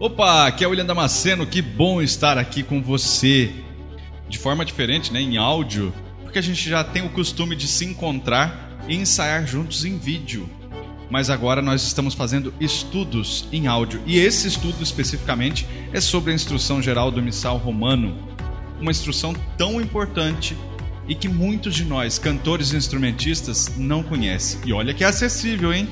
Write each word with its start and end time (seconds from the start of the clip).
Opa, 0.00 0.48
aqui 0.48 0.64
é 0.64 0.66
o 0.66 0.70
William 0.70 0.84
Damasceno, 0.84 1.46
que 1.46 1.62
bom 1.62 2.02
estar 2.02 2.36
aqui 2.36 2.64
com 2.64 2.82
você. 2.82 3.52
De 4.28 4.36
forma 4.38 4.64
diferente, 4.64 5.12
né, 5.12 5.20
em 5.20 5.36
áudio, 5.36 5.94
porque 6.20 6.36
a 6.36 6.42
gente 6.42 6.68
já 6.68 6.82
tem 6.82 7.06
o 7.06 7.10
costume 7.10 7.54
de 7.54 7.68
se 7.68 7.84
encontrar 7.84 8.76
e 8.88 8.96
ensaiar 8.96 9.46
juntos 9.46 9.84
em 9.84 9.96
vídeo. 9.96 10.50
Mas 11.08 11.30
agora 11.30 11.62
nós 11.62 11.82
estamos 11.84 12.12
fazendo 12.12 12.52
estudos 12.58 13.46
em 13.52 13.68
áudio. 13.68 14.02
E 14.04 14.18
esse 14.18 14.48
estudo 14.48 14.82
especificamente 14.82 15.64
é 15.92 16.00
sobre 16.00 16.32
a 16.32 16.34
instrução 16.34 16.82
geral 16.82 17.12
do 17.12 17.22
missal 17.22 17.56
romano. 17.56 18.18
Uma 18.80 18.90
instrução 18.90 19.32
tão 19.56 19.80
importante 19.80 20.56
e 21.06 21.14
que 21.14 21.28
muitos 21.28 21.72
de 21.72 21.84
nós, 21.84 22.18
cantores 22.18 22.72
e 22.72 22.76
instrumentistas, 22.76 23.76
não 23.76 24.02
conhecem. 24.02 24.58
E 24.66 24.72
olha 24.72 24.92
que 24.92 25.04
é 25.04 25.06
acessível, 25.06 25.72
hein? 25.72 25.88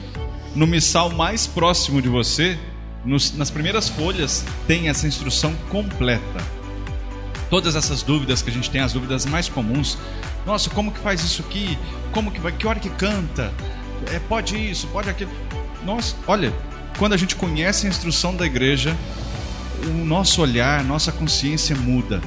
No 0.56 0.66
missal 0.66 1.08
mais 1.10 1.46
próximo 1.46 2.02
de 2.02 2.08
você, 2.08 2.58
nos, 3.04 3.36
nas 3.36 3.50
primeiras 3.50 3.88
folhas, 3.88 4.44
tem 4.66 4.88
essa 4.88 5.06
instrução 5.06 5.54
completa. 5.68 6.44
Todas 7.50 7.76
essas 7.76 8.02
dúvidas 8.02 8.40
que 8.40 8.50
a 8.50 8.52
gente 8.52 8.70
tem, 8.70 8.80
as 8.80 8.92
dúvidas 8.92 9.26
mais 9.26 9.48
comuns. 9.48 9.98
Nossa, 10.46 10.70
como 10.70 10.90
que 10.90 10.98
faz 11.00 11.22
isso 11.22 11.42
aqui? 11.42 11.78
Como 12.12 12.30
que 12.30 12.40
vai? 12.40 12.52
Que 12.52 12.66
hora 12.66 12.80
que 12.80 12.90
canta? 12.90 13.52
É, 14.10 14.18
pode 14.18 14.56
isso, 14.56 14.86
pode 14.88 15.10
aquilo. 15.10 15.30
Nossa, 15.84 16.16
olha, 16.26 16.52
quando 16.98 17.12
a 17.12 17.16
gente 17.16 17.36
conhece 17.36 17.86
a 17.86 17.90
instrução 17.90 18.34
da 18.34 18.46
igreja, 18.46 18.96
o 19.84 20.04
nosso 20.04 20.40
olhar, 20.40 20.82
nossa 20.84 21.12
consciência 21.12 21.76
muda. 21.76 22.20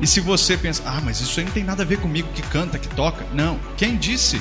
E 0.00 0.06
se 0.06 0.20
você 0.20 0.56
pensa, 0.56 0.82
ah, 0.84 1.00
mas 1.02 1.20
isso 1.20 1.40
aí 1.40 1.46
não 1.46 1.52
tem 1.52 1.64
nada 1.64 1.82
a 1.82 1.86
ver 1.86 1.98
comigo 1.98 2.28
que 2.34 2.42
canta, 2.42 2.78
que 2.78 2.88
toca. 2.88 3.24
Não, 3.32 3.58
quem 3.76 3.96
disse? 3.96 4.40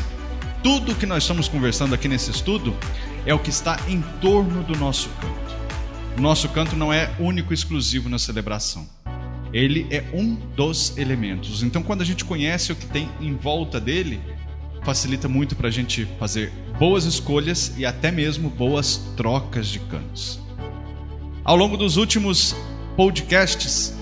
Tudo 0.61 0.95
que 0.95 1.05
nós 1.05 1.23
estamos 1.23 1.47
conversando 1.47 1.95
aqui 1.95 2.07
nesse 2.07 2.31
estudo 2.31 2.75
é 3.25 3.33
o 3.33 3.39
que 3.39 3.49
está 3.49 3.79
em 3.87 4.01
torno 4.21 4.63
do 4.63 4.77
nosso 4.77 5.09
canto. 5.21 6.21
Nosso 6.21 6.47
canto 6.49 6.75
não 6.75 6.93
é 6.93 7.13
único 7.19 7.51
e 7.51 7.55
exclusivo 7.55 8.07
na 8.07 8.19
celebração. 8.19 8.87
Ele 9.51 9.87
é 9.89 10.03
um 10.13 10.35
dos 10.55 10.97
elementos. 10.97 11.63
Então, 11.63 11.81
quando 11.81 12.01
a 12.01 12.05
gente 12.05 12.23
conhece 12.23 12.71
o 12.71 12.75
que 12.75 12.85
tem 12.85 13.09
em 13.19 13.35
volta 13.35 13.79
dele, 13.79 14.21
facilita 14.83 15.27
muito 15.27 15.55
para 15.55 15.67
a 15.67 15.71
gente 15.71 16.05
fazer 16.19 16.51
boas 16.77 17.05
escolhas 17.05 17.73
e 17.77 17.85
até 17.85 18.11
mesmo 18.11 18.49
boas 18.49 18.97
trocas 19.17 19.67
de 19.67 19.79
cantos. 19.79 20.39
Ao 21.43 21.55
longo 21.55 21.77
dos 21.77 21.97
últimos 21.97 22.55
podcasts, 22.95 23.93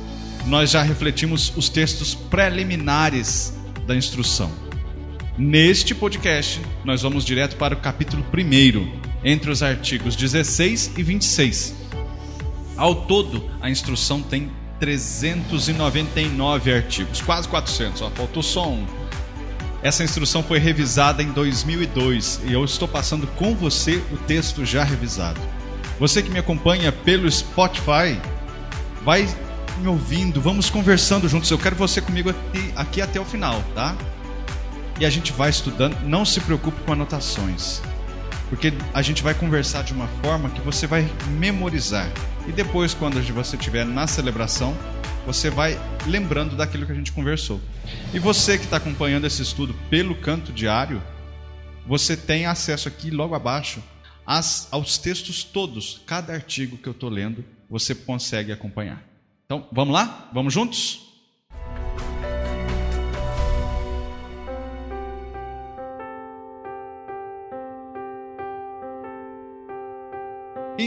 nós 0.45 0.71
já 0.71 0.81
refletimos 0.81 1.55
os 1.55 1.69
textos 1.69 2.13
preliminares 2.13 3.53
da 3.87 3.95
instrução. 3.95 4.51
Neste 5.37 5.95
podcast, 5.95 6.61
nós 6.85 7.01
vamos 7.01 7.25
direto 7.25 7.55
para 7.55 7.73
o 7.73 7.77
capítulo 7.77 8.23
1, 8.33 9.02
entre 9.23 9.49
os 9.49 9.63
artigos 9.63 10.15
16 10.15 10.91
e 10.97 11.03
26. 11.03 11.75
Ao 12.75 12.95
todo, 12.95 13.49
a 13.61 13.69
instrução 13.69 14.21
tem 14.21 14.51
399 14.79 16.73
artigos, 16.73 17.21
quase 17.21 17.47
400, 17.47 18.01
ó, 18.01 18.09
faltou 18.09 18.43
só 18.43 18.69
um. 18.69 18.85
Essa 19.81 20.03
instrução 20.03 20.41
foi 20.41 20.59
revisada 20.59 21.21
em 21.21 21.31
2002 21.31 22.41
e 22.45 22.53
eu 22.53 22.63
estou 22.63 22.87
passando 22.87 23.27
com 23.35 23.53
você 23.53 24.01
o 24.11 24.17
texto 24.17 24.65
já 24.65 24.83
revisado. 24.83 25.39
Você 25.99 26.21
que 26.21 26.29
me 26.29 26.39
acompanha 26.39 26.91
pelo 26.91 27.29
Spotify, 27.29 28.19
vai 29.03 29.27
me 29.79 29.87
ouvindo, 29.87 30.41
vamos 30.41 30.69
conversando 30.69 31.27
juntos. 31.27 31.51
Eu 31.51 31.57
quero 31.57 31.75
você 31.75 32.01
comigo 32.01 32.29
aqui, 32.29 32.71
aqui 32.75 33.01
até 33.01 33.19
o 33.19 33.25
final, 33.25 33.63
tá? 33.75 33.95
E 34.99 35.05
a 35.05 35.09
gente 35.09 35.31
vai 35.33 35.49
estudando. 35.49 35.97
Não 36.03 36.23
se 36.23 36.39
preocupe 36.39 36.81
com 36.83 36.93
anotações, 36.93 37.81
porque 38.53 38.71
a 38.93 39.01
gente 39.01 39.23
vai 39.23 39.33
conversar 39.33 39.83
de 39.83 39.93
uma 39.93 40.07
forma 40.21 40.47
que 40.51 40.61
você 40.61 40.85
vai 40.85 41.09
memorizar. 41.39 42.07
E 42.47 42.51
depois, 42.51 42.93
quando 42.93 43.19
você 43.33 43.55
estiver 43.55 43.83
na 43.83 44.05
celebração, 44.05 44.77
você 45.25 45.49
vai 45.49 45.75
lembrando 46.05 46.55
daquilo 46.55 46.85
que 46.85 46.91
a 46.91 46.95
gente 46.95 47.11
conversou. 47.11 47.59
E 48.13 48.19
você 48.19 48.55
que 48.59 48.65
está 48.65 48.77
acompanhando 48.77 49.25
esse 49.25 49.41
estudo 49.41 49.73
pelo 49.89 50.13
canto 50.13 50.51
diário, 50.51 51.01
você 51.87 52.15
tem 52.15 52.45
acesso 52.45 52.87
aqui 52.87 53.09
logo 53.09 53.33
abaixo 53.33 53.81
as, 54.23 54.67
aos 54.69 54.99
textos 54.99 55.43
todos, 55.43 56.03
cada 56.05 56.31
artigo 56.31 56.77
que 56.77 56.87
eu 56.87 56.93
estou 56.93 57.09
lendo, 57.09 57.43
você 57.67 57.95
consegue 57.95 58.51
acompanhar. 58.51 59.03
Então, 59.47 59.67
vamos 59.71 59.95
lá? 59.95 60.29
Vamos 60.31 60.53
juntos? 60.53 61.02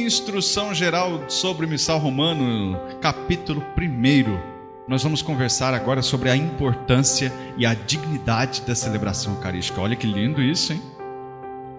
Instrução 0.07 0.73
geral 0.73 1.29
sobre 1.29 1.67
o 1.67 1.69
missal 1.69 1.99
romano, 1.99 2.79
capítulo 3.01 3.61
1. 3.77 4.87
Nós 4.87 5.03
vamos 5.03 5.21
conversar 5.21 5.75
agora 5.75 6.01
sobre 6.01 6.31
a 6.31 6.37
importância 6.37 7.33
e 7.59 7.67
a 7.67 7.75
dignidade 7.75 8.63
da 8.63 8.73
celebração 8.73 9.35
eucarística. 9.35 9.81
Olha 9.81 9.97
que 9.97 10.07
lindo 10.07 10.41
isso, 10.41 10.73
hein? 10.73 10.83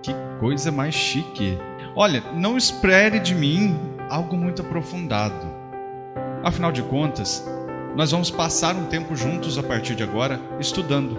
Que 0.03 0.11
coisa 0.41 0.73
mais 0.73 0.93
chique. 0.93 1.57
Olha, 1.95 2.21
não 2.35 2.57
espere 2.57 3.17
de 3.17 3.33
mim 3.33 3.79
algo 4.09 4.35
muito 4.35 4.61
aprofundado. 4.61 5.47
Afinal 6.44 6.73
de 6.73 6.83
contas, 6.83 7.49
nós 7.95 8.11
vamos 8.11 8.29
passar 8.29 8.75
um 8.75 8.88
tempo 8.88 9.15
juntos 9.15 9.57
a 9.57 9.63
partir 9.63 9.95
de 9.95 10.03
agora 10.03 10.38
estudando. 10.59 11.17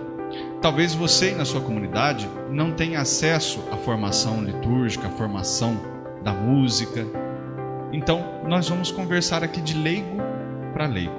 Talvez 0.60 0.94
você 0.94 1.30
e 1.30 1.34
na 1.34 1.46
sua 1.46 1.62
comunidade 1.62 2.28
não 2.50 2.70
tenha 2.70 3.00
acesso 3.00 3.60
à 3.72 3.78
formação 3.78 4.44
litúrgica, 4.44 5.06
à 5.06 5.10
formação 5.10 5.96
da 6.28 6.34
música. 6.34 7.06
Então, 7.90 8.42
nós 8.46 8.68
vamos 8.68 8.90
conversar 8.90 9.42
aqui 9.42 9.62
de 9.62 9.74
leigo 9.74 10.18
para 10.74 10.86
leigo. 10.86 11.12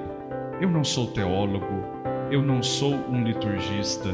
Eu 0.60 0.70
não 0.70 0.84
sou 0.84 1.08
teólogo, 1.08 1.84
eu 2.30 2.42
não 2.42 2.62
sou 2.62 2.94
um 3.08 3.24
liturgista. 3.24 4.10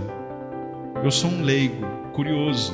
Eu 1.04 1.10
sou 1.10 1.30
um 1.30 1.42
leigo, 1.42 1.86
curioso, 2.14 2.72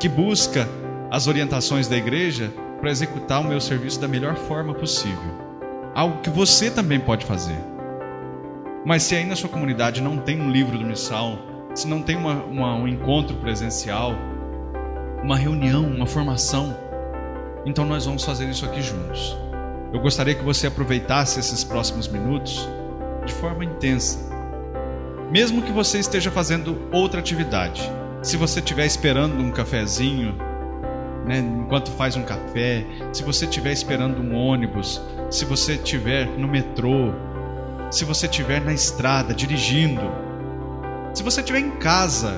que 0.00 0.08
busca 0.08 0.66
as 1.10 1.26
orientações 1.26 1.86
da 1.86 1.96
igreja 1.96 2.50
para 2.80 2.90
executar 2.90 3.42
o 3.42 3.44
meu 3.44 3.60
serviço 3.60 4.00
da 4.00 4.08
melhor 4.08 4.34
forma 4.34 4.72
possível 4.72 5.46
algo 5.96 6.20
que 6.20 6.28
você 6.28 6.70
também 6.70 7.00
pode 7.00 7.24
fazer. 7.24 7.56
Mas 8.84 9.02
se 9.02 9.16
aí 9.16 9.24
na 9.24 9.34
sua 9.34 9.48
comunidade 9.48 10.02
não 10.02 10.18
tem 10.18 10.38
um 10.38 10.50
livro 10.50 10.78
do 10.78 10.84
missal, 10.84 11.38
se 11.74 11.88
não 11.88 12.02
tem 12.02 12.16
uma, 12.16 12.34
uma, 12.44 12.74
um 12.74 12.86
encontro 12.86 13.34
presencial, 13.36 14.12
uma 15.22 15.38
reunião, 15.38 15.86
uma 15.86 16.06
formação, 16.06 16.76
então 17.66 17.84
nós 17.84 18.06
vamos 18.06 18.24
fazer 18.24 18.48
isso 18.48 18.64
aqui 18.64 18.80
juntos. 18.80 19.36
Eu 19.92 20.00
gostaria 20.00 20.34
que 20.34 20.44
você 20.44 20.68
aproveitasse 20.68 21.40
esses 21.40 21.64
próximos 21.64 22.06
minutos 22.06 22.66
de 23.26 23.32
forma 23.34 23.64
intensa. 23.64 24.18
Mesmo 25.30 25.60
que 25.60 25.72
você 25.72 25.98
esteja 25.98 26.30
fazendo 26.30 26.88
outra 26.92 27.18
atividade, 27.18 27.82
se 28.22 28.36
você 28.36 28.60
estiver 28.60 28.86
esperando 28.86 29.42
um 29.42 29.50
cafezinho, 29.50 30.36
né, 31.26 31.38
enquanto 31.38 31.90
faz 31.90 32.14
um 32.14 32.22
café, 32.22 32.86
se 33.12 33.24
você 33.24 33.46
estiver 33.46 33.72
esperando 33.72 34.22
um 34.22 34.36
ônibus, 34.36 35.02
se 35.28 35.44
você 35.44 35.74
estiver 35.74 36.26
no 36.38 36.46
metrô, 36.46 37.12
se 37.90 38.04
você 38.04 38.26
estiver 38.26 38.60
na 38.60 38.72
estrada 38.72 39.34
dirigindo, 39.34 40.02
se 41.12 41.22
você 41.22 41.40
estiver 41.40 41.60
em 41.60 41.72
casa, 41.72 42.32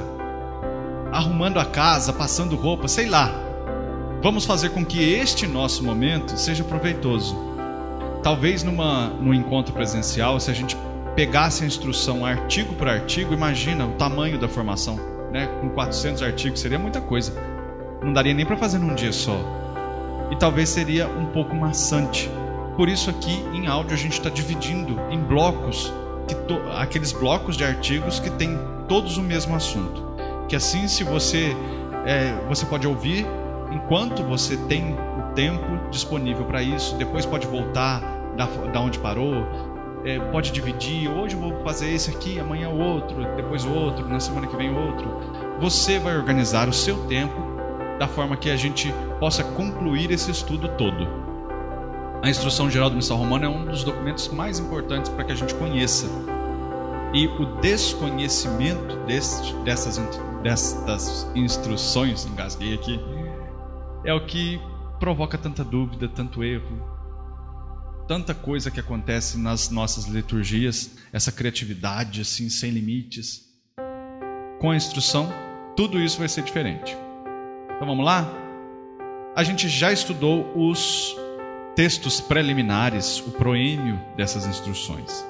arrumando 1.13 1.61
a 1.61 1.67
casa, 1.67 2.13
passando 2.15 2.57
roupa, 2.57 2.89
sei 2.89 3.09
lá. 3.09 3.48
Vamos 4.21 4.45
fazer 4.45 4.71
com 4.71 4.85
que 4.85 5.13
este 5.15 5.47
nosso 5.47 5.85
momento 5.85 6.37
seja 6.37 6.65
proveitoso. 6.65 7.37
Talvez 8.21 8.65
numa, 8.65 9.11
num 9.11 9.33
encontro 9.33 9.73
presencial, 9.73 10.41
se 10.41 10.51
a 10.51 10.55
gente 10.55 10.77
pegasse 11.15 11.63
a 11.63 11.67
instrução 11.67 12.27
artigo 12.27 12.75
por 12.75 12.89
artigo, 12.89 13.33
imagina 13.33 13.87
o 13.87 13.93
tamanho 13.93 14.37
da 14.37 14.49
formação, 14.49 14.99
né? 15.33 15.47
Com 15.61 15.69
400 15.71 16.21
artigos 16.23 16.59
seria 16.59 16.81
muita 16.81 17.01
coisa. 17.01 17.33
Não 18.03 18.13
daria 18.13 18.35
nem 18.35 18.45
para 18.45 18.57
fazer 18.57 18.79
num 18.79 18.93
dia 18.93 19.13
só. 19.13 19.39
E 20.33 20.37
talvez 20.37 20.69
seria 20.69 21.07
um 21.07 21.27
pouco 21.27 21.55
maçante. 21.55 22.29
Por 22.77 22.89
isso 22.89 23.11
aqui 23.11 23.45
em 23.55 23.69
áudio 23.69 23.95
a 23.95 23.99
gente 23.99 24.15
está 24.15 24.29
dividindo 24.29 25.01
em 25.11 25.21
blocos, 25.21 25.93
to... 26.49 26.61
aqueles 26.77 27.13
blocos 27.13 27.57
de 27.57 27.63
artigos 27.63 28.19
que 28.19 28.31
têm 28.31 28.59
todos 28.89 29.17
o 29.17 29.23
mesmo 29.23 29.55
assunto. 29.55 30.03
Que 30.49 30.57
assim, 30.57 30.89
se 30.89 31.05
você 31.05 31.57
é, 32.05 32.35
você 32.49 32.67
pode 32.67 32.85
ouvir 32.85 33.25
enquanto 33.71 34.23
você 34.23 34.57
tem 34.69 34.95
o 34.95 35.35
tempo 35.35 35.89
disponível 35.91 36.45
para 36.45 36.63
isso, 36.63 36.97
depois 36.97 37.27
pode 37.27 37.47
voltar 37.47 38.01
da, 38.37 38.47
da 38.47 38.81
onde 38.81 38.99
parou, 38.99 39.47
é, 40.05 40.19
pode 40.31 40.51
dividir. 40.53 41.11
Hoje 41.11 41.35
eu 41.35 41.41
vou 41.41 41.63
fazer 41.63 41.93
esse 41.93 42.11
aqui, 42.11 42.39
amanhã 42.39 42.69
outro, 42.69 43.25
depois 43.37 43.65
outro, 43.65 44.09
na 44.09 44.21
semana 44.21 44.47
que 44.47 44.57
vem 44.57 44.75
outro. 44.75 45.09
Você 45.61 45.99
vai 45.99 46.17
organizar 46.17 46.69
o 46.69 46.73
seu 46.73 47.07
tempo 47.07 47.59
da 47.99 48.07
forma 48.07 48.37
que 48.37 48.51
a 48.51 48.57
gente 48.57 48.93
possa 49.19 49.43
concluir 49.43 50.11
esse 50.11 50.31
estudo 50.31 50.69
todo. 50.79 51.07
A 52.23 52.29
Instrução 52.29 52.71
Geral 52.71 52.91
do 52.91 52.97
Missal 52.97 53.17
Romano 53.17 53.45
é 53.45 53.49
um 53.49 53.65
dos 53.65 53.85
documentos 53.85 54.29
mais 54.29 54.59
importantes 54.59 55.11
para 55.11 55.25
que 55.25 55.33
a 55.33 55.35
gente 55.35 55.55
conheça. 55.55 56.07
E 57.13 57.27
o 57.27 57.47
desconhecimento 57.61 58.97
desse, 59.07 59.55
dessas, 59.65 59.99
dessas 60.43 61.31
instruções, 61.35 62.27
engasguei 62.27 62.75
aqui, 62.75 63.01
é 64.09 64.15
o 64.15 64.25
que 64.25 64.59
provoca 64.99 65.37
tanta 65.37 65.63
dúvida, 65.63 66.09
tanto 66.09 66.43
erro, 66.43 66.83
tanta 68.09 68.35
coisa 68.35 68.71
que 68.71 68.81
acontece 68.81 69.37
nas 69.37 69.69
nossas 69.69 70.07
liturgias, 70.07 70.97
essa 71.13 71.31
criatividade 71.31 72.23
assim 72.23 72.49
sem 72.49 72.71
limites. 72.71 73.47
Com 74.59 74.71
a 74.71 74.77
instrução, 74.77 75.31
tudo 75.77 76.01
isso 76.01 76.19
vai 76.19 76.27
ser 76.27 76.41
diferente. 76.41 76.97
Então 77.77 77.87
vamos 77.87 78.03
lá? 78.03 78.27
A 79.37 79.45
gente 79.45 79.69
já 79.69 79.93
estudou 79.93 80.51
os 80.57 81.15
textos 81.77 82.19
preliminares, 82.19 83.21
o 83.21 83.33
proêmio 83.33 84.01
dessas 84.17 84.47
instruções. 84.47 85.23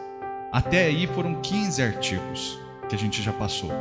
Até 0.52 0.84
aí 0.84 1.08
foram 1.08 1.40
15 1.40 1.82
artigos 1.82 2.56
que 2.88 2.94
a 2.94 2.98
gente 2.98 3.24
já 3.24 3.32
passou. 3.32 3.72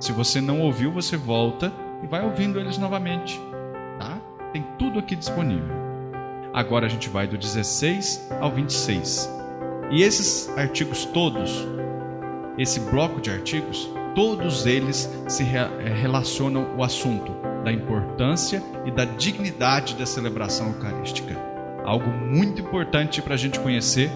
Se 0.00 0.10
você 0.10 0.40
não 0.40 0.62
ouviu, 0.62 0.90
você 0.90 1.16
volta 1.16 1.72
e 2.02 2.08
vai 2.08 2.24
ouvindo 2.24 2.58
eles 2.58 2.76
novamente? 2.76 3.40
Tem 4.56 4.64
tudo 4.78 4.98
aqui 4.98 5.14
disponível. 5.14 5.76
Agora 6.54 6.86
a 6.86 6.88
gente 6.88 7.10
vai 7.10 7.26
do 7.26 7.36
16 7.36 8.28
ao 8.40 8.50
26. 8.50 9.30
E 9.90 10.02
esses 10.02 10.48
artigos 10.56 11.04
todos, 11.04 11.62
esse 12.56 12.80
bloco 12.80 13.20
de 13.20 13.30
artigos, 13.30 13.86
todos 14.14 14.64
eles 14.64 15.12
se 15.28 15.42
eh, 15.42 15.92
relacionam 16.00 16.74
o 16.74 16.82
assunto 16.82 17.32
da 17.64 17.70
importância 17.70 18.62
e 18.86 18.90
da 18.90 19.04
dignidade 19.04 19.94
da 19.94 20.06
celebração 20.06 20.68
eucarística. 20.68 21.36
Algo 21.84 22.08
muito 22.08 22.62
importante 22.62 23.20
para 23.20 23.34
a 23.34 23.36
gente 23.36 23.60
conhecer, 23.60 24.10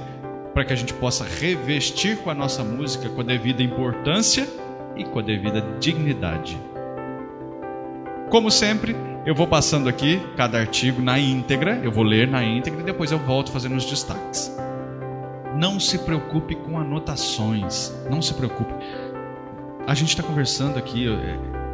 para 0.55 0.65
que 0.65 0.73
a 0.73 0.77
gente 0.77 0.95
possa 0.95 1.23
revestir 1.23 2.17
com 2.17 2.31
a 2.31 2.35
nossa 2.35 2.65
música 2.65 3.11
com 3.11 3.21
a 3.21 3.25
devida 3.25 3.63
importância 3.63 4.49
e 4.97 5.05
com 5.05 5.19
a 5.19 5.23
devida 5.23 5.61
dignidade. 5.79 6.59
Como 8.31 8.51
sempre, 8.51 8.97
eu 9.27 9.35
vou 9.35 9.47
passando 9.47 9.89
aqui 9.89 10.21
cada 10.35 10.59
artigo 10.59 11.03
na 11.03 11.19
íntegra, 11.19 11.79
eu 11.85 11.93
vou 11.93 12.03
ler 12.03 12.27
na 12.27 12.43
íntegra 12.43 12.81
e 12.81 12.85
depois 12.85 13.13
eu 13.13 13.19
volto 13.19 13.53
fazendo 13.53 13.77
os 13.77 13.85
destaques. 13.85 14.51
Não 15.55 15.79
se 15.79 15.99
preocupe 15.99 16.55
com 16.55 16.79
anotações, 16.79 17.93
não 18.09 18.23
se 18.23 18.33
preocupe. 18.33 18.73
A 19.87 19.95
gente 19.95 20.09
está 20.09 20.23
conversando 20.23 20.79
aqui, 20.79 21.05
eu 21.05 21.19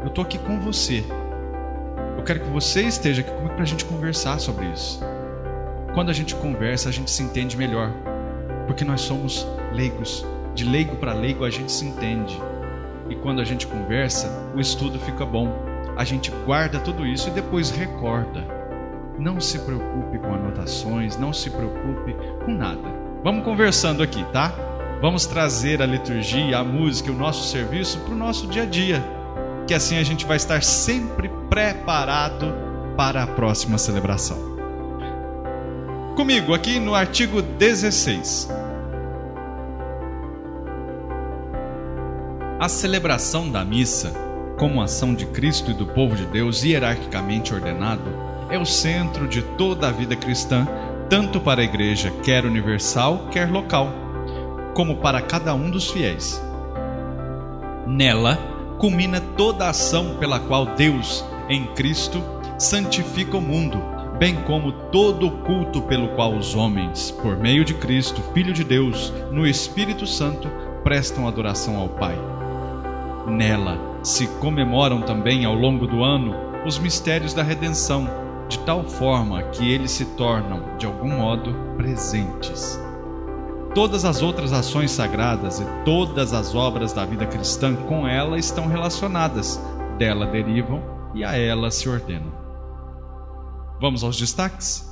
estou 0.06 0.24
aqui 0.24 0.38
com 0.38 0.58
você. 0.58 1.04
Eu 2.16 2.24
quero 2.24 2.40
que 2.40 2.50
você 2.50 2.82
esteja 2.82 3.20
aqui 3.20 3.30
comigo 3.30 3.54
para 3.54 3.62
a 3.62 3.66
gente 3.66 3.84
conversar 3.84 4.40
sobre 4.40 4.66
isso. 4.66 5.00
Quando 5.94 6.10
a 6.10 6.12
gente 6.12 6.34
conversa, 6.34 6.88
a 6.88 6.92
gente 6.92 7.10
se 7.10 7.22
entende 7.22 7.56
melhor, 7.56 7.92
porque 8.66 8.84
nós 8.84 9.02
somos 9.02 9.46
leigos. 9.72 10.26
De 10.54 10.64
leigo 10.64 10.96
para 10.96 11.12
leigo, 11.12 11.44
a 11.44 11.50
gente 11.50 11.70
se 11.70 11.84
entende. 11.84 12.40
E 13.08 13.14
quando 13.14 13.40
a 13.40 13.44
gente 13.44 13.66
conversa, 13.66 14.50
o 14.54 14.60
estudo 14.60 14.98
fica 14.98 15.24
bom. 15.24 15.65
A 15.96 16.04
gente 16.04 16.30
guarda 16.44 16.78
tudo 16.78 17.06
isso 17.06 17.28
e 17.28 17.32
depois 17.32 17.70
recorda. 17.70 18.46
Não 19.18 19.40
se 19.40 19.58
preocupe 19.60 20.18
com 20.18 20.34
anotações, 20.34 21.16
não 21.16 21.32
se 21.32 21.48
preocupe 21.48 22.14
com 22.44 22.52
nada. 22.52 22.94
Vamos 23.24 23.44
conversando 23.44 24.02
aqui, 24.02 24.22
tá? 24.30 24.52
Vamos 25.00 25.24
trazer 25.24 25.80
a 25.80 25.86
liturgia, 25.86 26.58
a 26.58 26.64
música, 26.64 27.10
o 27.10 27.14
nosso 27.14 27.50
serviço 27.50 27.98
para 28.00 28.12
o 28.12 28.16
nosso 28.16 28.46
dia 28.46 28.64
a 28.64 28.66
dia. 28.66 29.02
Que 29.66 29.72
assim 29.72 29.96
a 29.96 30.02
gente 30.02 30.26
vai 30.26 30.36
estar 30.36 30.62
sempre 30.62 31.30
preparado 31.48 32.54
para 32.96 33.22
a 33.22 33.26
próxima 33.26 33.78
celebração. 33.78 34.36
Comigo 36.14 36.54
aqui 36.54 36.78
no 36.78 36.94
artigo 36.94 37.40
16. 37.40 38.50
A 42.58 42.68
celebração 42.68 43.50
da 43.50 43.64
missa, 43.64 44.25
como 44.56 44.80
ação 44.80 45.14
de 45.14 45.26
Cristo 45.26 45.70
e 45.70 45.74
do 45.74 45.86
povo 45.86 46.16
de 46.16 46.24
Deus 46.26 46.64
hierarquicamente 46.64 47.54
ordenado, 47.54 48.10
é 48.48 48.58
o 48.58 48.64
centro 48.64 49.28
de 49.28 49.42
toda 49.42 49.88
a 49.88 49.92
vida 49.92 50.16
cristã, 50.16 50.66
tanto 51.08 51.40
para 51.40 51.60
a 51.60 51.64
igreja, 51.64 52.10
quer 52.22 52.44
universal, 52.44 53.28
quer 53.30 53.50
local, 53.50 53.92
como 54.74 54.96
para 54.96 55.20
cada 55.20 55.54
um 55.54 55.70
dos 55.70 55.90
fiéis. 55.90 56.42
Nela 57.86 58.38
culmina 58.78 59.20
toda 59.20 59.66
a 59.66 59.70
ação 59.70 60.16
pela 60.18 60.40
qual 60.40 60.66
Deus, 60.74 61.24
em 61.48 61.66
Cristo, 61.74 62.22
santifica 62.58 63.36
o 63.36 63.40
mundo, 63.40 63.78
bem 64.18 64.34
como 64.42 64.72
todo 64.90 65.26
o 65.26 65.30
culto 65.42 65.82
pelo 65.82 66.08
qual 66.08 66.34
os 66.34 66.54
homens, 66.54 67.10
por 67.10 67.36
meio 67.36 67.64
de 67.64 67.74
Cristo, 67.74 68.22
Filho 68.32 68.52
de 68.52 68.64
Deus, 68.64 69.12
no 69.30 69.46
Espírito 69.46 70.06
Santo, 70.06 70.48
prestam 70.82 71.28
adoração 71.28 71.76
ao 71.76 71.88
Pai. 71.88 72.18
Nela 73.26 73.95
se 74.06 74.28
comemoram 74.38 75.02
também 75.02 75.44
ao 75.44 75.52
longo 75.52 75.84
do 75.84 76.04
ano 76.04 76.32
os 76.64 76.78
mistérios 76.78 77.34
da 77.34 77.42
redenção, 77.42 78.06
de 78.48 78.56
tal 78.60 78.84
forma 78.84 79.42
que 79.42 79.68
eles 79.68 79.90
se 79.90 80.04
tornam, 80.14 80.76
de 80.78 80.86
algum 80.86 81.08
modo, 81.08 81.52
presentes. 81.76 82.80
Todas 83.74 84.04
as 84.04 84.22
outras 84.22 84.52
ações 84.52 84.92
sagradas 84.92 85.58
e 85.58 85.64
todas 85.84 86.32
as 86.32 86.54
obras 86.54 86.92
da 86.92 87.04
vida 87.04 87.26
cristã 87.26 87.74
com 87.74 88.06
ela 88.06 88.38
estão 88.38 88.68
relacionadas, 88.68 89.60
dela 89.98 90.24
derivam 90.24 90.80
e 91.12 91.24
a 91.24 91.36
ela 91.36 91.68
se 91.72 91.88
ordenam. 91.88 92.32
Vamos 93.80 94.04
aos 94.04 94.16
destaques? 94.16 94.88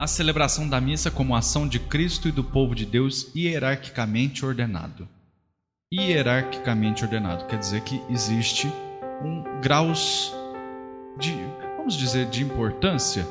A 0.00 0.06
celebração 0.06 0.66
da 0.66 0.80
missa 0.80 1.10
como 1.10 1.36
ação 1.36 1.68
de 1.68 1.78
Cristo 1.78 2.28
e 2.28 2.32
do 2.32 2.42
povo 2.42 2.74
de 2.74 2.86
Deus 2.86 3.30
hierarquicamente 3.36 4.42
ordenado 4.42 5.06
hierarquicamente 5.92 7.04
ordenado. 7.04 7.44
Quer 7.46 7.58
dizer 7.58 7.82
que 7.82 8.02
existe 8.08 8.72
um 9.22 9.60
graus 9.60 10.34
de, 11.18 11.36
vamos 11.76 11.94
dizer, 11.94 12.26
de 12.26 12.42
importância, 12.42 13.24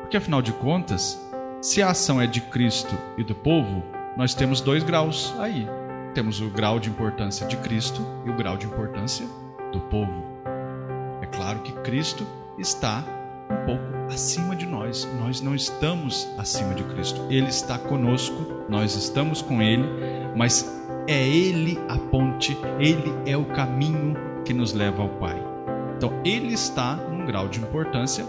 porque 0.00 0.16
afinal 0.16 0.40
de 0.40 0.52
contas, 0.52 1.20
se 1.60 1.82
a 1.82 1.90
ação 1.90 2.20
é 2.20 2.26
de 2.26 2.40
Cristo 2.40 2.96
e 3.18 3.24
do 3.24 3.34
povo, 3.34 3.82
nós 4.16 4.34
temos 4.34 4.60
dois 4.60 4.84
graus 4.84 5.34
aí. 5.38 5.66
Temos 6.14 6.40
o 6.40 6.48
grau 6.48 6.78
de 6.78 6.88
importância 6.88 7.46
de 7.46 7.56
Cristo 7.56 8.00
e 8.24 8.30
o 8.30 8.36
grau 8.36 8.56
de 8.56 8.66
importância 8.66 9.26
do 9.72 9.80
povo. 9.80 10.24
É 11.20 11.26
claro 11.26 11.58
que 11.60 11.72
Cristo 11.80 12.24
está 12.56 13.02
um 13.50 13.66
pouco 13.66 13.82
acima 14.12 14.54
de 14.54 14.66
nós. 14.66 15.08
Nós 15.18 15.40
não 15.40 15.54
estamos 15.54 16.28
acima 16.38 16.74
de 16.74 16.84
Cristo. 16.84 17.20
Ele 17.28 17.48
está 17.48 17.76
conosco, 17.78 18.64
nós 18.68 18.94
estamos 18.94 19.42
com 19.42 19.60
Ele, 19.60 19.84
mas 20.36 20.83
é 21.06 21.26
Ele 21.26 21.78
a 21.88 21.98
ponte, 21.98 22.56
Ele 22.78 23.12
é 23.26 23.36
o 23.36 23.44
caminho 23.44 24.16
que 24.44 24.54
nos 24.54 24.72
leva 24.72 25.02
ao 25.02 25.08
Pai. 25.08 25.40
Então, 25.96 26.12
Ele 26.24 26.54
está 26.54 26.96
num 26.96 27.26
grau 27.26 27.48
de 27.48 27.60
importância 27.60 28.24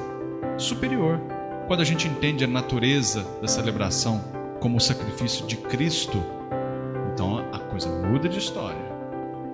superior. 0.58 1.20
Quando 1.68 1.82
a 1.82 1.86
gente 1.86 2.08
entende 2.08 2.44
a 2.44 2.48
natureza 2.48 3.26
da 3.42 3.48
celebração 3.48 4.24
como 4.60 4.78
o 4.78 4.82
sacrifício 4.82 5.46
de 5.48 5.58
Cristo, 5.58 6.22
então 7.14 7.44
a 7.52 7.60
coisa 7.60 7.90
muda 7.90 8.30
de 8.30 8.38
história. 8.38 8.86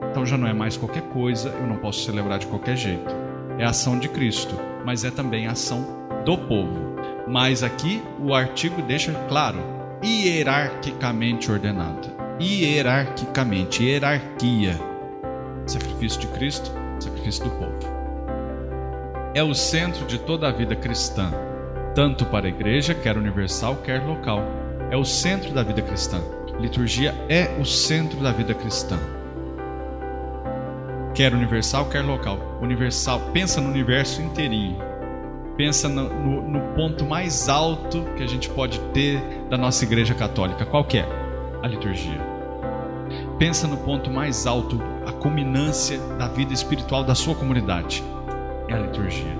Então 0.09 0.25
já 0.25 0.37
não 0.37 0.47
é 0.47 0.53
mais 0.53 0.75
qualquer 0.75 1.03
coisa, 1.03 1.49
eu 1.49 1.67
não 1.67 1.77
posso 1.77 2.03
celebrar 2.03 2.37
de 2.37 2.47
qualquer 2.47 2.75
jeito. 2.75 3.15
É 3.57 3.63
a 3.63 3.69
ação 3.69 3.97
de 3.97 4.09
Cristo, 4.09 4.55
mas 4.85 5.05
é 5.05 5.11
também 5.11 5.47
a 5.47 5.51
ação 5.51 5.85
do 6.25 6.37
povo. 6.37 6.95
Mas 7.27 7.63
aqui 7.63 8.03
o 8.19 8.33
artigo 8.33 8.81
deixa 8.81 9.13
claro, 9.29 9.59
hierarquicamente 10.03 11.49
ordenado 11.49 12.10
hierarquicamente, 12.41 13.83
hierarquia. 13.83 14.75
Sacrifício 15.67 16.19
de 16.21 16.27
Cristo, 16.27 16.71
sacrifício 16.99 17.43
do 17.45 17.51
povo. 17.51 17.77
É 19.33 19.43
o 19.43 19.53
centro 19.53 20.05
de 20.05 20.17
toda 20.17 20.49
a 20.49 20.51
vida 20.51 20.75
cristã, 20.75 21.31
tanto 21.95 22.25
para 22.25 22.47
a 22.47 22.49
igreja, 22.49 22.95
quer 22.95 23.17
universal, 23.17 23.77
quer 23.77 24.03
local. 24.03 24.43
É 24.89 24.97
o 24.97 25.05
centro 25.05 25.53
da 25.53 25.63
vida 25.63 25.81
cristã. 25.81 26.19
Liturgia 26.59 27.13
é 27.29 27.57
o 27.59 27.65
centro 27.65 28.19
da 28.21 28.31
vida 28.31 28.53
cristã. 28.53 28.97
Quer 31.13 31.33
universal, 31.33 31.85
quer 31.85 32.01
local. 32.01 32.39
Universal, 32.61 33.21
pensa 33.33 33.61
no 33.61 33.69
universo 33.69 34.21
inteirinho. 34.21 34.77
Pensa 35.55 35.87
no, 35.87 36.09
no, 36.09 36.41
no 36.49 36.75
ponto 36.75 37.05
mais 37.05 37.47
alto 37.47 38.03
que 38.17 38.23
a 38.23 38.27
gente 38.27 38.49
pode 38.49 38.79
ter 38.93 39.21
da 39.49 39.57
nossa 39.57 39.83
igreja 39.85 40.15
católica. 40.15 40.65
Qual 40.65 40.85
é? 40.93 41.05
A 41.63 41.67
liturgia. 41.67 42.30
Pensa 43.41 43.67
no 43.67 43.75
ponto 43.75 44.11
mais 44.11 44.45
alto, 44.45 44.79
a 45.03 45.11
culminância 45.11 45.97
da 46.19 46.27
vida 46.27 46.53
espiritual 46.53 47.03
da 47.03 47.15
sua 47.15 47.33
comunidade. 47.33 48.03
É 48.67 48.73
a 48.75 48.77
liturgia. 48.77 49.35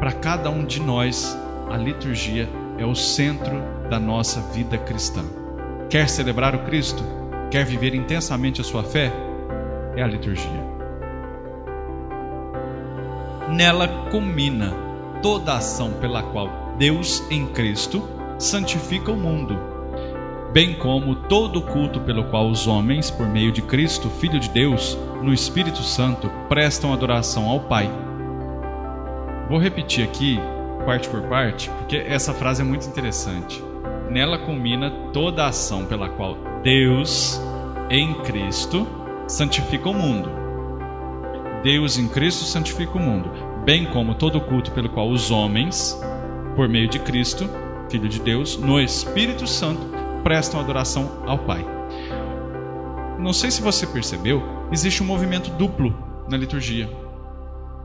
Para 0.00 0.10
cada 0.10 0.50
um 0.50 0.64
de 0.64 0.80
nós, 0.80 1.38
a 1.70 1.76
liturgia 1.76 2.48
é 2.76 2.84
o 2.84 2.96
centro 2.96 3.62
da 3.88 4.00
nossa 4.00 4.40
vida 4.52 4.76
cristã. 4.78 5.22
Quer 5.88 6.08
celebrar 6.08 6.56
o 6.56 6.64
Cristo? 6.64 7.04
Quer 7.52 7.64
viver 7.64 7.94
intensamente 7.94 8.60
a 8.60 8.64
sua 8.64 8.82
fé? 8.82 9.12
É 9.94 10.02
a 10.02 10.06
liturgia. 10.08 10.66
Nela 13.48 13.86
culmina 14.10 14.74
toda 15.22 15.52
a 15.52 15.58
ação 15.58 15.92
pela 16.00 16.24
qual 16.24 16.48
Deus 16.76 17.22
em 17.30 17.46
Cristo 17.46 18.08
santifica 18.40 19.12
o 19.12 19.16
mundo 19.16 19.71
bem 20.52 20.74
como 20.74 21.14
todo 21.14 21.60
o 21.60 21.62
culto 21.62 22.00
pelo 22.00 22.24
qual 22.24 22.48
os 22.48 22.66
homens, 22.66 23.10
por 23.10 23.26
meio 23.26 23.50
de 23.50 23.62
Cristo, 23.62 24.10
Filho 24.10 24.38
de 24.38 24.50
Deus, 24.50 24.98
no 25.22 25.32
Espírito 25.32 25.82
Santo, 25.82 26.30
prestam 26.48 26.92
adoração 26.92 27.48
ao 27.48 27.60
Pai. 27.60 27.90
Vou 29.48 29.58
repetir 29.58 30.04
aqui 30.04 30.38
parte 30.84 31.08
por 31.08 31.22
parte, 31.22 31.70
porque 31.70 31.96
essa 31.96 32.34
frase 32.34 32.60
é 32.60 32.64
muito 32.64 32.86
interessante. 32.86 33.62
Nela 34.10 34.38
culmina 34.38 34.90
toda 35.12 35.44
a 35.44 35.48
ação 35.48 35.86
pela 35.86 36.10
qual 36.10 36.36
Deus, 36.62 37.40
em 37.88 38.12
Cristo, 38.22 38.86
santifica 39.26 39.88
o 39.88 39.94
mundo. 39.94 40.30
Deus 41.62 41.96
em 41.96 42.08
Cristo 42.08 42.44
santifica 42.44 42.98
o 42.98 43.00
mundo, 43.00 43.30
bem 43.64 43.86
como 43.86 44.16
todo 44.16 44.40
culto 44.40 44.70
pelo 44.72 44.90
qual 44.90 45.08
os 45.08 45.30
homens, 45.30 45.98
por 46.54 46.68
meio 46.68 46.88
de 46.88 46.98
Cristo, 46.98 47.48
Filho 47.88 48.08
de 48.08 48.20
Deus, 48.20 48.58
no 48.58 48.80
Espírito 48.80 49.46
Santo, 49.46 50.01
prestam 50.22 50.60
adoração 50.60 51.22
ao 51.26 51.38
Pai. 51.38 51.64
Não 53.18 53.32
sei 53.32 53.50
se 53.50 53.62
você 53.62 53.86
percebeu, 53.86 54.42
existe 54.72 55.02
um 55.02 55.06
movimento 55.06 55.50
duplo 55.50 55.96
na 56.28 56.36
liturgia 56.36 56.88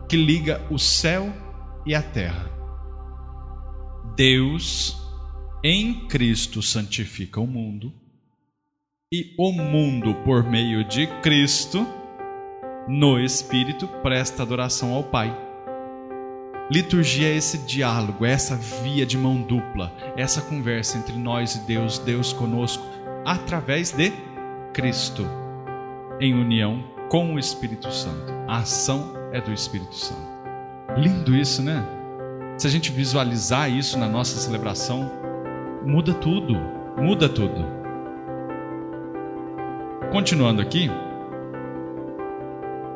que 0.08 0.16
liga 0.16 0.66
o 0.72 0.80
céu 0.80 1.32
e 1.86 1.94
a 1.94 2.02
terra. 2.02 2.50
Deus 4.16 4.98
em 5.64 6.08
Cristo 6.08 6.62
santifica 6.62 7.42
o 7.42 7.48
mundo 7.48 7.94
e 9.12 9.34
o 9.38 9.52
mundo, 9.52 10.16
por 10.26 10.44
meio 10.44 10.84
de 10.84 11.08
Cristo, 11.22 11.86
no 12.88 13.20
Espírito, 13.20 13.88
presta 14.02 14.44
adoração 14.44 14.94
ao 14.94 15.04
Pai. 15.04 15.47
Liturgia 16.70 17.30
é 17.30 17.36
esse 17.36 17.60
diálogo, 17.60 18.26
é 18.26 18.32
essa 18.32 18.56
via 18.56 19.06
de 19.06 19.18
mão 19.18 19.42
dupla, 19.42 19.94
essa 20.18 20.42
conversa 20.42 20.98
entre 20.98 21.16
nós 21.16 21.56
e 21.56 21.60
Deus, 21.60 21.98
Deus 21.98 22.34
conosco, 22.34 22.84
através 23.26 23.92
de 23.92 24.12
Cristo, 24.74 25.26
em 26.20 26.34
união 26.34 26.84
com 27.10 27.34
o 27.34 27.40
Espírito 27.40 27.90
Santo. 27.90 28.34
A 28.50 28.58
ação 28.58 29.14
é 29.32 29.40
do 29.40 29.54
Espírito 29.54 29.96
Santo. 29.96 30.28
Lindo 30.98 31.34
isso, 31.36 31.62
né? 31.62 31.86
Se 32.58 32.68
a 32.68 32.70
gente 32.70 32.92
visualizar 32.92 33.72
isso 33.72 33.98
na 33.98 34.10
nossa 34.10 34.38
celebração, 34.38 35.10
muda 35.86 36.14
tudo, 36.14 36.54
muda 36.98 37.30
tudo. 37.30 37.66
Continuando 40.12 40.62
aqui, 40.62 40.90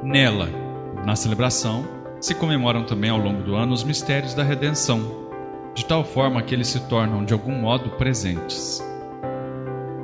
nela, 0.03 0.49
na 1.05 1.15
celebração, 1.15 2.00
se 2.21 2.35
comemoram 2.35 2.83
também 2.83 3.09
ao 3.09 3.17
longo 3.17 3.41
do 3.41 3.55
ano 3.55 3.73
os 3.73 3.83
mistérios 3.83 4.35
da 4.35 4.43
redenção, 4.43 5.01
de 5.73 5.83
tal 5.83 6.03
forma 6.03 6.41
que 6.43 6.53
eles 6.53 6.67
se 6.67 6.79
tornam 6.81 7.25
de 7.25 7.33
algum 7.33 7.59
modo 7.59 7.89
presentes. 7.91 8.81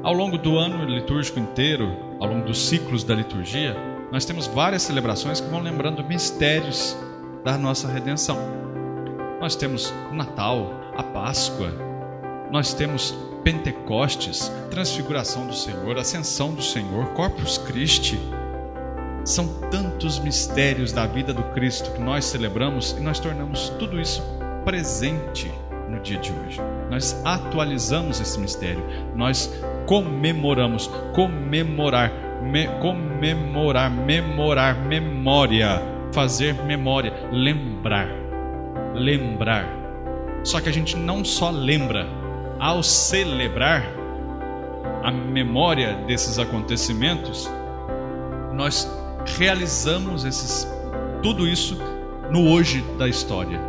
Ao 0.04 0.14
longo 0.14 0.38
do 0.38 0.58
ano 0.58 0.84
litúrgico 0.84 1.40
inteiro, 1.40 1.96
ao 2.20 2.28
longo 2.28 2.48
dos 2.48 2.68
ciclos 2.68 3.04
da 3.04 3.14
liturgia, 3.14 3.76
nós 4.12 4.26
temos 4.26 4.48
várias 4.48 4.82
celebrações 4.82 5.40
que 5.40 5.50
vão 5.50 5.62
lembrando 5.62 6.04
mistérios 6.04 6.98
da 7.44 7.56
nossa 7.56 7.88
redenção. 7.88 8.38
Nós 9.40 9.56
temos 9.56 9.94
o 10.12 10.16
Natal, 10.16 10.72
a 10.96 11.04
Páscoa, 11.04 11.72
nós 12.50 12.74
temos 12.74 13.14
Pentecostes, 13.44 14.52
Transfiguração 14.72 15.46
do 15.46 15.54
Senhor, 15.54 15.98
Ascensão 15.98 16.54
do 16.54 16.64
Senhor, 16.64 17.10
Corpus 17.10 17.60
Christi. 17.60 18.18
São 19.28 19.46
tantos 19.70 20.20
mistérios 20.20 20.94
da 20.94 21.06
vida 21.06 21.34
do 21.34 21.44
Cristo 21.52 21.92
que 21.92 22.00
nós 22.00 22.24
celebramos 22.24 22.96
e 22.98 23.02
nós 23.02 23.20
tornamos 23.20 23.68
tudo 23.78 24.00
isso 24.00 24.24
presente 24.64 25.52
no 25.90 26.00
dia 26.00 26.18
de 26.18 26.32
hoje. 26.32 26.62
Nós 26.90 27.22
atualizamos 27.26 28.22
esse 28.22 28.40
mistério, 28.40 28.82
nós 29.18 29.54
comemoramos, 29.86 30.90
comemorar. 31.14 32.10
Me, 32.42 32.68
comemorar, 32.80 33.92
memorar, 33.92 34.76
memória, 34.86 35.82
fazer 36.14 36.54
memória, 36.64 37.12
lembrar, 37.30 38.08
lembrar. 38.94 39.68
Só 40.42 40.62
que 40.62 40.70
a 40.70 40.72
gente 40.72 40.96
não 40.96 41.26
só 41.26 41.50
lembra, 41.50 42.08
ao 42.60 42.82
celebrar 42.82 43.84
a 45.04 45.12
memória 45.12 45.96
desses 46.08 46.40
acontecimentos, 46.40 47.52
nós 48.54 48.90
realizamos 49.36 50.24
esses, 50.24 50.68
tudo 51.22 51.48
isso 51.48 51.78
no 52.32 52.50
hoje 52.50 52.84
da 52.98 53.08
história. 53.08 53.60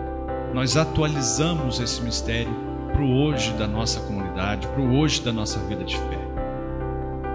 Nós 0.55 0.77
atualizamos 0.77 1.81
esse 1.81 2.01
mistério 2.03 2.53
para 2.93 3.03
o 3.03 3.23
hoje 3.23 3.53
da 3.53 3.67
nossa 3.67 4.01
comunidade, 4.01 4.67
para 4.69 4.81
o 4.81 4.97
hoje 4.97 5.23
da 5.23 5.33
nossa 5.33 5.59
vida 5.61 5.85
de 5.85 5.97
fé. 5.97 6.19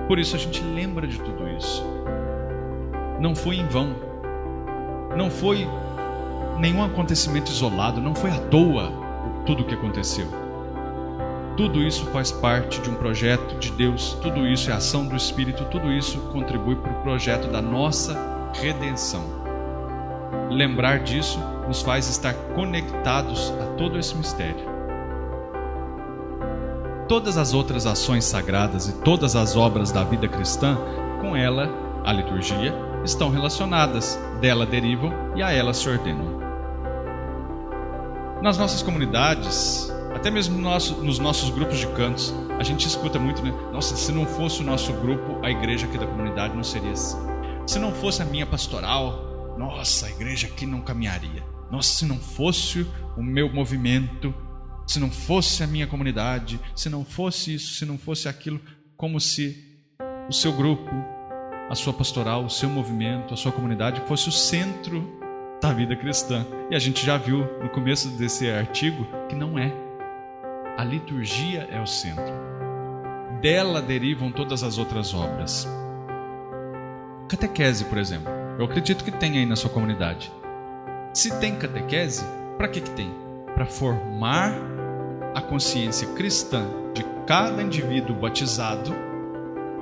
Por 0.07 0.19
isso 0.19 0.35
a 0.35 0.39
gente 0.39 0.61
lembra 0.61 1.07
de 1.07 1.19
tudo 1.19 1.47
isso. 1.49 1.83
Não 3.19 3.35
foi 3.35 3.57
em 3.57 3.67
vão. 3.67 3.95
Não 5.15 5.29
foi 5.29 5.67
nenhum 6.59 6.83
acontecimento 6.83 7.51
isolado, 7.51 8.01
não 8.01 8.15
foi 8.15 8.31
à 8.31 8.37
toa 8.37 8.91
tudo 9.45 9.63
o 9.63 9.65
que 9.65 9.75
aconteceu. 9.75 10.42
Tudo 11.55 11.81
isso 11.81 12.05
faz 12.07 12.31
parte 12.31 12.81
de 12.81 12.89
um 12.89 12.95
projeto 12.95 13.57
de 13.59 13.71
Deus, 13.71 14.17
tudo 14.21 14.47
isso 14.47 14.71
é 14.71 14.73
ação 14.73 15.05
do 15.05 15.15
Espírito, 15.15 15.65
tudo 15.65 15.91
isso 15.91 16.17
contribui 16.31 16.75
para 16.75 16.91
o 16.91 17.01
projeto 17.03 17.47
da 17.47 17.61
nossa 17.61 18.17
redenção. 18.55 19.23
Lembrar 20.49 20.99
disso 20.99 21.39
nos 21.67 21.81
faz 21.81 22.09
estar 22.09 22.33
conectados 22.55 23.51
a 23.61 23.75
todo 23.75 23.99
esse 23.99 24.15
mistério 24.15 24.73
todas 27.13 27.37
as 27.37 27.53
outras 27.53 27.85
ações 27.85 28.25
sagradas 28.25 28.87
e 28.87 28.93
todas 29.03 29.35
as 29.35 29.55
obras 29.55 29.91
da 29.91 30.03
vida 30.03 30.27
cristã, 30.27 30.75
com 31.21 31.35
ela, 31.35 31.69
a 32.03 32.11
liturgia, 32.11 32.73
estão 33.03 33.29
relacionadas, 33.29 34.19
dela 34.41 34.65
derivam 34.65 35.13
e 35.35 35.43
a 35.43 35.51
ela 35.51 35.75
se 35.75 35.87
ordenam. 35.87 36.41
Nas 38.41 38.57
nossas 38.57 38.81
comunidades, 38.81 39.92
até 40.23 40.31
mesmo 40.31 40.55
no 40.55 40.61
nosso, 40.61 41.03
nos 41.03 41.19
nossos 41.19 41.49
grupos 41.49 41.79
de 41.79 41.87
cantos, 41.87 42.33
a 42.57 42.63
gente 42.63 42.87
escuta 42.87 43.19
muito, 43.19 43.43
né? 43.43 43.53
Nossa, 43.73 43.93
se 43.97 44.09
não 44.09 44.25
fosse 44.25 44.61
o 44.61 44.63
nosso 44.63 44.93
grupo, 44.93 45.37
a 45.43 45.51
igreja 45.51 45.85
aqui 45.85 45.97
da 45.97 46.07
comunidade 46.07 46.55
não 46.55 46.63
seria 46.63 46.93
assim. 46.93 47.17
Se 47.67 47.77
não 47.77 47.91
fosse 47.91 48.21
a 48.21 48.25
minha 48.25 48.45
pastoral, 48.45 49.55
nossa, 49.57 50.05
a 50.05 50.09
igreja 50.09 50.47
aqui 50.47 50.65
não 50.65 50.79
caminharia. 50.79 51.43
Nossa, 51.69 51.89
se 51.93 52.05
não 52.05 52.17
fosse 52.17 52.87
o 53.17 53.21
meu 53.21 53.51
movimento, 53.53 54.33
se 54.87 54.97
não 54.97 55.11
fosse 55.11 55.61
a 55.61 55.67
minha 55.67 55.87
comunidade, 55.87 56.57
se 56.73 56.89
não 56.89 57.03
fosse 57.03 57.55
isso, 57.55 57.73
se 57.73 57.85
não 57.85 57.97
fosse 57.97 58.29
aquilo, 58.29 58.61
como 58.95 59.19
se 59.19 59.61
o 60.29 60.31
seu 60.31 60.53
grupo, 60.53 60.89
a 61.69 61.75
sua 61.75 61.91
pastoral, 61.91 62.45
o 62.45 62.49
seu 62.49 62.69
movimento, 62.69 63.33
a 63.33 63.37
sua 63.37 63.51
comunidade 63.51 63.99
fosse 64.07 64.29
o 64.29 64.31
centro 64.31 65.05
da 65.61 65.73
vida 65.73 65.97
cristã. 65.97 66.45
E 66.71 66.75
a 66.77 66.79
gente 66.79 67.05
já 67.05 67.17
viu 67.17 67.39
no 67.61 67.67
começo 67.67 68.07
desse 68.11 68.49
artigo 68.49 69.05
que 69.27 69.35
não 69.35 69.59
é. 69.59 69.91
A 70.75 70.83
liturgia 70.83 71.67
é 71.71 71.79
o 71.79 71.85
centro. 71.85 72.33
Dela 73.39 73.79
derivam 73.79 74.31
todas 74.31 74.63
as 74.63 74.79
outras 74.79 75.13
obras. 75.13 75.67
Catequese, 77.29 77.85
por 77.85 77.99
exemplo. 77.99 78.31
Eu 78.57 78.65
acredito 78.65 79.03
que 79.03 79.11
tem 79.11 79.37
aí 79.37 79.45
na 79.45 79.55
sua 79.55 79.69
comunidade. 79.69 80.31
Se 81.13 81.39
tem 81.39 81.55
catequese, 81.55 82.25
para 82.57 82.67
que, 82.67 82.81
que 82.81 82.89
tem? 82.89 83.13
Para 83.53 83.67
formar 83.67 84.55
a 85.35 85.41
consciência 85.41 86.07
cristã 86.15 86.65
de 86.93 87.03
cada 87.27 87.61
indivíduo 87.61 88.15
batizado 88.15 88.95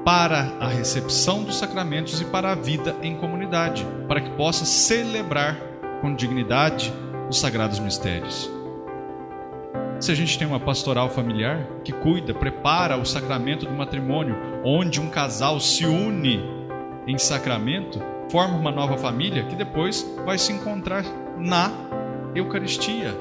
para 0.03 0.57
a 0.59 0.67
recepção 0.67 1.43
dos 1.43 1.57
sacramentos 1.57 2.19
e 2.19 2.25
para 2.25 2.51
a 2.51 2.55
vida 2.55 2.97
em 3.01 3.15
comunidade, 3.15 3.87
para 4.09 4.19
que 4.19 4.31
possa 4.31 4.65
celebrar 4.65 5.57
com 6.01 6.13
dignidade 6.13 6.91
os 7.29 7.39
sagrados 7.39 7.79
mistérios. 7.79 8.60
Se 10.01 10.11
a 10.11 10.15
gente 10.15 10.39
tem 10.39 10.47
uma 10.47 10.59
pastoral 10.59 11.09
familiar 11.09 11.63
que 11.83 11.91
cuida, 11.91 12.33
prepara 12.33 12.97
o 12.97 13.05
sacramento 13.05 13.67
do 13.67 13.71
matrimônio, 13.71 14.35
onde 14.65 14.99
um 14.99 15.07
casal 15.07 15.59
se 15.59 15.85
une 15.85 16.41
em 17.05 17.19
sacramento, 17.19 18.01
forma 18.31 18.57
uma 18.57 18.71
nova 18.71 18.97
família 18.97 19.43
que 19.43 19.55
depois 19.55 20.03
vai 20.25 20.39
se 20.39 20.51
encontrar 20.51 21.05
na 21.37 21.71
Eucaristia, 22.33 23.15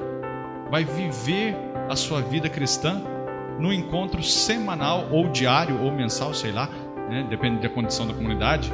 vai 0.70 0.82
viver 0.82 1.54
a 1.90 1.94
sua 1.94 2.22
vida 2.22 2.48
cristã 2.48 3.02
no 3.58 3.70
encontro 3.70 4.22
semanal 4.22 5.06
ou 5.10 5.28
diário 5.28 5.82
ou 5.82 5.92
mensal, 5.92 6.32
sei 6.32 6.50
lá, 6.50 6.66
né? 7.10 7.26
depende 7.28 7.60
da 7.60 7.68
condição 7.68 8.06
da 8.06 8.14
comunidade. 8.14 8.72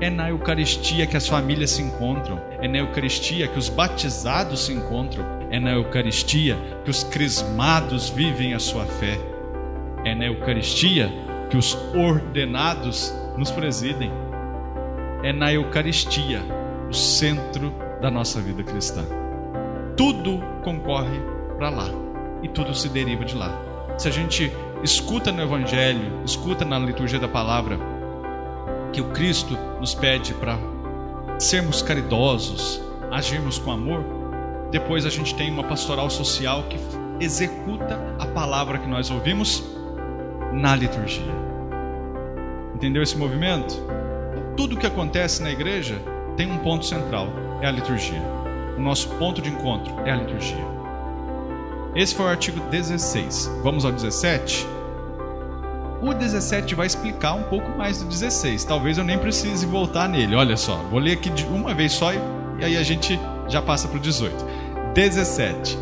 É 0.00 0.08
na 0.08 0.30
Eucaristia 0.30 1.06
que 1.06 1.16
as 1.16 1.28
famílias 1.28 1.72
se 1.72 1.82
encontram, 1.82 2.40
é 2.62 2.66
na 2.66 2.78
Eucaristia 2.78 3.46
que 3.46 3.58
os 3.58 3.68
batizados 3.68 4.64
se 4.64 4.72
encontram, 4.72 5.22
é 5.50 5.60
na 5.60 5.72
Eucaristia 5.72 6.56
que 6.84 6.90
os 6.90 7.04
crismados 7.04 8.08
vivem 8.08 8.54
a 8.54 8.58
sua 8.58 8.86
fé, 8.86 9.18
é 10.02 10.14
na 10.14 10.24
Eucaristia 10.24 11.12
que 11.50 11.56
os 11.58 11.74
ordenados 11.94 13.14
nos 13.36 13.50
presidem, 13.50 14.10
é 15.22 15.34
na 15.34 15.52
Eucaristia 15.52 16.40
o 16.88 16.94
centro 16.94 17.70
da 18.00 18.10
nossa 18.10 18.40
vida 18.40 18.62
cristã. 18.62 19.04
Tudo 19.98 20.40
concorre 20.62 21.20
para 21.58 21.68
lá 21.68 21.90
e 22.42 22.48
tudo 22.48 22.74
se 22.74 22.88
deriva 22.88 23.26
de 23.26 23.36
lá. 23.36 23.54
Se 23.98 24.08
a 24.08 24.10
gente 24.10 24.50
escuta 24.82 25.30
no 25.30 25.42
Evangelho, 25.42 26.22
escuta 26.24 26.64
na 26.64 26.78
liturgia 26.78 27.18
da 27.18 27.28
palavra, 27.28 27.78
que 28.92 29.00
o 29.00 29.10
Cristo 29.10 29.56
nos 29.78 29.94
pede 29.94 30.34
para 30.34 30.58
sermos 31.38 31.82
caridosos, 31.82 32.80
agirmos 33.10 33.58
com 33.58 33.70
amor, 33.70 34.04
Depois 34.70 35.04
a 35.04 35.10
gente 35.10 35.34
tem 35.34 35.50
uma 35.50 35.64
pastoral 35.64 36.08
social 36.08 36.62
que 36.64 36.78
executa 37.22 37.98
a 38.18 38.26
palavra 38.26 38.78
que 38.78 38.86
nós 38.86 39.10
ouvimos 39.10 39.64
na 40.52 40.76
liturgia. 40.76 41.34
Entendeu 42.74 43.02
esse 43.02 43.16
movimento? 43.18 43.74
Tudo 44.56 44.76
que 44.76 44.86
acontece 44.86 45.42
na 45.42 45.50
igreja 45.50 46.00
tem 46.36 46.50
um 46.50 46.58
ponto 46.58 46.86
central, 46.86 47.28
é 47.60 47.66
a 47.66 47.70
liturgia. 47.72 48.22
O 48.78 48.80
nosso 48.80 49.08
ponto 49.16 49.42
de 49.42 49.50
encontro 49.50 49.92
é 50.06 50.12
a 50.12 50.16
liturgia. 50.16 50.64
Esse 51.94 52.14
foi 52.14 52.26
o 52.26 52.28
artigo 52.28 52.60
16. 52.70 53.50
Vamos 53.64 53.84
ao 53.84 53.90
17? 53.90 54.66
O 56.02 56.14
17 56.14 56.74
vai 56.74 56.86
explicar 56.86 57.34
um 57.34 57.42
pouco 57.42 57.76
mais 57.76 57.98
do 57.98 58.08
16. 58.08 58.64
Talvez 58.64 58.96
eu 58.96 59.04
nem 59.04 59.18
precise 59.18 59.66
voltar 59.66 60.08
nele. 60.08 60.34
Olha 60.34 60.56
só, 60.56 60.76
vou 60.90 60.98
ler 60.98 61.12
aqui 61.12 61.28
de 61.28 61.44
uma 61.44 61.74
vez 61.74 61.92
só 61.92 62.10
e, 62.12 62.18
aí 62.62 62.76
a 62.76 62.82
gente 62.82 63.20
já 63.48 63.60
passa 63.60 63.86
para 63.86 63.98
o 63.98 64.00
18. 64.00 64.34
17. 64.94 65.78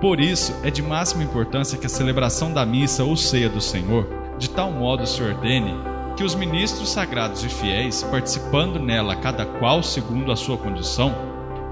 Por 0.00 0.18
isso, 0.18 0.52
é 0.64 0.70
de 0.70 0.82
máxima 0.82 1.22
importância 1.22 1.78
que 1.78 1.86
a 1.86 1.90
celebração 1.90 2.52
da 2.52 2.66
missa 2.66 3.04
ou 3.04 3.16
ceia 3.16 3.48
do 3.48 3.60
Senhor, 3.60 4.08
de 4.38 4.50
tal 4.50 4.72
modo 4.72 5.06
se 5.06 5.22
ordene 5.22 5.74
que 6.16 6.24
os 6.24 6.34
ministros 6.34 6.90
sagrados 6.90 7.44
e 7.44 7.48
fiéis, 7.48 8.02
participando 8.02 8.78
nela 8.80 9.14
cada 9.16 9.46
qual 9.46 9.82
segundo 9.82 10.32
a 10.32 10.36
sua 10.36 10.58
condição, 10.58 11.14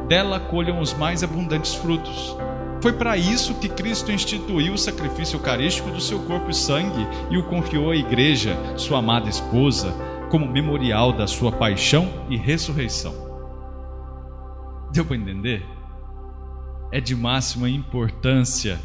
dela 0.07 0.39
colham 0.39 0.81
os 0.81 0.95
mais 0.95 1.25
abundantes 1.25 1.75
frutos 1.75 2.37
foi 2.81 2.93
para 2.93 3.17
isso 3.17 3.55
que 3.57 3.69
Cristo 3.69 4.13
instituiu 4.13 4.75
o 4.75 4.79
sacrifício 4.79 5.37
eucarístico 5.37 5.91
do 5.91 6.01
seu 6.01 6.21
corpo 6.21 6.51
e 6.51 6.55
sangue 6.55 7.07
e 7.31 7.37
o 7.37 7.45
confiou 7.49 7.91
à 7.91 7.97
igreja, 7.97 8.57
sua 8.77 8.99
amada 8.99 9.29
esposa, 9.29 9.93
como 10.31 10.47
memorial 10.47 11.13
da 11.13 11.27
sua 11.27 11.51
paixão 11.51 12.09
e 12.31 12.37
ressurreição. 12.37 13.15
Deu 14.93 15.05
para 15.05 15.17
entender? 15.17 15.65
É 16.93 17.01
de 17.01 17.17
máxima 17.17 17.69
importância 17.69 18.79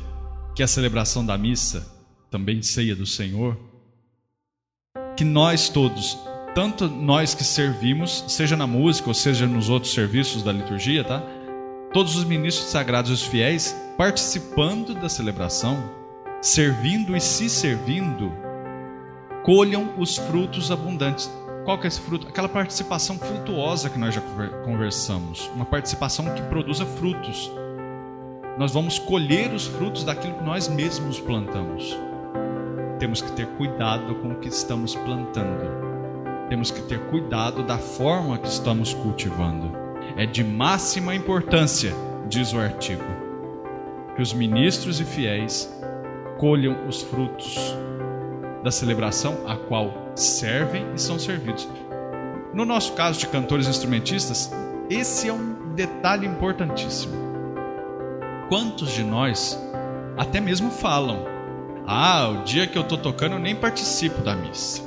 que 0.55 0.63
a 0.63 0.67
celebração 0.67 1.25
da 1.25 1.38
missa, 1.38 1.91
também 2.31 2.62
ceia 2.62 2.95
do 2.95 3.05
Senhor, 3.05 3.57
que 5.15 5.23
nós 5.23 5.69
todos, 5.69 6.17
tanto 6.55 6.88
nós 6.88 7.35
que 7.35 7.43
servimos, 7.43 8.25
seja 8.27 8.57
na 8.57 8.65
música 8.65 9.09
ou 9.09 9.13
seja 9.13 9.45
nos 9.45 9.69
outros 9.69 9.93
serviços 9.93 10.41
da 10.41 10.51
liturgia, 10.51 11.03
tá? 11.03 11.21
Todos 11.93 12.15
os 12.15 12.23
ministros 12.23 12.71
sagrados 12.71 13.12
e 13.12 13.13
os 13.13 13.21
fiéis 13.21 13.75
participando 13.95 14.95
da 14.95 15.07
celebração, 15.07 15.77
servindo 16.41 17.15
e 17.15 17.21
se 17.21 17.47
servindo, 17.47 18.31
colham 19.43 19.93
os 20.00 20.17
frutos 20.17 20.71
abundantes. 20.71 21.31
Qual 21.63 21.77
que 21.77 21.85
é 21.85 21.89
esse 21.89 22.01
fruto? 22.01 22.27
Aquela 22.27 22.50
participação 22.50 23.19
frutuosa 23.19 23.91
que 23.91 24.00
nós 24.00 24.15
já 24.15 24.21
conversamos, 24.65 25.47
uma 25.53 25.65
participação 25.65 26.33
que 26.33 26.41
produza 26.41 26.83
frutos. 26.83 27.51
Nós 28.57 28.73
vamos 28.73 28.97
colher 28.97 29.53
os 29.53 29.67
frutos 29.67 30.03
daquilo 30.03 30.33
que 30.33 30.43
nós 30.43 30.67
mesmos 30.67 31.19
plantamos. 31.19 31.95
Temos 32.97 33.21
que 33.21 33.31
ter 33.33 33.45
cuidado 33.50 34.15
com 34.15 34.31
o 34.31 34.39
que 34.39 34.47
estamos 34.47 34.95
plantando. 34.95 35.69
Temos 36.50 36.71
que 36.71 36.81
ter 36.81 37.00
cuidado 37.12 37.63
da 37.63 37.77
forma 37.77 38.39
que 38.39 38.47
estamos 38.47 38.95
cultivando. 38.95 39.83
É 40.15 40.25
de 40.25 40.43
máxima 40.43 41.15
importância, 41.15 41.91
diz 42.29 42.53
o 42.53 42.60
artigo, 42.60 43.03
que 44.15 44.22
os 44.22 44.32
ministros 44.32 45.00
e 45.00 45.05
fiéis 45.05 45.74
colham 46.38 46.88
os 46.88 47.01
frutos 47.01 47.75
da 48.63 48.70
celebração 48.70 49.39
a 49.48 49.55
qual 49.55 50.12
servem 50.15 50.86
e 50.93 51.01
são 51.01 51.17
servidos. 51.17 51.67
No 52.53 52.65
nosso 52.65 52.93
caso 52.93 53.20
de 53.20 53.27
cantores 53.27 53.67
instrumentistas, 53.67 54.51
esse 54.89 55.27
é 55.27 55.34
um 55.34 55.74
detalhe 55.74 56.27
importantíssimo. 56.27 57.13
Quantos 58.50 58.91
de 58.91 59.03
nós 59.03 59.60
até 60.17 60.39
mesmo 60.39 60.70
falam: 60.70 61.25
Ah, 61.88 62.29
o 62.29 62.43
dia 62.43 62.67
que 62.67 62.77
eu 62.77 62.84
estou 62.84 62.98
tocando 62.98 63.34
eu 63.34 63.39
nem 63.39 63.55
participo 63.55 64.21
da 64.21 64.36
missa. 64.36 64.84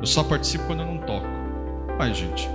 Eu 0.00 0.06
só 0.06 0.24
participo 0.24 0.66
quando 0.66 0.80
eu 0.80 0.86
não 0.86 0.98
toco. 0.98 1.26
Mas, 1.96 2.16
gente, 2.16 2.48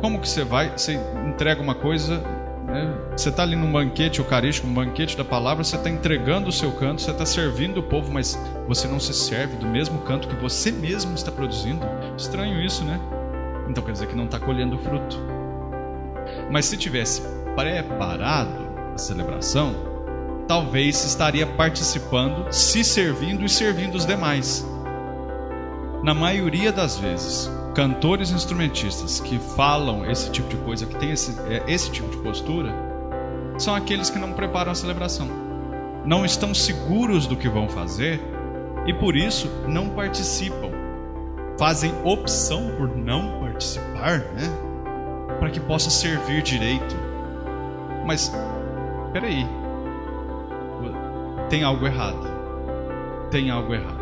como 0.00 0.20
que 0.20 0.28
você 0.28 0.44
vai? 0.44 0.70
Você 0.76 1.00
entrega 1.26 1.60
uma 1.60 1.74
coisa 1.74 2.22
né? 2.70 2.94
Você 3.16 3.28
está 3.28 3.42
ali 3.42 3.56
num 3.56 3.70
banquete 3.70 4.20
eucarístico, 4.20 4.66
um 4.66 4.72
banquete 4.72 5.16
da 5.16 5.24
palavra, 5.24 5.64
você 5.64 5.76
está 5.76 5.90
entregando 5.90 6.48
o 6.48 6.52
seu 6.52 6.72
canto, 6.72 7.02
você 7.02 7.10
está 7.10 7.26
servindo 7.26 7.78
o 7.78 7.82
povo, 7.82 8.12
mas 8.12 8.38
você 8.66 8.86
não 8.86 9.00
se 9.00 9.12
serve 9.12 9.56
do 9.56 9.66
mesmo 9.66 9.98
canto 10.02 10.28
que 10.28 10.36
você 10.36 10.70
mesmo 10.70 11.14
está 11.14 11.30
produzindo. 11.30 11.84
Estranho 12.16 12.62
isso, 12.62 12.84
né? 12.84 13.00
Então 13.68 13.82
quer 13.82 13.92
dizer 13.92 14.06
que 14.06 14.16
não 14.16 14.24
está 14.24 14.38
colhendo 14.38 14.78
fruto. 14.78 15.18
Mas 16.50 16.66
se 16.66 16.76
tivesse 16.76 17.22
preparado 17.56 18.70
a 18.94 18.98
celebração, 18.98 19.74
talvez 20.46 21.04
estaria 21.04 21.46
participando, 21.46 22.52
se 22.52 22.84
servindo 22.84 23.44
e 23.44 23.48
servindo 23.48 23.96
os 23.96 24.06
demais. 24.06 24.66
Na 26.02 26.14
maioria 26.14 26.72
das 26.72 26.96
vezes, 26.96 27.50
cantores 27.74 28.30
instrumentistas 28.30 29.20
que 29.20 29.38
falam 29.38 30.08
esse 30.10 30.30
tipo 30.30 30.48
de 30.48 30.56
coisa, 30.56 30.86
que 30.86 30.96
tem 30.96 31.12
esse, 31.12 31.38
é, 31.48 31.62
esse 31.68 31.90
tipo 31.90 32.08
de 32.10 32.16
postura, 32.18 32.72
são 33.58 33.74
aqueles 33.74 34.10
que 34.10 34.18
não 34.18 34.32
preparam 34.32 34.72
a 34.72 34.74
celebração. 34.74 35.28
Não 36.04 36.24
estão 36.24 36.54
seguros 36.54 37.26
do 37.26 37.36
que 37.36 37.48
vão 37.48 37.68
fazer 37.68 38.20
e 38.86 38.94
por 38.94 39.16
isso 39.16 39.48
não 39.68 39.90
participam. 39.90 40.70
Fazem 41.58 41.92
opção 42.04 42.70
por 42.78 42.96
não 42.96 43.38
participar, 43.40 44.20
né? 44.34 44.48
Para 45.38 45.50
que 45.50 45.60
possa 45.60 45.90
servir 45.90 46.42
direito. 46.42 46.96
Mas, 48.06 48.32
peraí. 49.12 49.46
Tem 51.50 51.62
algo 51.62 51.86
errado. 51.86 52.30
Tem 53.30 53.50
algo 53.50 53.74
errado 53.74 53.99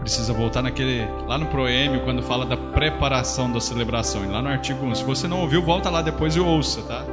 precisa 0.00 0.32
voltar 0.32 0.62
naquele 0.62 1.06
lá 1.26 1.38
no 1.38 1.46
proêmio 1.46 2.02
quando 2.02 2.22
fala 2.22 2.44
da 2.44 2.56
preparação 2.56 3.50
da 3.52 3.60
celebração. 3.60 4.28
Lá 4.30 4.42
no 4.42 4.48
artigo 4.48 4.84
1, 4.84 4.96
se 4.96 5.04
você 5.04 5.28
não 5.28 5.40
ouviu, 5.40 5.62
volta 5.62 5.90
lá 5.90 6.02
depois 6.02 6.34
e 6.34 6.40
ouça, 6.40 6.82
tá? 6.82 7.04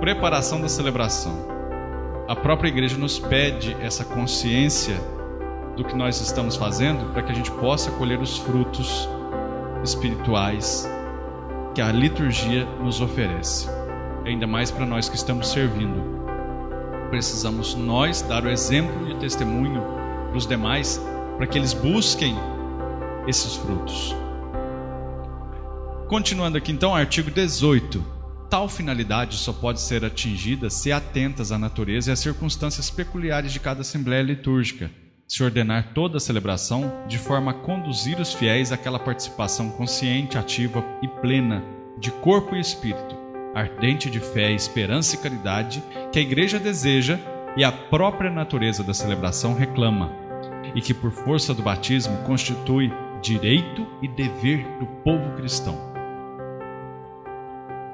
Preparação 0.00 0.60
da 0.60 0.68
celebração. 0.68 1.54
A 2.26 2.34
própria 2.34 2.68
igreja 2.68 2.96
nos 2.96 3.18
pede 3.18 3.76
essa 3.80 4.04
consciência 4.04 4.96
do 5.76 5.84
que 5.84 5.94
nós 5.94 6.20
estamos 6.20 6.56
fazendo 6.56 7.12
para 7.12 7.22
que 7.22 7.32
a 7.32 7.34
gente 7.34 7.50
possa 7.50 7.90
colher 7.92 8.18
os 8.18 8.38
frutos 8.38 9.08
espirituais 9.82 10.88
que 11.74 11.82
a 11.82 11.92
liturgia 11.92 12.64
nos 12.82 13.00
oferece. 13.00 13.68
Ainda 14.24 14.46
mais 14.46 14.70
para 14.70 14.86
nós 14.86 15.08
que 15.08 15.16
estamos 15.16 15.48
servindo. 15.48 16.14
Precisamos 17.10 17.74
nós 17.74 18.22
dar 18.22 18.44
o 18.44 18.48
exemplo 18.48 19.10
e 19.10 19.14
testemunho 19.16 19.82
para 20.28 20.38
os 20.38 20.46
demais 20.46 20.98
para 21.36 21.46
que 21.46 21.58
eles 21.58 21.72
busquem 21.72 22.34
esses 23.26 23.54
frutos. 23.56 24.14
Continuando 26.08 26.58
aqui 26.58 26.70
então, 26.70 26.94
artigo 26.94 27.30
18. 27.30 28.14
Tal 28.50 28.68
finalidade 28.68 29.36
só 29.36 29.52
pode 29.52 29.80
ser 29.80 30.04
atingida 30.04 30.70
se 30.70 30.92
atentas 30.92 31.50
à 31.50 31.58
natureza 31.58 32.10
e 32.10 32.12
às 32.12 32.20
circunstâncias 32.20 32.90
peculiares 32.90 33.52
de 33.52 33.58
cada 33.58 33.80
assembleia 33.80 34.22
litúrgica, 34.22 34.90
se 35.26 35.42
ordenar 35.42 35.92
toda 35.94 36.18
a 36.18 36.20
celebração 36.20 37.04
de 37.08 37.18
forma 37.18 37.50
a 37.50 37.54
conduzir 37.54 38.20
os 38.20 38.32
fiéis 38.32 38.70
àquela 38.70 38.98
participação 38.98 39.70
consciente, 39.70 40.38
ativa 40.38 40.84
e 41.02 41.08
plena 41.08 41.64
de 41.98 42.10
corpo 42.10 42.54
e 42.54 42.60
espírito, 42.60 43.16
ardente 43.54 44.10
de 44.10 44.20
fé, 44.20 44.52
esperança 44.52 45.16
e 45.16 45.18
caridade 45.18 45.82
que 46.12 46.18
a 46.18 46.22
igreja 46.22 46.58
deseja 46.58 47.18
e 47.56 47.64
a 47.64 47.72
própria 47.72 48.30
natureza 48.30 48.84
da 48.84 48.92
celebração 48.92 49.54
reclama 49.54 50.23
e 50.74 50.80
que, 50.80 50.92
por 50.92 51.10
força 51.10 51.54
do 51.54 51.62
batismo, 51.62 52.16
constitui 52.24 52.92
direito 53.22 53.86
e 54.02 54.08
dever 54.08 54.66
do 54.78 54.86
povo 55.02 55.30
cristão. 55.36 55.78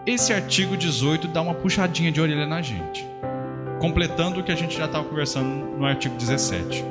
Esse 0.06 0.32
artigo 0.32 0.76
18 0.76 1.28
dá 1.28 1.42
uma 1.42 1.54
puxadinha 1.54 2.10
de 2.10 2.20
orelha 2.20 2.46
na 2.46 2.62
gente, 2.62 3.06
completando 3.78 4.40
o 4.40 4.42
que 4.42 4.50
a 4.50 4.56
gente 4.56 4.76
já 4.76 4.86
estava 4.86 5.04
conversando 5.04 5.76
no 5.76 5.84
artigo 5.84 6.16
17. 6.16 6.84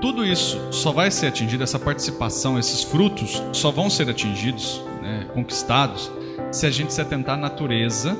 Tudo 0.00 0.24
isso 0.24 0.72
só 0.72 0.92
vai 0.92 1.10
ser 1.10 1.28
atingido, 1.28 1.64
essa 1.64 1.78
participação, 1.78 2.58
esses 2.58 2.84
frutos 2.84 3.42
só 3.52 3.70
vão 3.70 3.88
ser 3.88 4.08
atingidos, 4.10 4.82
né, 5.02 5.28
conquistados, 5.32 6.10
se 6.52 6.66
a 6.66 6.70
gente 6.70 6.92
se 6.92 7.00
atentar 7.00 7.34
à 7.34 7.40
natureza 7.40 8.16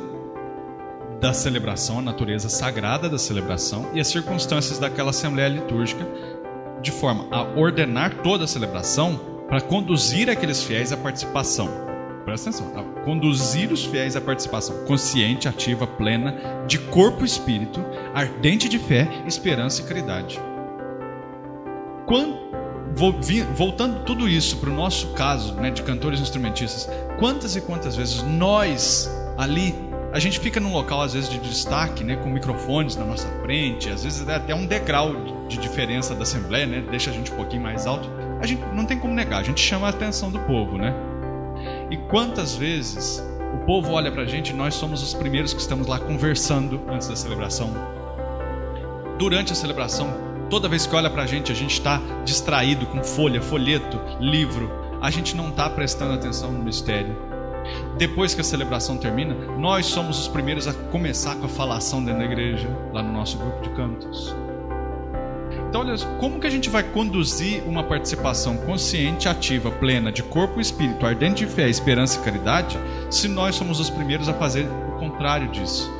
da 1.20 1.32
celebração, 1.32 1.98
a 1.98 2.02
natureza 2.02 2.48
sagrada 2.48 3.08
da 3.08 3.18
celebração 3.18 3.90
e 3.92 4.00
as 4.00 4.08
circunstâncias 4.08 4.78
daquela 4.78 5.10
assembleia 5.10 5.48
litúrgica, 5.48 6.06
de 6.80 6.92
forma 6.92 7.26
a 7.30 7.42
ordenar 7.58 8.22
toda 8.22 8.44
a 8.44 8.48
celebração 8.48 9.18
para 9.48 9.60
conduzir 9.60 10.30
aqueles 10.30 10.62
fiéis 10.62 10.92
à 10.92 10.96
participação. 10.96 11.68
Presta 12.24 12.50
atenção, 12.50 12.78
a 12.78 13.04
conduzir 13.04 13.72
os 13.72 13.84
fiéis 13.84 14.14
à 14.14 14.20
participação 14.20 14.84
consciente, 14.84 15.48
ativa, 15.48 15.86
plena, 15.86 16.36
de 16.66 16.78
corpo 16.78 17.22
e 17.22 17.26
espírito, 17.26 17.82
ardente 18.14 18.68
de 18.68 18.78
fé, 18.78 19.08
esperança 19.26 19.80
e 19.80 19.86
caridade. 19.86 20.38
Voltando 23.56 24.04
tudo 24.04 24.28
isso 24.28 24.56
para 24.58 24.70
o 24.70 24.74
nosso 24.74 25.08
caso 25.14 25.54
né, 25.54 25.70
de 25.70 25.82
cantores 25.82 26.20
instrumentistas, 26.20 26.88
quantas 27.18 27.56
e 27.56 27.60
quantas 27.60 27.96
vezes 27.96 28.22
nós 28.22 29.10
ali 29.36 29.87
a 30.12 30.18
gente 30.18 30.40
fica 30.40 30.58
num 30.58 30.72
local 30.72 31.02
às 31.02 31.12
vezes 31.12 31.28
de 31.28 31.38
destaque, 31.38 32.02
né, 32.02 32.16
com 32.16 32.30
microfones 32.30 32.96
na 32.96 33.04
nossa 33.04 33.28
frente, 33.42 33.90
às 33.90 34.04
vezes 34.04 34.26
é 34.26 34.34
até 34.34 34.54
um 34.54 34.66
degrau 34.66 35.46
de 35.46 35.58
diferença 35.58 36.14
da 36.14 36.22
assembleia, 36.22 36.66
né, 36.66 36.84
deixa 36.90 37.10
a 37.10 37.12
gente 37.12 37.30
um 37.30 37.36
pouquinho 37.36 37.62
mais 37.62 37.86
alto. 37.86 38.08
A 38.40 38.46
gente 38.46 38.62
não 38.74 38.84
tem 38.84 38.98
como 38.98 39.14
negar, 39.14 39.40
a 39.40 39.42
gente 39.42 39.60
chama 39.60 39.86
a 39.86 39.90
atenção 39.90 40.30
do 40.30 40.38
povo, 40.40 40.78
né? 40.78 40.94
E 41.90 41.96
quantas 41.96 42.54
vezes 42.56 43.22
o 43.54 43.64
povo 43.66 43.92
olha 43.92 44.10
pra 44.10 44.24
gente 44.24 44.50
e 44.50 44.54
nós 44.54 44.74
somos 44.74 45.02
os 45.02 45.12
primeiros 45.12 45.52
que 45.52 45.60
estamos 45.60 45.86
lá 45.86 45.98
conversando 45.98 46.80
antes 46.88 47.08
da 47.08 47.16
celebração. 47.16 47.72
Durante 49.18 49.52
a 49.52 49.56
celebração, 49.56 50.08
toda 50.48 50.68
vez 50.68 50.86
que 50.86 50.94
olha 50.94 51.10
pra 51.10 51.26
gente, 51.26 51.50
a 51.50 51.54
gente 51.54 51.72
está 51.72 52.00
distraído 52.24 52.86
com 52.86 53.02
folha, 53.02 53.42
folheto, 53.42 54.00
livro, 54.20 54.70
a 55.02 55.10
gente 55.10 55.36
não 55.36 55.48
está 55.48 55.68
prestando 55.68 56.14
atenção 56.14 56.52
no 56.52 56.62
mistério 56.62 57.27
depois 57.98 58.32
que 58.32 58.40
a 58.40 58.44
celebração 58.44 58.96
termina, 58.96 59.34
nós 59.58 59.86
somos 59.86 60.20
os 60.20 60.28
primeiros 60.28 60.68
a 60.68 60.72
começar 60.72 61.34
com 61.34 61.46
a 61.46 61.48
falação 61.48 62.02
dentro 62.02 62.20
da 62.20 62.26
igreja, 62.26 62.68
lá 62.92 63.02
no 63.02 63.12
nosso 63.12 63.36
grupo 63.36 63.60
de 63.60 63.70
cantos. 63.70 64.34
Então, 65.68 65.82
olha, 65.82 65.94
como 66.18 66.40
que 66.40 66.46
a 66.46 66.50
gente 66.50 66.70
vai 66.70 66.82
conduzir 66.82 67.62
uma 67.66 67.82
participação 67.82 68.56
consciente, 68.56 69.28
ativa, 69.28 69.70
plena, 69.70 70.10
de 70.12 70.22
corpo 70.22 70.58
e 70.58 70.62
espírito, 70.62 71.04
ardente 71.04 71.44
de 71.44 71.52
fé, 71.52 71.68
esperança 71.68 72.18
e 72.18 72.22
caridade, 72.22 72.78
se 73.10 73.28
nós 73.28 73.56
somos 73.56 73.80
os 73.80 73.90
primeiros 73.90 74.28
a 74.28 74.34
fazer 74.34 74.66
o 74.66 74.98
contrário 74.98 75.48
disso? 75.48 75.92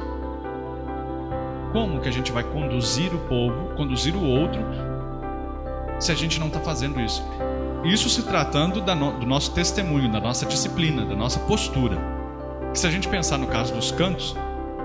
Como 1.72 2.00
que 2.00 2.08
a 2.08 2.12
gente 2.12 2.32
vai 2.32 2.44
conduzir 2.44 3.12
o 3.12 3.18
povo, 3.18 3.74
conduzir 3.74 4.14
o 4.16 4.24
outro, 4.24 4.61
se 5.98 6.12
a 6.12 6.14
gente 6.14 6.38
não 6.40 6.46
está 6.46 6.61
fazendo 6.61 6.98
isso? 7.00 7.22
Isso 7.85 8.09
se 8.09 8.23
tratando 8.23 8.81
do 8.81 9.27
nosso 9.27 9.53
testemunho, 9.53 10.11
da 10.11 10.21
nossa 10.21 10.45
disciplina, 10.47 11.05
da 11.05 11.14
nossa 11.14 11.38
postura. 11.41 11.97
se 12.75 12.87
a 12.87 12.91
gente 12.91 13.09
pensar 13.09 13.38
no 13.38 13.47
caso 13.47 13.75
dos 13.75 13.91
cantos, 13.91 14.37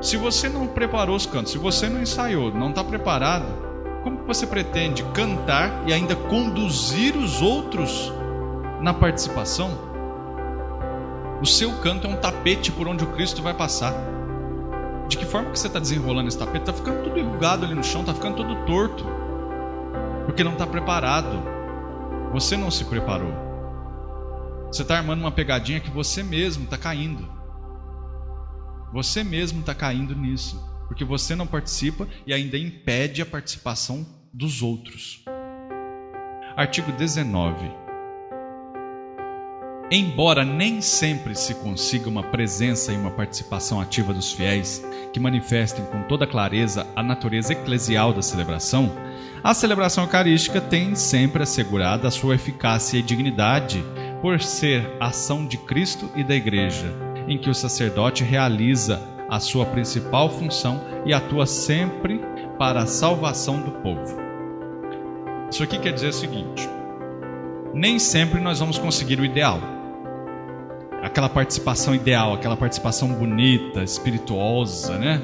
se 0.01 0.17
você 0.17 0.49
não 0.49 0.67
preparou 0.67 1.15
os 1.15 1.25
cantos, 1.25 1.51
se 1.51 1.57
você 1.57 1.89
não 1.89 2.01
ensaiou, 2.01 2.51
não 2.51 2.69
está 2.69 2.83
preparado, 2.83 3.45
como 4.03 4.25
você 4.25 4.45
pretende 4.45 5.03
cantar 5.13 5.83
e 5.87 5.93
ainda 5.93 6.15
conduzir 6.15 7.15
os 7.15 7.41
outros 7.41 8.11
na 8.81 8.93
participação? 8.93 9.71
O 11.41 11.45
seu 11.45 11.71
canto 11.79 12.07
é 12.07 12.09
um 12.09 12.15
tapete 12.17 12.71
por 12.71 12.87
onde 12.87 13.03
o 13.03 13.07
Cristo 13.07 13.41
vai 13.41 13.53
passar. 13.53 13.93
De 15.07 15.17
que 15.17 15.25
forma 15.25 15.51
que 15.51 15.59
você 15.59 15.67
está 15.67 15.79
desenrolando 15.79 16.27
esse 16.27 16.37
tapete? 16.37 16.69
Está 16.69 16.73
ficando 16.73 17.03
tudo 17.03 17.19
enrugado 17.19 17.65
ali 17.65 17.73
no 17.73 17.83
chão, 17.83 18.01
está 18.01 18.13
ficando 18.13 18.37
todo 18.37 18.55
torto. 18.65 19.05
Porque 20.25 20.43
não 20.43 20.53
está 20.53 20.65
preparado. 20.65 21.52
Você 22.33 22.57
não 22.57 22.71
se 22.71 22.83
preparou. 22.85 23.31
Você 24.65 24.81
está 24.81 24.97
armando 24.97 25.19
uma 25.19 25.31
pegadinha 25.31 25.79
que 25.79 25.91
você 25.91 26.23
mesmo 26.23 26.63
está 26.63 26.75
caindo. 26.75 27.29
Você 28.91 29.23
mesmo 29.23 29.59
está 29.59 29.75
caindo 29.75 30.15
nisso. 30.15 30.59
Porque 30.87 31.05
você 31.05 31.35
não 31.35 31.45
participa 31.45 32.07
e 32.25 32.33
ainda 32.33 32.57
impede 32.57 33.21
a 33.21 33.25
participação 33.25 34.03
dos 34.33 34.63
outros. 34.63 35.23
Artigo 36.57 36.91
19. 36.93 37.83
Embora 39.91 40.43
nem 40.43 40.81
sempre 40.81 41.35
se 41.35 41.53
consiga 41.53 42.09
uma 42.09 42.23
presença 42.23 42.91
e 42.91 42.97
uma 42.97 43.11
participação 43.11 43.79
ativa 43.79 44.11
dos 44.11 44.31
fiéis 44.31 44.83
que 45.13 45.19
manifestem 45.19 45.85
com 45.85 46.01
toda 46.07 46.25
clareza 46.25 46.87
a 46.95 47.03
natureza 47.03 47.53
eclesial 47.53 48.11
da 48.11 48.23
celebração, 48.23 48.91
a 49.43 49.53
celebração 49.53 50.05
eucarística 50.05 50.61
tem 50.61 50.95
sempre 50.95 51.43
assegurada 51.43 52.07
a 52.07 52.11
sua 52.11 52.35
eficácia 52.35 52.97
e 52.97 53.01
dignidade 53.01 53.83
por 54.21 54.39
ser 54.39 54.89
ação 54.99 55.45
de 55.45 55.57
Cristo 55.57 56.09
e 56.15 56.23
da 56.23 56.33
Igreja, 56.33 56.93
em 57.27 57.37
que 57.37 57.49
o 57.49 57.53
sacerdote 57.53 58.23
realiza 58.23 59.01
a 59.29 59.39
sua 59.41 59.65
principal 59.65 60.29
função 60.29 60.81
e 61.05 61.13
atua 61.13 61.45
sempre 61.45 62.21
para 62.57 62.83
a 62.83 62.85
salvação 62.85 63.61
do 63.61 63.71
povo. 63.71 64.17
Isso 65.51 65.61
aqui 65.61 65.77
quer 65.77 65.91
dizer 65.91 66.07
o 66.07 66.13
seguinte: 66.13 66.69
nem 67.73 67.99
sempre 67.99 68.39
nós 68.39 68.59
vamos 68.59 68.77
conseguir 68.77 69.19
o 69.19 69.25
ideal 69.25 69.59
aquela 71.03 71.27
participação 71.27 71.93
ideal, 71.93 72.33
aquela 72.33 72.55
participação 72.55 73.09
bonita, 73.09 73.83
espirituosa, 73.83 74.97
né? 74.97 75.21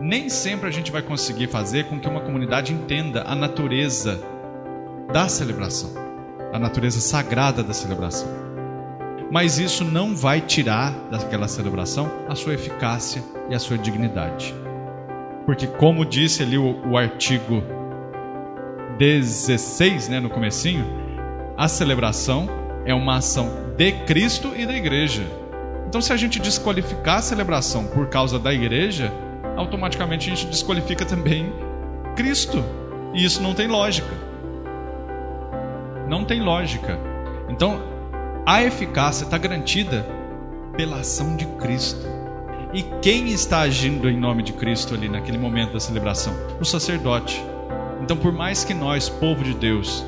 Nem 0.00 0.30
sempre 0.30 0.66
a 0.66 0.70
gente 0.70 0.90
vai 0.90 1.02
conseguir 1.02 1.48
fazer 1.48 1.84
com 1.84 2.00
que 2.00 2.08
uma 2.08 2.22
comunidade 2.22 2.72
entenda 2.72 3.22
a 3.26 3.34
natureza 3.34 4.18
da 5.12 5.28
celebração, 5.28 5.90
a 6.52 6.58
natureza 6.58 7.00
sagrada 7.00 7.62
da 7.62 7.74
celebração. 7.74 8.28
Mas 9.30 9.58
isso 9.58 9.84
não 9.84 10.16
vai 10.16 10.40
tirar 10.40 10.92
daquela 11.10 11.46
celebração 11.46 12.10
a 12.28 12.34
sua 12.34 12.54
eficácia 12.54 13.22
e 13.50 13.54
a 13.54 13.58
sua 13.58 13.76
dignidade. 13.76 14.54
Porque 15.44 15.66
como 15.66 16.06
disse 16.06 16.42
ali 16.42 16.56
o, 16.56 16.80
o 16.88 16.96
artigo 16.96 17.62
16, 18.98 20.08
né, 20.08 20.18
no 20.18 20.30
comecinho, 20.30 20.84
a 21.58 21.68
celebração 21.68 22.48
é 22.86 22.94
uma 22.94 23.16
ação 23.16 23.50
de 23.76 23.92
Cristo 24.06 24.52
e 24.56 24.64
da 24.64 24.74
igreja. 24.74 25.22
Então, 25.86 26.00
se 26.00 26.12
a 26.12 26.16
gente 26.16 26.38
desqualificar 26.38 27.18
a 27.18 27.22
celebração 27.22 27.84
por 27.86 28.08
causa 28.08 28.38
da 28.38 28.52
igreja, 28.52 29.12
automaticamente 29.60 30.30
a 30.30 30.34
gente 30.34 30.46
desqualifica 30.46 31.04
também 31.04 31.52
Cristo. 32.16 32.64
E 33.14 33.24
isso 33.24 33.42
não 33.42 33.54
tem 33.54 33.68
lógica. 33.68 34.14
Não 36.08 36.24
tem 36.24 36.40
lógica. 36.40 36.98
Então, 37.48 37.80
a 38.46 38.62
eficácia 38.62 39.24
está 39.24 39.38
garantida 39.38 40.06
pela 40.76 41.00
ação 41.00 41.36
de 41.36 41.46
Cristo. 41.46 42.06
E 42.72 42.82
quem 43.02 43.28
está 43.28 43.60
agindo 43.60 44.08
em 44.08 44.18
nome 44.18 44.42
de 44.42 44.52
Cristo 44.52 44.94
ali 44.94 45.08
naquele 45.08 45.38
momento 45.38 45.72
da 45.72 45.80
celebração? 45.80 46.32
O 46.60 46.64
sacerdote. 46.64 47.42
Então, 48.00 48.16
por 48.16 48.32
mais 48.32 48.64
que 48.64 48.72
nós, 48.72 49.08
povo 49.08 49.42
de 49.42 49.54
Deus, 49.54 50.04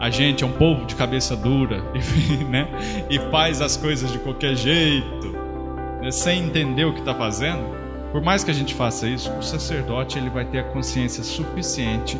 a 0.00 0.10
gente 0.10 0.42
é 0.42 0.46
um 0.46 0.52
povo 0.52 0.86
de 0.86 0.94
cabeça 0.94 1.36
dura 1.36 1.82
e, 1.94 2.44
né, 2.44 2.68
e 3.10 3.18
faz 3.30 3.60
as 3.60 3.76
coisas 3.76 4.10
de 4.10 4.18
qualquer 4.18 4.56
jeito, 4.56 5.32
né, 6.00 6.10
sem 6.10 6.44
entender 6.44 6.84
o 6.84 6.92
que 6.92 7.00
está 7.00 7.14
fazendo, 7.14 7.78
por 8.12 8.22
mais 8.22 8.42
que 8.42 8.50
a 8.50 8.54
gente 8.54 8.74
faça 8.74 9.06
isso, 9.06 9.30
o 9.32 9.42
sacerdote 9.42 10.18
ele 10.18 10.30
vai 10.30 10.44
ter 10.44 10.60
a 10.60 10.64
consciência 10.64 11.22
suficiente 11.22 12.18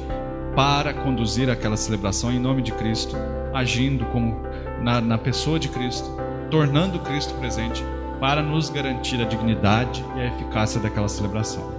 para 0.55 0.93
conduzir 0.93 1.49
aquela 1.49 1.77
celebração 1.77 2.33
em 2.33 2.39
nome 2.39 2.63
de 2.63 2.73
Cristo, 2.73 3.17
agindo 3.55 4.05
como 4.07 4.43
na, 4.83 5.01
na 5.01 5.17
pessoa 5.17 5.59
de 5.59 5.69
Cristo, 5.69 6.11
tornando 6.51 6.99
Cristo 6.99 7.35
presente 7.35 7.83
para 8.21 8.43
nos 8.43 8.69
garantir 8.69 9.21
a 9.21 9.25
dignidade 9.25 10.05
e 10.17 10.21
a 10.21 10.27
eficácia 10.27 10.81
daquela 10.81 11.09
celebração. 11.09 11.73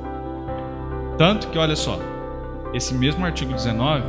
Tanto 1.17 1.49
que, 1.49 1.57
olha 1.57 1.75
só, 1.75 1.99
esse 2.73 2.93
mesmo 2.93 3.25
artigo 3.25 3.53
19 3.53 4.03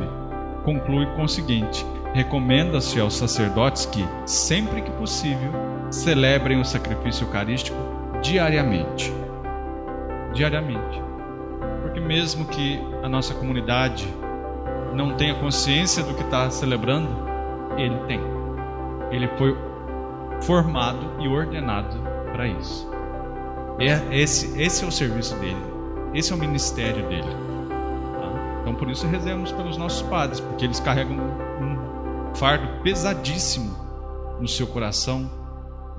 conclui 0.63 1.05
com 1.15 1.23
o 1.23 1.29
seguinte: 1.29 1.85
recomenda-se 2.13 2.99
aos 2.99 3.15
sacerdotes 3.15 3.85
que, 3.85 4.05
sempre 4.25 4.81
que 4.81 4.91
possível, 4.91 5.51
celebrem 5.91 6.59
o 6.59 6.65
sacrifício 6.65 7.25
eucarístico 7.25 7.77
diariamente. 8.21 9.13
Diariamente. 10.33 11.01
Porque, 11.81 11.99
mesmo 11.99 12.45
que 12.45 12.79
a 13.03 13.09
nossa 13.09 13.33
comunidade 13.33 14.07
não 14.93 15.15
tenha 15.15 15.35
consciência 15.35 16.03
do 16.03 16.13
que 16.13 16.23
está 16.23 16.49
celebrando, 16.49 17.09
ele 17.77 17.97
tem. 18.07 18.19
Ele 19.11 19.27
foi 19.37 19.57
formado 20.41 20.99
e 21.19 21.27
ordenado 21.27 21.97
para 22.31 22.47
isso. 22.47 22.89
É, 23.79 24.15
esse, 24.15 24.59
esse 24.61 24.83
é 24.83 24.87
o 24.87 24.91
serviço 24.91 25.35
dele. 25.39 25.61
Esse 26.13 26.31
é 26.31 26.35
o 26.35 26.39
ministério 26.39 27.07
dele. 27.07 27.51
Então 28.61 28.75
por 28.75 28.89
isso 28.89 29.07
rezemos 29.07 29.51
pelos 29.51 29.77
nossos 29.77 30.01
padres, 30.03 30.39
porque 30.39 30.65
eles 30.65 30.79
carregam 30.79 31.17
um 31.17 32.35
fardo 32.35 32.81
pesadíssimo 32.83 33.75
no 34.39 34.47
seu 34.47 34.67
coração, 34.67 35.29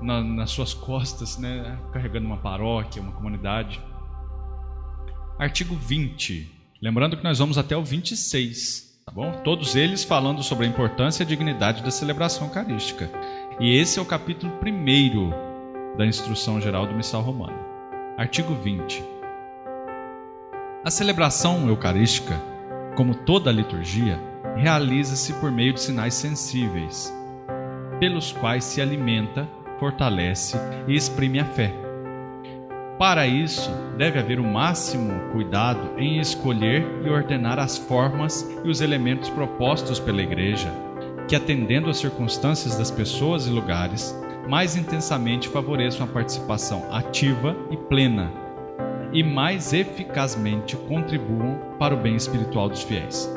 na, 0.01 0.21
nas 0.21 0.51
suas 0.51 0.73
costas, 0.73 1.37
né? 1.37 1.77
carregando 1.91 2.25
uma 2.25 2.37
paróquia, 2.37 3.01
uma 3.01 3.11
comunidade. 3.11 3.81
Artigo 5.37 5.75
20. 5.75 6.49
Lembrando 6.81 7.17
que 7.17 7.23
nós 7.23 7.39
vamos 7.39 7.57
até 7.57 7.75
o 7.75 7.83
26, 7.83 9.01
tá 9.05 9.11
bom? 9.11 9.31
Todos 9.43 9.75
eles 9.75 10.03
falando 10.03 10.43
sobre 10.43 10.65
a 10.65 10.69
importância 10.69 11.23
e 11.23 11.25
a 11.25 11.27
dignidade 11.27 11.83
da 11.83 11.91
celebração 11.91 12.47
eucarística. 12.47 13.09
E 13.59 13.77
esse 13.77 13.99
é 13.99 14.01
o 14.01 14.05
capítulo 14.05 14.53
1 14.65 15.97
da 15.97 16.05
Instrução 16.05 16.59
Geral 16.59 16.87
do 16.87 16.95
Missal 16.95 17.21
Romano. 17.21 17.57
Artigo 18.17 18.53
20. 18.55 19.03
A 20.83 20.91
celebração 20.91 21.67
eucarística 21.67 22.53
como 22.95 23.15
toda 23.15 23.49
a 23.49 23.53
liturgia, 23.53 24.19
realiza-se 24.55 25.33
por 25.33 25.51
meio 25.51 25.73
de 25.73 25.81
sinais 25.81 26.13
sensíveis, 26.13 27.13
pelos 27.99 28.31
quais 28.31 28.63
se 28.63 28.81
alimenta, 28.81 29.47
fortalece 29.79 30.57
e 30.87 30.95
exprime 30.95 31.39
a 31.39 31.45
fé. 31.45 31.82
Para 32.97 33.25
isso, 33.25 33.71
deve 33.97 34.19
haver 34.19 34.39
o 34.39 34.43
máximo 34.43 35.31
cuidado 35.31 35.97
em 35.97 36.19
escolher 36.19 36.85
e 37.03 37.09
ordenar 37.09 37.57
as 37.57 37.75
formas 37.75 38.47
e 38.63 38.69
os 38.69 38.81
elementos 38.81 39.29
propostos 39.29 39.99
pela 39.99 40.21
Igreja, 40.21 40.71
que, 41.27 41.35
atendendo 41.35 41.89
às 41.89 41.97
circunstâncias 41.97 42.77
das 42.77 42.91
pessoas 42.91 43.47
e 43.47 43.49
lugares, 43.49 44.15
mais 44.47 44.75
intensamente 44.75 45.49
favoreçam 45.49 46.05
a 46.05 46.09
participação 46.09 46.85
ativa 46.91 47.55
e 47.71 47.77
plena, 47.77 48.31
e 49.11 49.23
mais 49.23 49.73
eficazmente 49.73 50.75
contribuam 50.75 51.57
para 51.79 51.95
o 51.95 51.97
bem 51.97 52.15
espiritual 52.15 52.69
dos 52.69 52.83
fiéis. 52.83 53.33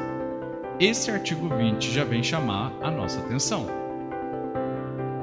Esse 0.78 1.10
artigo 1.10 1.48
20 1.48 1.90
já 1.90 2.04
vem 2.04 2.22
chamar 2.22 2.72
a 2.82 2.90
nossa 2.90 3.20
atenção. 3.20 3.66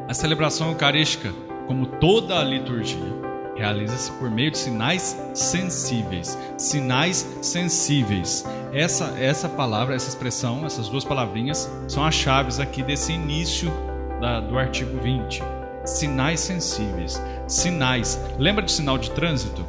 A 0.08 0.14
celebração 0.14 0.70
eucarística, 0.70 1.32
como 1.68 1.86
toda 1.86 2.40
a 2.40 2.44
liturgia, 2.44 3.33
realiza-se 3.64 4.12
por 4.12 4.30
meio 4.30 4.52
de 4.52 4.58
sinais 4.58 5.18
sensíveis. 5.34 6.38
Sinais 6.58 7.26
sensíveis. 7.42 8.46
Essa, 8.74 9.16
essa 9.18 9.48
palavra, 9.48 9.96
essa 9.96 10.10
expressão, 10.10 10.66
essas 10.66 10.90
duas 10.90 11.06
palavrinhas 11.06 11.72
são 11.88 12.04
as 12.04 12.14
chaves 12.14 12.60
aqui 12.60 12.84
desse 12.84 13.14
início 13.14 13.72
da, 14.20 14.42
do 14.42 14.60
artigo 14.60 15.00
20. 15.02 15.42
Sinais 15.86 16.42
sensíveis. 16.42 17.22
Sinais. 17.48 18.20
Lembra 18.38 18.66
de 18.66 18.72
sinal 18.72 18.98
de 18.98 19.12
trânsito? 19.12 19.66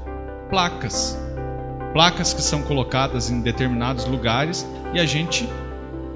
Placas. 0.51 1.17
Placas 1.93 2.35
que 2.35 2.43
são 2.43 2.63
colocadas 2.63 3.31
em 3.31 3.41
determinados 3.43 4.07
lugares 4.07 4.67
e 4.93 4.99
a 4.99 5.07
gente 5.07 5.49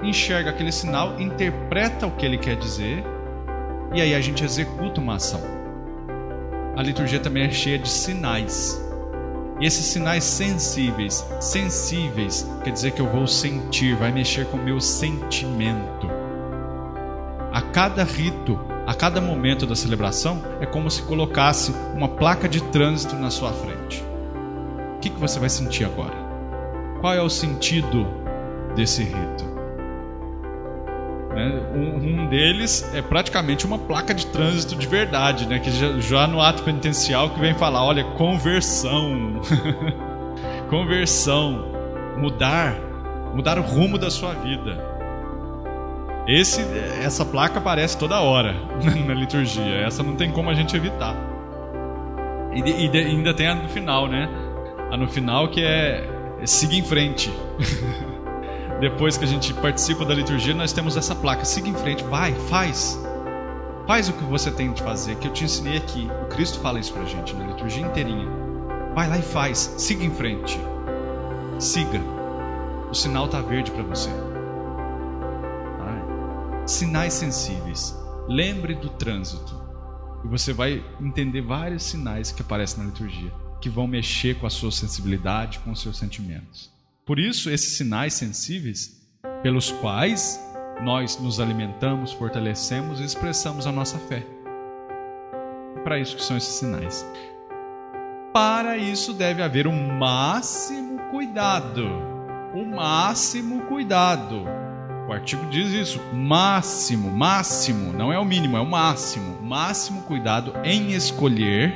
enxerga 0.03 0.49
aquele 0.49 0.71
sinal, 0.73 1.17
interpreta 1.19 2.05
o 2.05 2.11
que 2.11 2.25
ele 2.25 2.37
quer 2.37 2.57
dizer 2.57 3.03
e 3.93 4.01
aí 4.01 4.13
a 4.13 4.19
gente 4.19 4.43
executa 4.43 4.99
uma 4.99 5.15
ação. 5.15 5.58
A 6.79 6.81
liturgia 6.81 7.19
também 7.19 7.43
é 7.43 7.51
cheia 7.51 7.77
de 7.77 7.89
sinais. 7.89 8.81
E 9.59 9.65
esses 9.65 9.85
sinais 9.85 10.23
sensíveis, 10.23 11.27
sensíveis, 11.41 12.49
quer 12.63 12.71
dizer 12.71 12.91
que 12.91 13.01
eu 13.01 13.05
vou 13.05 13.27
sentir, 13.27 13.97
vai 13.97 14.13
mexer 14.13 14.45
com 14.45 14.55
o 14.55 14.63
meu 14.63 14.79
sentimento. 14.79 16.09
A 17.51 17.61
cada 17.61 18.05
rito, 18.05 18.57
a 18.87 18.93
cada 18.93 19.19
momento 19.19 19.67
da 19.67 19.75
celebração, 19.75 20.41
é 20.61 20.65
como 20.65 20.89
se 20.89 21.01
colocasse 21.01 21.73
uma 21.93 22.07
placa 22.07 22.47
de 22.47 22.63
trânsito 22.63 23.17
na 23.17 23.29
sua 23.29 23.51
frente. 23.51 24.01
O 24.95 24.99
que, 25.01 25.09
que 25.09 25.19
você 25.19 25.37
vai 25.37 25.49
sentir 25.49 25.83
agora? 25.83 26.15
Qual 27.01 27.13
é 27.13 27.21
o 27.21 27.29
sentido 27.29 28.07
desse 28.73 29.03
rito? 29.03 29.58
Né? 31.29 31.61
Um, 31.75 32.27
deles 32.27 32.89
é 32.93 33.01
praticamente 33.01 33.65
uma 33.65 33.77
placa 33.77 34.13
de 34.13 34.25
trânsito 34.27 34.75
de 34.75 34.87
verdade, 34.87 35.47
né? 35.47 35.59
que 35.59 35.69
já, 35.71 35.99
já 35.99 36.27
no 36.27 36.41
ato 36.41 36.63
penitencial 36.63 37.29
que 37.29 37.39
vem 37.39 37.53
falar, 37.53 37.85
olha, 37.85 38.03
conversão, 38.03 39.41
conversão, 40.69 41.65
mudar, 42.17 42.75
mudar 43.33 43.59
o 43.59 43.61
rumo 43.61 43.97
da 43.97 44.09
sua 44.09 44.33
vida. 44.33 44.89
Esse, 46.27 46.61
essa 47.03 47.25
placa 47.25 47.57
aparece 47.57 47.97
toda 47.97 48.19
hora 48.19 48.53
na 49.07 49.13
liturgia. 49.13 49.77
Essa 49.77 50.03
não 50.03 50.15
tem 50.15 50.31
como 50.31 50.49
a 50.49 50.53
gente 50.53 50.75
evitar. 50.75 51.15
E, 52.53 52.85
e 52.85 52.97
ainda 52.97 53.33
tem 53.33 53.47
a 53.47 53.55
no 53.55 53.69
final, 53.69 54.07
né? 54.07 54.29
A 54.91 54.97
no 54.97 55.07
final 55.07 55.47
que 55.47 55.61
é, 55.61 56.07
é 56.39 56.45
siga 56.45 56.75
em 56.75 56.83
frente. 56.83 57.31
depois 58.79 59.17
que 59.17 59.25
a 59.25 59.27
gente 59.27 59.53
participa 59.55 60.05
da 60.05 60.13
liturgia, 60.13 60.53
nós 60.53 60.71
temos 60.71 60.95
essa 60.97 61.15
placa: 61.15 61.45
siga 61.45 61.69
em 61.69 61.75
frente, 61.75 62.03
vai, 62.03 62.33
faz. 62.49 62.99
Faz 63.85 64.07
o 64.07 64.13
que 64.13 64.23
você 64.23 64.51
tem 64.51 64.71
de 64.71 64.83
fazer, 64.83 65.15
que 65.15 65.27
eu 65.27 65.33
te 65.33 65.43
ensinei 65.43 65.77
aqui. 65.77 66.07
O 66.23 66.27
Cristo 66.27 66.59
fala 66.59 66.79
isso 66.79 66.93
pra 66.93 67.05
gente 67.05 67.33
na 67.33 67.47
liturgia 67.47 67.85
inteirinha. 67.85 68.27
Vai 68.93 69.09
lá 69.09 69.17
e 69.17 69.23
faz, 69.23 69.73
siga 69.77 70.03
em 70.03 70.11
frente. 70.11 70.59
Siga. 71.57 71.99
O 72.89 72.93
sinal 72.93 73.27
tá 73.27 73.41
verde 73.41 73.71
para 73.71 73.83
você. 73.83 74.09
Sinais 76.69 77.13
sensíveis. 77.15 77.97
Lembre 78.27 78.75
do 78.75 78.89
trânsito. 78.89 79.59
E 80.23 80.27
você 80.27 80.53
vai 80.53 80.85
entender 81.01 81.41
vários 81.41 81.81
sinais 81.81 82.31
que 82.31 82.43
aparecem 82.43 82.83
na 82.83 82.91
liturgia, 82.91 83.33
que 83.59 83.69
vão 83.69 83.87
mexer 83.87 84.37
com 84.37 84.45
a 84.45 84.51
sua 84.51 84.71
sensibilidade, 84.71 85.57
com 85.59 85.71
os 85.71 85.81
seus 85.81 85.97
sentimentos. 85.97 86.69
Por 87.09 87.17
isso, 87.17 87.49
esses 87.49 87.75
sinais 87.75 88.13
sensíveis, 88.13 89.01
pelos 89.41 89.71
quais 89.71 90.39
nós 90.83 91.19
nos 91.19 91.39
alimentamos, 91.39 92.13
fortalecemos 92.13 93.01
e 93.01 93.03
expressamos 93.03 93.65
a 93.65 93.71
nossa 93.71 93.97
fé. 93.97 94.23
Para 95.83 95.97
isso 95.97 96.15
que 96.15 96.21
são 96.21 96.37
esses 96.37 96.53
sinais. 96.53 97.03
Para 98.31 98.77
isso 98.77 99.11
deve 99.11 99.41
haver 99.41 99.65
o 99.65 99.71
máximo 99.71 100.99
cuidado. 101.09 101.87
O 102.53 102.63
máximo 102.63 103.63
cuidado. 103.63 104.45
O 105.07 105.11
artigo 105.11 105.43
diz 105.49 105.71
isso, 105.71 105.99
máximo, 106.13 107.09
máximo, 107.09 107.91
não 107.91 108.13
é 108.13 108.19
o 108.19 108.25
mínimo, 108.25 108.55
é 108.55 108.61
o 108.61 108.69
máximo. 108.69 109.41
Máximo 109.41 110.03
cuidado 110.03 110.53
em 110.63 110.91
escolher 110.91 111.73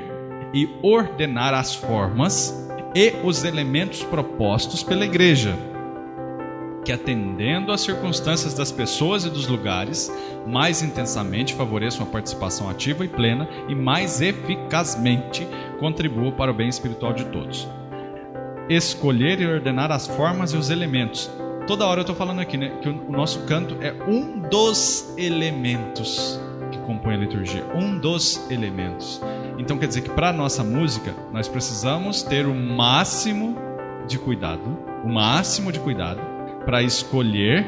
e 0.54 0.69
ordenar 0.84 1.56
as 1.56 1.74
formas 1.74 2.62
e 2.95 3.13
os 3.23 3.43
elementos 3.43 4.03
propostos 4.03 4.84
pela 4.84 5.06
igreja, 5.06 5.58
que 6.86 6.91
atendendo 6.91 7.71
às 7.71 7.82
circunstâncias 7.82 8.53
das 8.53 8.71
pessoas 8.71 9.23
e 9.25 9.29
dos 9.29 9.47
lugares, 9.47 10.12
mais 10.45 10.82
intensamente 10.82 11.53
favoreçam 11.53 12.06
a 12.06 12.10
participação 12.10 12.69
ativa 12.69 13.06
e 13.06 13.08
plena 13.08 13.47
e 13.69 13.75
mais 13.75 14.21
eficazmente 14.21 15.47
contribuam 15.79 16.32
para 16.32 16.51
o 16.51 16.53
bem 16.53 16.67
espiritual 16.67 17.13
de 17.13 17.25
todos. 17.25 17.67
Escolher 18.69 19.39
e 19.39 19.47
ordenar 19.47 19.91
as 19.91 20.08
formas 20.08 20.53
e 20.53 20.58
os 20.58 20.69
elementos. 20.69 21.29
Toda 21.67 21.86
hora 21.86 21.99
eu 21.99 22.03
estou 22.03 22.15
falando 22.15 22.41
aqui, 22.41 22.58
né, 22.58 22.77
que 22.82 22.89
o 22.89 23.12
nosso 23.12 23.45
canto 23.45 23.77
é 23.82 23.93
um 24.08 24.39
dos 24.49 25.13
elementos 25.17 26.39
que 26.71 26.77
compõem 26.79 27.15
a 27.15 27.19
liturgia, 27.19 27.65
um 27.73 27.97
dos 27.97 28.49
elementos. 28.51 29.21
Então 29.58 29.78
quer 29.78 29.88
dizer 29.88 30.02
que 30.02 30.10
para 30.10 30.34
nossa 30.34 30.63
música 30.63 31.13
nós 31.32 31.48
precisamos 31.48 32.24
ter 32.24 32.46
o 32.46 32.56
máximo 32.56 33.56
de 34.08 34.18
cuidado, 34.18 34.78
o 35.04 35.10
máximo 35.10 35.72
de 35.72 35.80
cuidado 35.80 36.22
para 36.66 36.82
escolher 36.82 37.66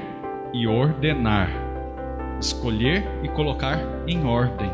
e 0.53 0.67
ordenar, 0.67 1.49
escolher 2.39 3.05
e 3.23 3.27
colocar 3.29 3.79
em 4.07 4.25
ordem 4.25 4.71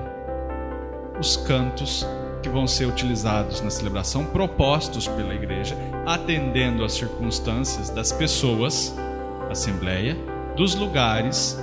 os 1.20 1.38
cantos 1.38 2.08
que 2.42 2.50
vão 2.50 2.66
ser 2.66 2.86
utilizados 2.86 3.62
na 3.62 3.70
celebração, 3.70 4.26
propostos 4.26 5.08
pela 5.08 5.34
igreja, 5.34 5.78
atendendo 6.06 6.84
às 6.84 6.94
circunstâncias 6.94 7.90
das 7.90 8.12
pessoas, 8.12 8.96
assembleia, 9.50 10.18
dos 10.56 10.74
lugares, 10.74 11.60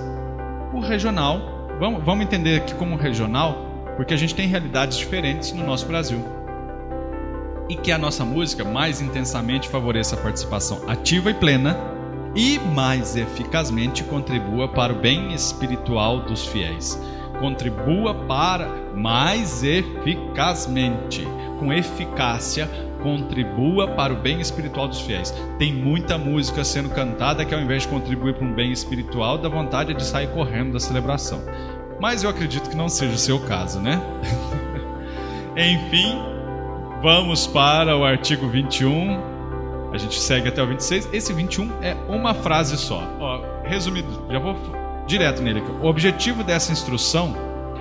o 0.73 0.79
regional. 0.79 1.41
Vamos, 1.81 2.05
vamos 2.05 2.25
entender 2.25 2.59
aqui 2.59 2.75
como 2.75 2.97
regional 2.97 3.68
porque 3.99 4.15
a 4.15 4.17
gente 4.17 4.33
tem 4.33 4.47
realidades 4.47 4.97
diferentes 4.97 5.53
no 5.53 5.67
nosso 5.67 5.85
Brasil. 5.85 6.25
E 7.69 7.75
que 7.75 7.91
a 7.91 7.99
nossa 7.99 8.25
música 8.25 8.65
mais 8.65 9.01
intensamente 9.01 9.69
favoreça 9.69 10.15
a 10.15 10.19
participação 10.21 10.89
ativa 10.89 11.33
e 11.33 11.35
plena 11.35 11.77
e 12.33 12.61
mais 12.61 13.17
eficazmente 13.17 14.05
contribua 14.05 14.69
para 14.69 14.93
o 14.93 15.01
bem 15.01 15.35
espiritual 15.35 16.21
dos 16.21 16.47
fiéis. 16.47 16.97
Contribua 17.41 18.15
para 18.15 18.69
mais 18.95 19.65
eficazmente, 19.65 21.27
com 21.59 21.73
eficácia, 21.73 22.71
contribua 23.03 23.89
para 23.89 24.13
o 24.13 24.17
bem 24.17 24.41
espiritual 24.41 24.87
dos 24.87 25.01
fiéis. 25.01 25.35
Tem 25.59 25.75
muita 25.75 26.17
música 26.17 26.63
sendo 26.63 26.91
cantada 26.91 27.45
que 27.45 27.53
ao 27.53 27.61
invés 27.61 27.83
de 27.83 27.89
contribuir 27.89 28.35
para 28.35 28.47
um 28.47 28.55
bem 28.55 28.71
espiritual, 28.71 29.39
dá 29.39 29.49
vontade 29.49 29.93
de 29.93 30.05
sair 30.05 30.29
correndo 30.29 30.75
da 30.75 30.81
celebração 30.81 31.43
mas 32.01 32.23
eu 32.23 32.31
acredito 32.31 32.71
que 32.71 32.77
não 32.77 32.89
seja 32.89 33.15
o 33.15 33.19
seu 33.19 33.41
caso, 33.41 33.81
né? 33.81 34.01
Enfim, 35.57 36.19
vamos 37.03 37.47
para 37.47 37.97
o 37.97 38.05
artigo 38.05 38.49
21. 38.49 39.21
A 39.93 39.99
gente 39.99 40.19
segue 40.21 40.49
até 40.49 40.63
o 40.63 40.67
26. 40.67 41.09
Esse 41.13 41.33
21 41.33 41.83
é 41.83 41.97
uma 42.09 42.35
frase 42.35 42.77
só. 42.77 43.03
Ó, 43.19 43.41
resumido, 43.65 44.27
já 44.31 44.39
vou 44.39 44.57
direto 45.07 45.43
nele 45.43 45.61
aqui. 45.61 45.71
O 45.83 45.87
objetivo 45.87 46.45
dessa 46.45 46.71
instrução 46.71 47.35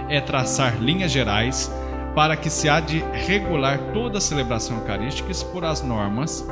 é 0.10 0.22
traçar 0.22 0.78
linhas 0.78 1.12
gerais 1.12 1.72
para 2.16 2.36
que 2.36 2.50
se 2.50 2.68
há 2.68 2.80
de 2.80 3.00
regular 3.14 3.78
toda 3.94 4.18
a 4.18 4.22
celebração 4.22 4.78
eucarística 4.78 5.30
expor 5.30 5.64
as 5.64 5.84
normas 5.84 6.48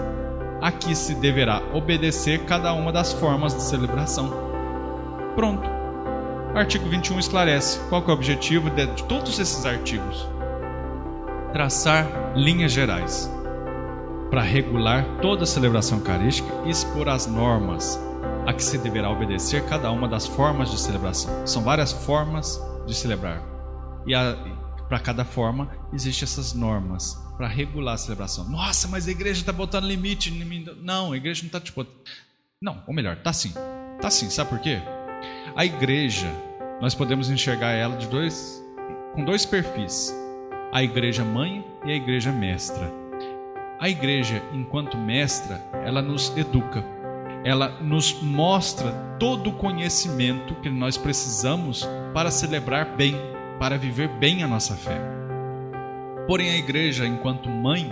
a 0.61 0.71
que 0.71 0.93
se 0.95 1.15
deverá 1.15 1.61
obedecer 1.73 2.43
cada 2.45 2.73
uma 2.73 2.91
das 2.91 3.13
formas 3.13 3.55
de 3.55 3.61
celebração. 3.61 4.31
Pronto. 5.35 5.74
O 6.55 6.57
artigo 6.57 6.87
21 6.87 7.19
esclarece 7.19 7.77
qual 7.89 8.01
é 8.01 8.07
o 8.07 8.11
objetivo 8.11 8.69
de, 8.69 8.87
todos 9.09 9.37
esses 9.39 9.65
artigos: 9.65 10.25
traçar 11.51 12.07
linhas 12.33 12.71
gerais 12.71 13.29
para 14.29 14.41
regular 14.41 15.05
toda 15.21 15.43
a 15.43 15.45
celebração 15.45 15.97
eucarística 15.97 16.47
e 16.65 16.69
expor 16.69 17.09
as 17.09 17.27
normas 17.27 17.99
a 18.47 18.53
que 18.53 18.63
se 18.63 18.77
deverá 18.77 19.09
obedecer 19.09 19.65
cada 19.65 19.91
uma 19.91 20.07
das 20.07 20.27
formas 20.27 20.71
de 20.71 20.79
celebração. 20.79 21.45
São 21.45 21.61
várias 21.61 21.91
formas 21.91 22.57
de 22.87 22.95
celebrar. 22.95 23.43
E 24.07 24.13
para 24.87 24.99
cada 24.99 25.25
forma 25.25 25.69
existem 25.91 26.23
essas 26.23 26.53
normas 26.53 27.21
para 27.35 27.49
regular 27.49 27.95
a 27.95 27.97
celebração. 27.97 28.47
Nossa, 28.49 28.87
mas 28.87 29.09
a 29.09 29.11
igreja 29.11 29.41
está 29.41 29.51
botando 29.51 29.87
limite. 29.87 30.31
Não, 30.81 31.11
a 31.11 31.17
igreja 31.17 31.41
não 31.41 31.47
está 31.47 31.59
tipo. 31.59 31.85
Não, 32.61 32.81
ou 32.87 32.93
melhor, 32.93 33.17
tá 33.17 33.33
sim. 33.33 33.53
Tá 33.99 34.09
sim, 34.09 34.29
sabe 34.29 34.51
por 34.51 34.59
quê? 34.59 34.81
A 35.55 35.65
igreja, 35.65 36.27
nós 36.81 36.93
podemos 36.93 37.29
enxergar 37.29 37.71
ela 37.71 37.95
de 37.95 38.07
dois, 38.07 38.61
com 39.13 39.23
dois 39.23 39.45
perfis: 39.45 40.13
a 40.73 40.83
igreja 40.83 41.23
mãe 41.23 41.63
e 41.85 41.93
a 41.93 41.95
igreja 41.95 42.29
mestra. 42.29 42.91
a 43.79 43.89
igreja, 43.89 44.41
enquanto 44.53 44.97
mestra, 44.97 45.61
ela 45.85 46.01
nos 46.01 46.35
educa, 46.35 46.83
ela 47.45 47.69
nos 47.81 48.21
mostra 48.21 48.91
todo 49.17 49.49
o 49.49 49.53
conhecimento 49.53 50.55
que 50.55 50.69
nós 50.69 50.97
precisamos 50.97 51.87
para 52.13 52.31
celebrar 52.31 52.97
bem, 52.97 53.15
para 53.57 53.77
viver 53.77 54.09
bem 54.09 54.43
a 54.43 54.47
nossa 54.47 54.75
fé. 54.75 54.99
Porém, 56.27 56.49
a 56.51 56.57
igreja, 56.57 57.05
enquanto 57.05 57.49
mãe, 57.49 57.89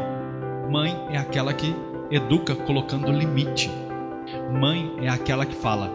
mãe 0.69 0.97
é 1.11 1.17
aquela 1.17 1.53
que 1.53 1.73
educa 2.11 2.55
colocando 2.55 3.09
limite. 3.09 3.71
Mãe 4.51 4.95
é 5.01 5.07
aquela 5.07 5.45
que 5.45 5.55
fala: 5.55 5.89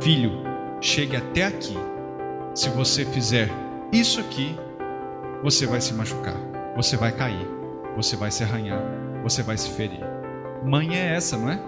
Filho, 0.00 0.53
chegue 0.84 1.16
até 1.16 1.44
aqui. 1.44 1.76
Se 2.54 2.68
você 2.68 3.04
fizer 3.06 3.48
isso 3.90 4.20
aqui, 4.20 4.54
você 5.42 5.66
vai 5.66 5.80
se 5.80 5.94
machucar, 5.94 6.36
você 6.76 6.96
vai 6.96 7.10
cair, 7.10 7.48
você 7.96 8.16
vai 8.16 8.30
se 8.30 8.44
arranhar, 8.44 8.80
você 9.22 9.42
vai 9.42 9.56
se 9.56 9.70
ferir. 9.70 10.04
Mãe 10.62 10.94
é 10.94 11.14
essa, 11.14 11.38
não 11.38 11.50
é? 11.50 11.58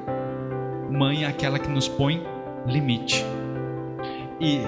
Mãe 0.90 1.24
é 1.24 1.26
aquela 1.26 1.58
que 1.58 1.68
nos 1.68 1.88
põe 1.88 2.22
limite. 2.66 3.24
E 4.38 4.60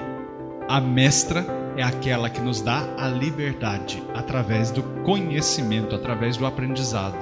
a 0.67 0.81
mestra 0.81 1.45
é 1.77 1.83
aquela 1.83 2.31
que 2.31 2.41
nos 2.41 2.63
dá 2.63 2.89
a 2.97 3.07
liberdade 3.07 4.03
através 4.15 4.71
do 4.71 4.83
conhecimento, 5.05 5.95
através 5.95 6.37
do 6.37 6.47
aprendizado. 6.47 7.17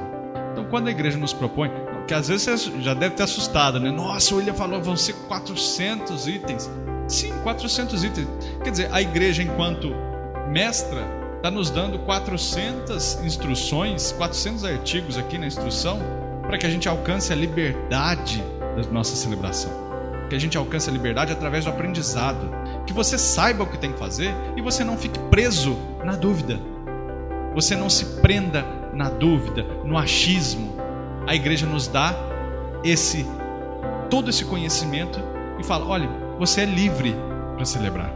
Então, 0.52 0.64
quando 0.70 0.86
a 0.88 0.90
igreja 0.90 1.18
nos 1.18 1.32
propõe, 1.32 1.70
que 2.06 2.14
às 2.14 2.28
vezes 2.28 2.60
você 2.60 2.80
já 2.80 2.94
deve 2.94 3.16
ter 3.16 3.24
assustado, 3.24 3.80
né? 3.80 3.90
Nossa, 3.90 4.32
o 4.32 4.38
William 4.38 4.54
falou, 4.54 4.80
vão 4.80 4.96
ser 4.96 5.12
400 5.28 6.28
itens. 6.28 6.70
Sim, 7.08 7.32
400 7.42 8.04
itens. 8.04 8.28
Quer 8.62 8.70
dizer, 8.70 8.88
a 8.92 9.00
igreja, 9.00 9.42
enquanto 9.42 9.94
mestra, 10.48 11.02
está 11.36 11.50
nos 11.50 11.70
dando 11.70 11.98
400 12.00 13.20
instruções, 13.22 14.12
400 14.12 14.64
artigos 14.64 15.16
aqui 15.16 15.38
na 15.38 15.46
instrução, 15.46 16.00
para 16.42 16.58
que 16.58 16.66
a 16.66 16.70
gente 16.70 16.88
alcance 16.88 17.32
a 17.32 17.36
liberdade 17.36 18.42
da 18.76 18.82
nossa 18.90 19.14
celebração. 19.14 19.70
Que 20.28 20.34
a 20.34 20.38
gente 20.40 20.58
alcance 20.58 20.90
a 20.90 20.92
liberdade 20.92 21.32
através 21.32 21.64
do 21.64 21.70
aprendizado. 21.70 22.50
Que 22.84 22.92
você 22.92 23.16
saiba 23.16 23.62
o 23.62 23.66
que 23.66 23.78
tem 23.78 23.92
que 23.92 23.98
fazer 23.98 24.34
e 24.56 24.60
você 24.60 24.82
não 24.82 24.96
fique 24.96 25.18
preso 25.30 25.76
na 26.04 26.16
dúvida. 26.16 26.58
Você 27.54 27.76
não 27.76 27.88
se 27.88 28.04
prenda 28.20 28.64
na 28.92 29.08
dúvida, 29.08 29.64
no 29.84 29.96
achismo. 29.96 30.74
A 31.26 31.34
igreja 31.34 31.66
nos 31.66 31.86
dá 31.86 32.14
esse 32.82 33.24
todo 34.10 34.30
esse 34.30 34.44
conhecimento 34.44 35.20
e 35.58 35.64
fala: 35.64 35.86
olha, 35.86 36.25
você 36.38 36.62
é 36.62 36.64
livre 36.64 37.14
para 37.54 37.64
celebrar. 37.64 38.12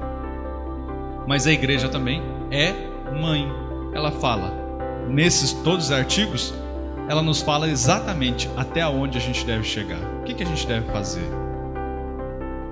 Mas 1.27 1.47
a 1.47 1.53
igreja 1.53 1.89
também 1.89 2.23
é 2.51 2.75
mãe. 3.21 3.51
Ela 3.93 4.11
fala 4.11 4.61
nesses 5.09 5.53
todos 5.53 5.87
os 5.87 5.93
artigos, 5.93 6.55
ela 7.09 7.23
nos 7.23 7.43
fala 7.43 7.69
exatamente 7.69 8.49
até 8.57 8.87
onde 8.87 9.19
a 9.19 9.21
gente 9.21 9.45
deve 9.45 9.65
chegar. 9.65 10.01
O 10.21 10.25
que, 10.25 10.35
que 10.35 10.43
a 10.43 10.47
gente 10.47 10.67
deve 10.67 10.91
fazer? 10.93 11.29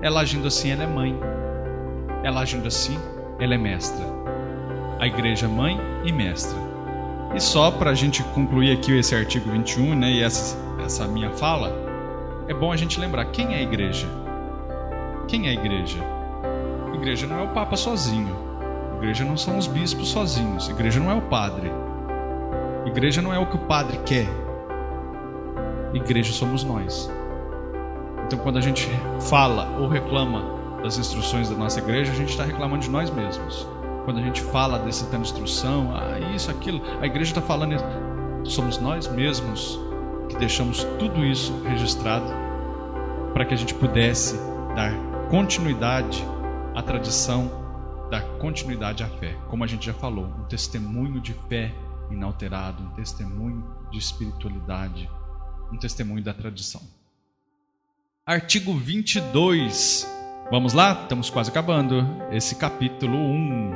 Ela 0.01 0.21
agindo 0.21 0.47
assim, 0.47 0.71
ela 0.71 0.83
é 0.83 0.87
mãe. 0.87 1.19
Ela 2.23 2.41
agindo 2.41 2.67
assim, 2.67 2.97
ela 3.39 3.55
é 3.55 3.57
mestra. 3.57 4.05
A 4.99 5.07
igreja 5.07 5.45
é 5.45 5.49
mãe 5.49 5.79
e 6.05 6.11
mestra. 6.11 6.57
E 7.35 7.39
só 7.39 7.69
para 7.69 7.91
a 7.91 7.93
gente 7.93 8.23
concluir 8.23 8.71
aqui 8.71 8.97
esse 8.97 9.15
artigo 9.15 9.51
21 9.51 9.95
né, 9.95 10.11
e 10.11 10.23
essa, 10.23 10.57
essa 10.83 11.07
minha 11.07 11.29
fala, 11.31 11.73
é 12.47 12.53
bom 12.53 12.71
a 12.71 12.77
gente 12.77 12.99
lembrar 12.99 13.25
quem 13.25 13.53
é 13.53 13.57
a 13.57 13.61
igreja. 13.61 14.07
Quem 15.29 15.45
é 15.45 15.51
a 15.51 15.53
igreja? 15.53 15.99
A 16.91 16.95
igreja 16.95 17.27
não 17.27 17.39
é 17.39 17.43
o 17.43 17.49
Papa 17.49 17.77
sozinho. 17.77 18.35
A 18.93 18.95
igreja 18.97 19.23
não 19.23 19.37
são 19.37 19.59
os 19.59 19.67
bispos 19.67 20.09
sozinhos. 20.09 20.67
A 20.67 20.71
igreja 20.71 20.99
não 20.99 21.11
é 21.11 21.13
o 21.13 21.21
padre. 21.21 21.71
A 22.83 22.87
igreja 22.87 23.21
não 23.21 23.31
é 23.31 23.37
o 23.37 23.45
que 23.45 23.55
o 23.55 23.59
padre 23.59 23.99
quer. 24.03 24.27
A 25.93 25.95
igreja 25.95 26.33
somos 26.33 26.63
nós. 26.63 27.07
Então, 28.25 28.39
quando 28.39 28.57
a 28.57 28.61
gente 28.61 28.89
fala 29.29 29.69
ou 29.79 29.87
reclama 29.87 30.43
das 30.81 30.97
instruções 30.97 31.47
da 31.47 31.55
nossa 31.55 31.77
igreja, 31.77 32.11
a 32.11 32.15
gente 32.15 32.29
está 32.29 32.43
reclamando 32.43 32.81
de 32.81 32.89
nós 32.89 33.11
mesmos. 33.11 33.67
Quando 34.05 34.17
a 34.19 34.23
gente 34.23 34.41
fala 34.41 34.79
desse 34.79 35.05
de 35.05 35.15
instrução, 35.15 35.93
ah, 35.93 36.19
isso, 36.35 36.49
aquilo, 36.49 36.81
a 37.01 37.05
igreja 37.05 37.29
está 37.29 37.41
falando, 37.41 37.75
somos 38.45 38.79
nós 38.79 39.07
mesmos 39.07 39.79
que 40.27 40.35
deixamos 40.37 40.85
tudo 40.97 41.23
isso 41.23 41.53
registrado 41.67 42.33
para 43.31 43.45
que 43.45 43.53
a 43.53 43.57
gente 43.57 43.75
pudesse 43.75 44.39
dar 44.75 45.08
continuidade 45.29 46.25
à 46.75 46.81
tradição, 46.81 47.51
dar 48.09 48.21
continuidade 48.39 49.03
à 49.03 49.07
fé. 49.07 49.37
Como 49.47 49.63
a 49.63 49.67
gente 49.67 49.85
já 49.85 49.93
falou, 49.93 50.25
um 50.25 50.45
testemunho 50.45 51.21
de 51.21 51.35
fé 51.47 51.71
inalterado, 52.09 52.81
um 52.81 52.89
testemunho 52.95 53.63
de 53.91 53.99
espiritualidade, 53.99 55.07
um 55.71 55.77
testemunho 55.77 56.23
da 56.23 56.33
tradição. 56.33 56.81
Artigo 58.25 58.73
22. 58.73 60.07
Vamos 60.49 60.73
lá? 60.73 60.99
Estamos 61.03 61.29
quase 61.29 61.51
acabando. 61.51 62.03
Esse 62.31 62.55
capítulo 62.55 63.15
1. 63.15 63.71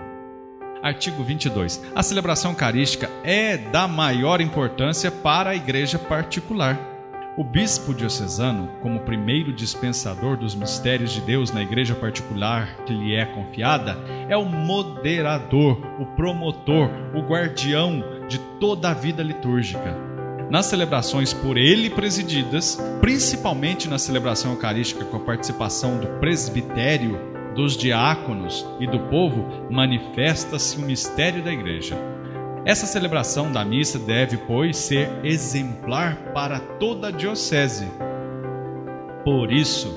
Artigo 0.82 1.24
22. 1.24 1.84
A 1.94 2.02
celebração 2.02 2.52
eucarística 2.52 3.08
é 3.24 3.58
da 3.58 3.88
maior 3.88 4.42
importância 4.42 5.12
para 5.12 5.52
a 5.52 5.56
igreja 5.56 6.00
particular 6.00 6.93
o 7.36 7.44
bispo 7.44 7.94
diocesano, 7.94 8.70
como 8.82 9.00
primeiro 9.00 9.52
dispensador 9.52 10.38
dos 10.38 10.54
mistérios 10.54 11.12
de 11.12 11.22
Deus 11.22 11.52
na 11.52 11.64
igreja 11.64 11.96
particular 11.96 12.78
que 12.86 12.94
lhe 12.94 13.16
é 13.16 13.26
confiada, 13.26 13.98
é 14.30 14.38
o 14.38 14.46
moderador, 14.46 15.80
o 16.00 16.06
promotor, 16.16 16.90
o 17.16 17.22
guardião 17.22 18.04
de 18.28 18.38
toda 18.60 18.90
a 18.92 18.94
vida 18.94 19.24
litúrgica. 19.24 19.98
Nas 20.52 20.68
celebrações 20.68 21.34
por 21.34 21.58
ele 21.58 21.90
presididas, 21.90 22.80
principalmente 23.02 23.90
na 23.90 23.98
celebração 23.98 24.52
eucarística 24.52 25.04
com 25.04 25.18
a 25.18 25.22
participação 25.22 25.98
do 25.98 26.08
presbitério, 26.20 27.34
dos 27.56 27.76
diáconos 27.76 28.66
e 28.80 28.86
do 28.86 29.00
povo, 29.10 29.46
manifesta-se 29.72 30.78
o 30.78 30.82
mistério 30.82 31.44
da 31.44 31.52
igreja. 31.52 31.98
Essa 32.66 32.86
celebração 32.86 33.52
da 33.52 33.66
missa 33.66 34.00
deve, 34.00 34.38
pois, 34.38 34.78
ser 34.78 35.10
exemplar 35.22 36.16
para 36.34 36.60
toda 36.60 37.10
a 37.10 37.12
diocese. 37.12 37.86
Por 39.26 39.52
isso, 39.52 39.94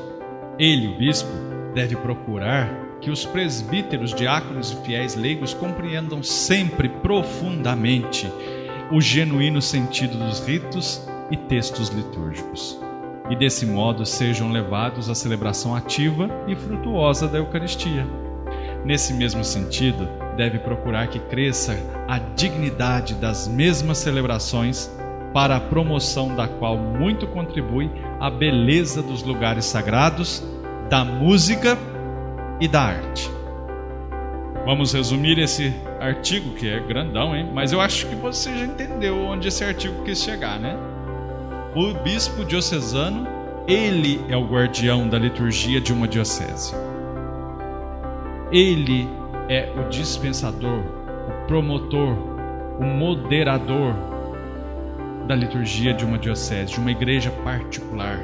ele, 0.58 0.88
o 0.88 0.98
bispo, 0.98 1.30
deve 1.74 1.94
procurar 1.94 2.68
que 3.00 3.08
os 3.08 3.24
presbíteros, 3.24 4.12
diáconos 4.12 4.72
e 4.72 4.76
fiéis 4.84 5.14
leigos 5.14 5.54
compreendam 5.54 6.24
sempre 6.24 6.88
profundamente 6.88 8.28
o 8.90 9.00
genuíno 9.00 9.62
sentido 9.62 10.18
dos 10.18 10.44
ritos 10.44 11.06
e 11.30 11.36
textos 11.36 11.88
litúrgicos, 11.90 12.80
e 13.30 13.36
desse 13.36 13.64
modo 13.64 14.04
sejam 14.04 14.50
levados 14.50 15.08
à 15.08 15.14
celebração 15.14 15.74
ativa 15.74 16.28
e 16.48 16.56
frutuosa 16.56 17.28
da 17.28 17.38
Eucaristia. 17.38 18.06
Nesse 18.84 19.12
mesmo 19.12 19.44
sentido, 19.44 20.08
deve 20.36 20.58
procurar 20.58 21.08
que 21.08 21.18
cresça 21.18 21.76
a 22.06 22.18
dignidade 22.18 23.14
das 23.14 23.48
mesmas 23.48 23.98
celebrações, 23.98 24.90
para 25.36 25.56
a 25.56 25.60
promoção 25.60 26.34
da 26.34 26.48
qual 26.48 26.78
muito 26.78 27.26
contribui 27.26 27.90
a 28.18 28.30
beleza 28.30 29.02
dos 29.02 29.22
lugares 29.22 29.66
sagrados, 29.66 30.42
da 30.88 31.04
música 31.04 31.76
e 32.58 32.66
da 32.66 32.80
arte. 32.80 33.30
Vamos 34.64 34.94
resumir 34.94 35.38
esse 35.38 35.74
artigo 36.00 36.54
que 36.54 36.68
é 36.68 36.80
grandão, 36.80 37.36
hein? 37.36 37.50
Mas 37.52 37.70
eu 37.70 37.82
acho 37.82 38.06
que 38.06 38.14
você 38.14 38.56
já 38.56 38.64
entendeu 38.64 39.18
onde 39.18 39.48
esse 39.48 39.62
artigo 39.62 40.02
quis 40.04 40.22
chegar, 40.22 40.58
né? 40.58 40.74
O 41.74 41.92
bispo 42.02 42.42
diocesano, 42.42 43.26
ele 43.68 44.24
é 44.30 44.36
o 44.36 44.46
guardião 44.46 45.06
da 45.06 45.18
liturgia 45.18 45.82
de 45.82 45.92
uma 45.92 46.08
diocese. 46.08 46.74
Ele 48.50 49.06
é 49.48 49.72
o 49.76 49.88
dispensador, 49.88 50.80
o 50.80 51.46
promotor, 51.46 52.16
o 52.78 52.84
moderador 52.84 53.94
da 55.26 55.34
liturgia 55.34 55.92
de 55.92 56.04
uma 56.04 56.18
diocese, 56.18 56.72
de 56.72 56.80
uma 56.80 56.90
igreja 56.90 57.30
particular. 57.44 58.18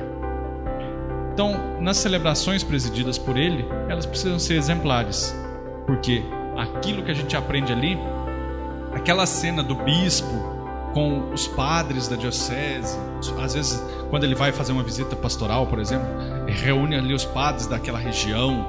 Então, 1.32 1.80
nas 1.80 1.96
celebrações 1.96 2.62
presididas 2.62 3.18
por 3.18 3.36
ele, 3.36 3.64
elas 3.88 4.04
precisam 4.04 4.38
ser 4.38 4.54
exemplares, 4.54 5.34
porque 5.86 6.22
aquilo 6.56 7.02
que 7.02 7.10
a 7.10 7.14
gente 7.14 7.36
aprende 7.36 7.72
ali, 7.72 7.98
aquela 8.92 9.24
cena 9.26 9.62
do 9.62 9.74
bispo 9.74 10.52
com 10.92 11.32
os 11.32 11.48
padres 11.48 12.06
da 12.06 12.16
diocese, 12.16 12.98
às 13.42 13.54
vezes 13.54 13.82
quando 14.10 14.24
ele 14.24 14.34
vai 14.34 14.52
fazer 14.52 14.72
uma 14.72 14.82
visita 14.82 15.16
pastoral, 15.16 15.66
por 15.66 15.78
exemplo, 15.78 16.06
reúne 16.46 16.96
ali 16.96 17.14
os 17.14 17.24
padres 17.24 17.66
daquela 17.66 17.98
região 17.98 18.66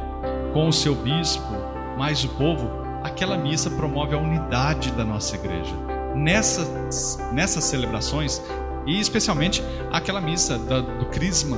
com 0.54 0.70
o 0.70 0.74
seu 0.74 0.96
bispo, 0.96 1.54
mais 1.98 2.24
o 2.24 2.30
povo, 2.30 2.70
aquela 3.04 3.38
missa 3.38 3.70
promove 3.70 4.16
a 4.16 4.18
unidade 4.18 4.92
da 4.92 5.04
nossa 5.04 5.36
igreja. 5.36 5.74
Nessas, 6.16 7.20
nessas 7.32 7.64
celebrações, 7.64 8.42
e 8.86 9.00
especialmente 9.00 9.64
aquela 9.92 10.22
missa 10.22 10.58
da, 10.58 10.80
do 10.80 11.06
Crisma, 11.08 11.58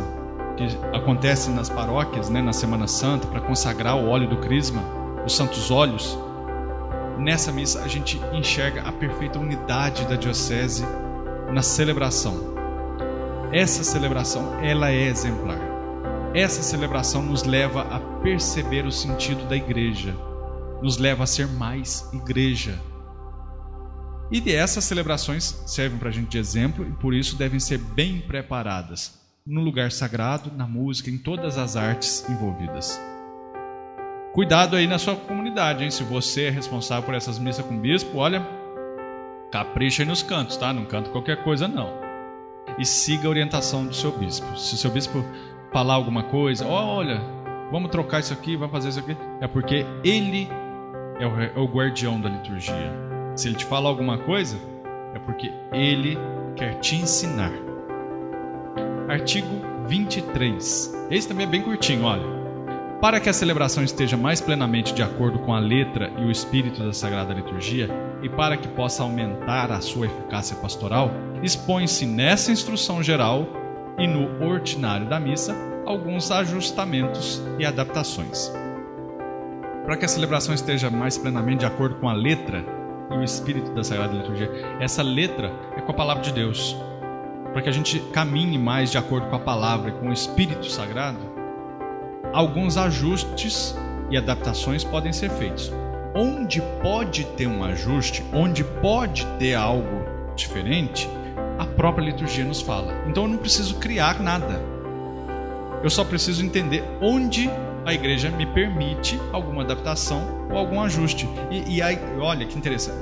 que 0.55 0.65
acontece 0.95 1.49
nas 1.49 1.69
paróquias, 1.69 2.29
né, 2.29 2.41
na 2.41 2.53
Semana 2.53 2.87
Santa, 2.87 3.27
para 3.27 3.41
consagrar 3.41 3.97
o 3.97 4.07
óleo 4.07 4.29
do 4.29 4.37
Crisma, 4.37 4.81
os 5.25 5.35
santos 5.35 5.69
óleos. 5.69 6.17
Nessa 7.17 7.51
missa 7.51 7.81
a 7.81 7.87
gente 7.87 8.21
enxerga 8.33 8.81
a 8.81 8.91
perfeita 8.91 9.39
unidade 9.39 10.05
da 10.05 10.15
diocese 10.15 10.85
na 11.51 11.61
celebração. 11.61 12.55
essa 13.51 13.83
celebração, 13.83 14.59
ela 14.61 14.91
é 14.91 15.03
exemplar. 15.03 15.59
Essa 16.33 16.61
celebração 16.61 17.21
nos 17.21 17.43
leva 17.43 17.83
a 17.89 17.99
perceber 18.25 18.87
o 18.87 18.91
sentido 18.91 19.47
da 19.47 19.55
igreja, 19.55 20.11
nos 20.81 20.97
leva 20.97 21.25
a 21.25 21.27
ser 21.27 21.45
mais 21.47 22.11
igreja. 22.11 22.81
E 24.31 24.51
essas 24.51 24.83
celebrações 24.83 25.61
servem 25.67 25.99
para 25.99 26.09
a 26.09 26.11
gente 26.11 26.29
de 26.29 26.39
exemplo 26.39 26.83
e 26.87 26.91
por 26.93 27.13
isso 27.13 27.37
devem 27.37 27.59
ser 27.59 27.77
bem 27.77 28.19
preparadas 28.21 29.21
no 29.45 29.61
lugar 29.61 29.91
sagrado, 29.91 30.51
na 30.57 30.65
música, 30.65 31.11
em 31.11 31.19
todas 31.19 31.59
as 31.59 31.75
artes 31.75 32.27
envolvidas. 32.27 32.99
Cuidado 34.33 34.75
aí 34.75 34.87
na 34.87 34.97
sua 34.97 35.15
comunidade, 35.15 35.83
hein? 35.83 35.91
Se 35.91 36.03
você 36.03 36.45
é 36.45 36.49
responsável 36.49 37.03
por 37.03 37.13
essas 37.13 37.37
missas 37.37 37.63
com 37.63 37.79
bispo, 37.79 38.17
olha, 38.17 38.43
capricha 39.51 40.01
aí 40.01 40.07
nos 40.09 40.23
cantos, 40.23 40.57
tá? 40.57 40.73
Não 40.73 40.85
canta 40.85 41.11
qualquer 41.11 41.43
coisa, 41.43 41.67
não. 41.67 41.93
E 42.79 42.85
siga 42.85 43.27
a 43.27 43.29
orientação 43.29 43.85
do 43.85 43.93
seu 43.93 44.17
bispo. 44.17 44.57
Se 44.57 44.73
o 44.73 44.77
seu 44.77 44.89
bispo 44.89 45.23
falar 45.71 45.93
alguma 45.93 46.23
coisa, 46.23 46.65
olha, 46.65 47.34
vamos 47.71 47.89
trocar 47.91 48.19
isso 48.19 48.33
aqui, 48.33 48.55
vamos 48.55 48.71
fazer 48.71 48.89
isso 48.89 48.99
aqui, 48.99 49.17
é 49.41 49.47
porque 49.47 49.85
ele 50.03 50.49
é 51.19 51.25
o, 51.25 51.41
é 51.41 51.51
o 51.59 51.65
guardião 51.65 52.19
da 52.19 52.29
liturgia. 52.29 52.93
Se 53.35 53.47
ele 53.47 53.55
te 53.55 53.65
fala 53.65 53.89
alguma 53.89 54.17
coisa, 54.17 54.57
é 55.13 55.19
porque 55.19 55.51
ele 55.73 56.17
quer 56.55 56.75
te 56.79 56.95
ensinar. 56.95 57.51
Artigo 59.09 59.47
23. 59.87 61.07
Esse 61.11 61.27
também 61.27 61.45
é 61.45 61.49
bem 61.49 61.61
curtinho, 61.61 62.05
olha. 62.05 62.35
Para 63.01 63.19
que 63.19 63.29
a 63.29 63.33
celebração 63.33 63.83
esteja 63.83 64.17
mais 64.17 64.41
plenamente 64.41 64.93
de 64.93 65.03
acordo 65.03 65.39
com 65.39 65.53
a 65.53 65.59
letra 65.59 66.11
e 66.17 66.25
o 66.25 66.31
espírito 66.31 66.83
da 66.83 66.93
Sagrada 66.93 67.33
Liturgia, 67.33 67.89
e 68.23 68.29
para 68.29 68.57
que 68.57 68.67
possa 68.69 69.03
aumentar 69.03 69.71
a 69.71 69.81
sua 69.81 70.07
eficácia 70.07 70.55
pastoral, 70.57 71.11
expõe-se 71.43 72.05
nessa 72.05 72.51
instrução 72.51 73.03
geral 73.03 73.45
e 73.99 74.07
no 74.07 74.43
ordinário 74.43 75.07
da 75.07 75.19
missa 75.19 75.74
alguns 75.85 76.31
ajustamentos 76.31 77.41
e 77.59 77.65
adaptações. 77.65 78.51
Para 79.85 79.97
que 79.97 80.05
a 80.05 80.07
celebração 80.07 80.53
esteja 80.55 80.89
mais 80.89 81.17
plenamente 81.17 81.59
de 81.59 81.65
acordo 81.65 81.95
com 81.95 82.09
a 82.09 82.13
letra 82.13 82.65
e 83.11 83.13
o 83.13 83.23
espírito 83.23 83.71
da 83.73 83.83
Sagrada 83.83 84.13
Liturgia, 84.13 84.51
essa 84.79 85.03
letra 85.03 85.51
é 85.77 85.81
com 85.81 85.91
a 85.91 85.95
palavra 85.95 86.23
de 86.23 86.33
Deus 86.33 86.75
para 87.55 87.61
que 87.61 87.69
a 87.69 87.71
gente 87.71 88.01
caminhe 88.11 88.57
mais 88.57 88.91
de 88.91 88.97
acordo 88.97 89.29
com 89.29 89.37
a 89.37 89.39
palavra 89.39 89.89
e 89.89 89.93
com 89.93 90.09
o 90.09 90.13
Espírito 90.13 90.69
Sagrado, 90.69 91.19
alguns 92.33 92.75
ajustes 92.75 93.73
e 94.11 94.17
adaptações 94.17 94.83
podem 94.83 95.13
ser 95.13 95.29
feitos. 95.29 95.71
Onde 96.13 96.61
pode 96.81 97.23
ter 97.37 97.47
um 97.47 97.63
ajuste, 97.63 98.21
onde 98.33 98.61
pode 98.61 99.25
ter 99.39 99.53
algo 99.53 100.05
diferente, 100.35 101.09
a 101.57 101.65
própria 101.65 102.03
liturgia 102.03 102.43
nos 102.43 102.59
fala. 102.59 102.93
Então 103.07 103.23
eu 103.23 103.29
não 103.29 103.37
preciso 103.37 103.75
criar 103.75 104.21
nada. 104.21 104.74
Eu 105.83 105.89
só 105.89 106.03
preciso 106.03 106.43
entender 106.43 106.83
onde 107.01 107.49
a 107.85 107.93
igreja 107.93 108.31
me 108.31 108.45
permite 108.45 109.19
alguma 109.31 109.61
adaptação 109.61 110.47
ou 110.49 110.57
algum 110.57 110.81
ajuste. 110.81 111.29
E, 111.51 111.75
e 111.75 111.81
aí, 111.81 111.99
olha 112.19 112.45
que 112.45 112.57
interessante. 112.57 112.97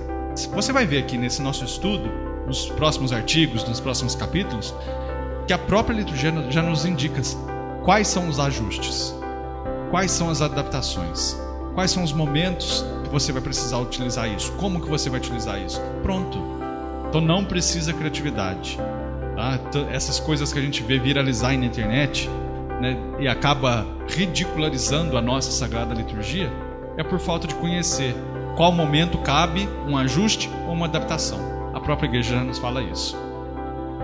Você 0.53 0.73
vai 0.73 0.85
ver 0.85 0.99
aqui 0.99 1.17
nesse 1.17 1.41
nosso 1.41 1.63
estudo 1.63 2.09
nos 2.45 2.67
próximos 2.69 3.13
artigos, 3.13 3.63
nos 3.63 3.79
próximos 3.79 4.15
capítulos, 4.15 4.75
que 5.47 5.53
a 5.53 5.57
própria 5.57 5.95
liturgia 5.95 6.33
já 6.49 6.61
nos 6.61 6.85
indica 6.85 7.21
quais 7.83 8.07
são 8.07 8.27
os 8.27 8.39
ajustes, 8.39 9.15
quais 9.89 10.11
são 10.11 10.29
as 10.29 10.41
adaptações, 10.41 11.39
quais 11.73 11.91
são 11.91 12.03
os 12.03 12.11
momentos 12.11 12.85
que 13.03 13.09
você 13.09 13.31
vai 13.31 13.41
precisar 13.41 13.77
utilizar 13.77 14.29
isso, 14.29 14.51
como 14.53 14.81
que 14.81 14.89
você 14.89 15.09
vai 15.09 15.19
utilizar 15.19 15.61
isso. 15.61 15.81
Pronto. 16.01 16.37
Então 17.07 17.21
não 17.21 17.45
precisa 17.45 17.93
criatividade. 17.93 18.77
Tá? 19.35 19.59
Essas 19.91 20.19
coisas 20.19 20.51
que 20.51 20.59
a 20.59 20.61
gente 20.61 20.83
vê 20.83 20.99
viralizar 20.99 21.57
na 21.57 21.65
internet 21.65 22.29
né, 22.83 22.97
e 23.17 23.29
acaba 23.29 23.87
ridicularizando 24.09 25.17
a 25.17 25.21
nossa 25.21 25.49
sagrada 25.51 25.93
liturgia 25.93 26.51
é 26.97 27.03
por 27.03 27.17
falta 27.17 27.47
de 27.47 27.55
conhecer 27.55 28.13
qual 28.57 28.73
momento 28.73 29.17
cabe 29.19 29.69
um 29.87 29.97
ajuste 29.97 30.49
ou 30.67 30.73
uma 30.73 30.85
adaptação. 30.85 31.39
A 31.73 31.79
própria 31.79 32.07
igreja 32.07 32.35
já 32.35 32.43
nos 32.43 32.59
fala 32.59 32.83
isso. 32.83 33.17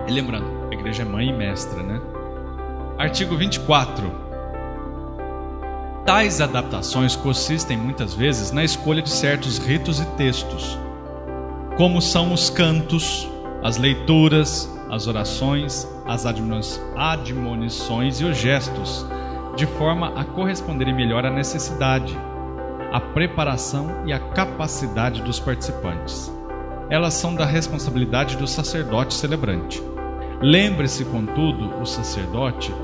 E 0.08 0.10
lembrando, 0.10 0.46
a 0.70 0.74
igreja 0.74 1.02
é 1.02 1.04
mãe 1.04 1.28
e 1.28 1.32
mestra, 1.32 1.82
né? 1.82 2.00
Artigo 2.98 3.36
24. 3.36 4.10
Tais 6.06 6.40
adaptações 6.40 7.14
consistem 7.14 7.76
muitas 7.76 8.14
vezes 8.14 8.50
na 8.50 8.64
escolha 8.64 9.02
de 9.02 9.10
certos 9.10 9.58
ritos 9.58 10.00
e 10.00 10.06
textos, 10.16 10.78
como 11.76 12.00
são 12.00 12.32
os 12.32 12.48
cantos, 12.48 13.28
as 13.62 13.76
leituras, 13.76 14.68
as 14.90 15.06
orações, 15.06 15.86
as 16.10 16.26
admonições 16.26 18.20
e 18.20 18.24
os 18.24 18.36
gestos, 18.36 19.06
de 19.56 19.66
forma 19.66 20.12
a 20.20 20.24
corresponderem 20.24 20.94
melhor 20.94 21.24
à 21.24 21.30
necessidade, 21.30 22.16
à 22.92 23.00
preparação 23.00 24.04
e 24.06 24.12
à 24.12 24.18
capacidade 24.18 25.22
dos 25.22 25.38
participantes 25.38 26.30
elas 26.90 27.14
são 27.14 27.34
da 27.34 27.46
responsabilidade 27.46 28.36
do 28.36 28.48
sacerdote 28.48 29.14
celebrante. 29.14 29.80
Lembre-se, 30.42 31.04
contudo, 31.04 31.80
o 31.80 31.86
sacerdote, 31.86 32.74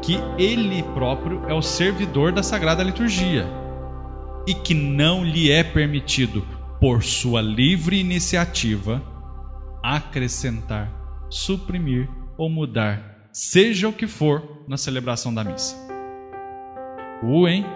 que 0.00 0.16
ele 0.38 0.82
próprio 0.94 1.42
é 1.48 1.52
o 1.52 1.60
servidor 1.60 2.30
da 2.30 2.42
sagrada 2.42 2.84
liturgia 2.84 3.46
e 4.46 4.54
que 4.54 4.72
não 4.72 5.24
lhe 5.24 5.50
é 5.50 5.64
permitido, 5.64 6.46
por 6.80 7.02
sua 7.02 7.40
livre 7.42 7.98
iniciativa, 7.98 9.02
acrescentar, 9.82 10.88
suprimir 11.28 12.08
ou 12.38 12.48
mudar, 12.48 13.28
seja 13.32 13.88
o 13.88 13.92
que 13.92 14.06
for, 14.06 14.62
na 14.68 14.76
celebração 14.76 15.34
da 15.34 15.42
missa. 15.42 15.76
Uh, 17.22 17.48
hein? 17.48 17.66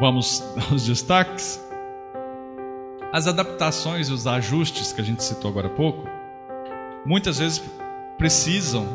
Vamos 0.00 0.42
aos 0.68 0.84
destaques? 0.84 1.64
As 3.12 3.26
adaptações 3.26 4.08
e 4.08 4.12
os 4.12 4.26
ajustes 4.26 4.92
que 4.92 5.00
a 5.00 5.04
gente 5.04 5.22
citou 5.22 5.50
agora 5.50 5.68
há 5.68 5.70
pouco, 5.70 6.06
muitas 7.06 7.38
vezes 7.38 7.62
precisam, 8.18 8.86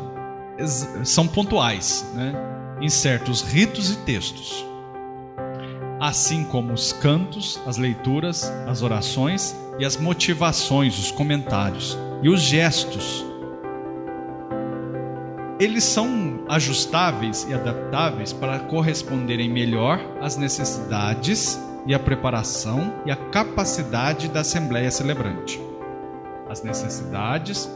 são 1.02 1.26
pontuais, 1.26 2.08
né? 2.14 2.32
em 2.80 2.88
certos 2.88 3.40
ritos 3.40 3.90
e 3.90 3.96
textos. 4.04 4.64
Assim 5.98 6.44
como 6.44 6.72
os 6.72 6.92
cantos, 6.92 7.58
as 7.66 7.78
leituras, 7.78 8.44
as 8.66 8.82
orações 8.82 9.56
e 9.78 9.84
as 9.84 9.96
motivações, 9.96 10.98
os 10.98 11.10
comentários 11.10 11.96
e 12.22 12.28
os 12.28 12.40
gestos. 12.42 13.24
Eles 15.58 15.84
são 15.84 16.44
ajustáveis 16.48 17.46
e 17.48 17.54
adaptáveis 17.54 18.32
para 18.32 18.58
corresponderem 18.58 19.48
melhor 19.48 20.00
às 20.20 20.36
necessidades 20.36 21.60
e 21.86 21.94
a 21.94 21.98
preparação 21.98 22.92
e 23.06 23.10
a 23.10 23.16
capacidade 23.16 24.28
da 24.28 24.40
Assembleia 24.40 24.90
Celebrante. 24.90 25.60
As 26.48 26.62
necessidades, 26.62 27.70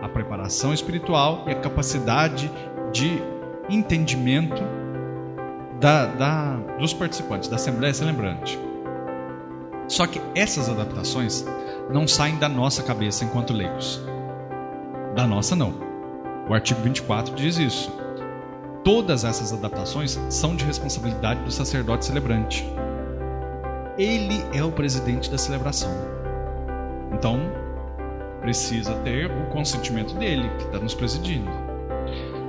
a 0.00 0.08
preparação 0.08 0.72
espiritual 0.72 1.44
e 1.46 1.50
a 1.50 1.60
capacidade 1.60 2.50
de 2.92 3.22
entendimento 3.68 4.62
da, 5.78 6.06
da, 6.06 6.56
dos 6.78 6.94
participantes 6.94 7.48
da 7.48 7.56
Assembleia 7.56 7.92
Celebrante. 7.92 8.58
Só 9.86 10.06
que 10.06 10.20
essas 10.34 10.68
adaptações 10.68 11.44
não 11.90 12.08
saem 12.08 12.38
da 12.38 12.48
nossa 12.48 12.82
cabeça 12.82 13.24
enquanto 13.24 13.52
leigos. 13.52 14.02
Da 15.14 15.26
nossa, 15.26 15.54
não. 15.54 15.87
O 16.48 16.54
artigo 16.54 16.80
24 16.82 17.34
diz 17.34 17.58
isso. 17.58 17.92
Todas 18.82 19.24
essas 19.24 19.52
adaptações 19.52 20.18
são 20.30 20.56
de 20.56 20.64
responsabilidade 20.64 21.42
do 21.42 21.50
sacerdote 21.50 22.06
celebrante 22.06 22.64
ele 23.98 24.44
é 24.54 24.62
o 24.62 24.70
presidente 24.70 25.28
da 25.28 25.36
celebração. 25.36 25.90
Então, 27.12 27.40
precisa 28.40 28.94
ter 29.00 29.26
o 29.26 29.46
consentimento 29.46 30.14
dele, 30.14 30.48
que 30.56 30.64
está 30.66 30.78
nos 30.78 30.94
presidindo. 30.94 31.50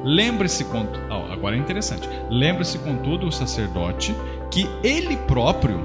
Lembre-se, 0.03 0.63
oh, 0.63 1.33
agora 1.33 1.55
é 1.55 1.59
interessante, 1.59 2.07
lembre-se, 2.29 2.77
contudo, 2.77 3.27
o 3.27 3.31
sacerdote, 3.31 4.15
que 4.51 4.69
ele 4.83 5.17
próprio, 5.17 5.81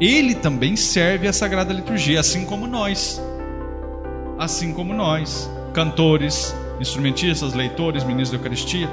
ele 0.00 0.34
também 0.34 0.74
serve 0.74 1.28
a 1.28 1.32
Sagrada 1.32 1.72
Liturgia, 1.72 2.18
assim 2.18 2.44
como 2.44 2.66
nós. 2.66 3.22
Assim 4.36 4.72
como 4.72 4.92
nós, 4.92 5.48
cantores, 5.72 6.54
instrumentistas, 6.88 7.54
leitores, 7.54 8.04
ministros 8.04 8.30
da 8.30 8.36
Eucaristia, 8.36 8.88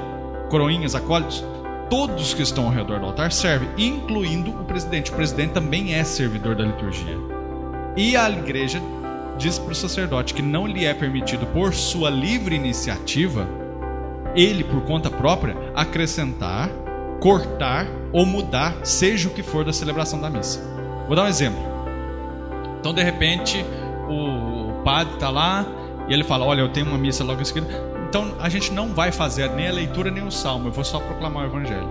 coroinhas, 0.48 0.94
acólitos, 0.94 1.44
todos 1.88 2.32
que 2.32 2.42
estão 2.42 2.66
ao 2.66 2.70
redor 2.70 3.00
do 3.00 3.06
altar 3.06 3.32
servem, 3.32 3.68
incluindo 3.76 4.50
o 4.50 4.64
presidente. 4.64 5.10
O 5.10 5.14
presidente 5.14 5.52
também 5.52 5.94
é 5.94 6.04
servidor 6.04 6.54
da 6.54 6.64
liturgia. 6.64 7.18
E 7.96 8.16
a 8.16 8.30
igreja 8.30 8.80
diz 9.36 9.58
para 9.58 9.72
o 9.72 9.74
sacerdote 9.74 10.34
que 10.34 10.42
não 10.42 10.66
lhe 10.66 10.84
é 10.84 10.94
permitido, 10.94 11.46
por 11.46 11.74
sua 11.74 12.10
livre 12.10 12.54
iniciativa, 12.54 13.48
ele, 14.34 14.62
por 14.62 14.82
conta 14.82 15.10
própria, 15.10 15.56
acrescentar, 15.74 16.70
cortar 17.20 17.86
ou 18.12 18.24
mudar, 18.24 18.84
seja 18.84 19.28
o 19.28 19.32
que 19.32 19.42
for 19.42 19.64
da 19.64 19.72
celebração 19.72 20.20
da 20.20 20.30
missa. 20.30 20.60
Vou 21.06 21.16
dar 21.16 21.24
um 21.24 21.28
exemplo. 21.28 21.60
Então, 22.78 22.94
de 22.94 23.02
repente, 23.02 23.64
o 24.08 24.82
padre 24.84 25.14
está 25.14 25.30
lá 25.30 25.66
e 26.10 26.12
ele 26.12 26.24
fala: 26.24 26.44
Olha, 26.44 26.60
eu 26.60 26.68
tenho 26.68 26.86
uma 26.86 26.98
missa 26.98 27.22
logo 27.22 27.40
em 27.40 27.44
seguida 27.44 27.68
Então 28.08 28.34
a 28.40 28.48
gente 28.48 28.72
não 28.72 28.88
vai 28.88 29.12
fazer 29.12 29.48
nem 29.50 29.68
a 29.68 29.72
leitura 29.72 30.10
nem 30.10 30.26
o 30.26 30.30
salmo, 30.30 30.68
eu 30.68 30.72
vou 30.72 30.84
só 30.84 30.98
proclamar 30.98 31.44
o 31.44 31.46
evangelho. 31.46 31.88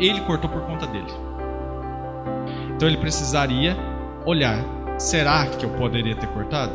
Ele 0.00 0.22
cortou 0.22 0.48
por 0.48 0.62
conta 0.62 0.86
dele. 0.86 1.12
Então 2.74 2.88
ele 2.88 2.96
precisaria 2.96 3.76
olhar: 4.24 4.64
será 4.98 5.46
que 5.46 5.64
eu 5.64 5.70
poderia 5.70 6.16
ter 6.16 6.26
cortado? 6.28 6.72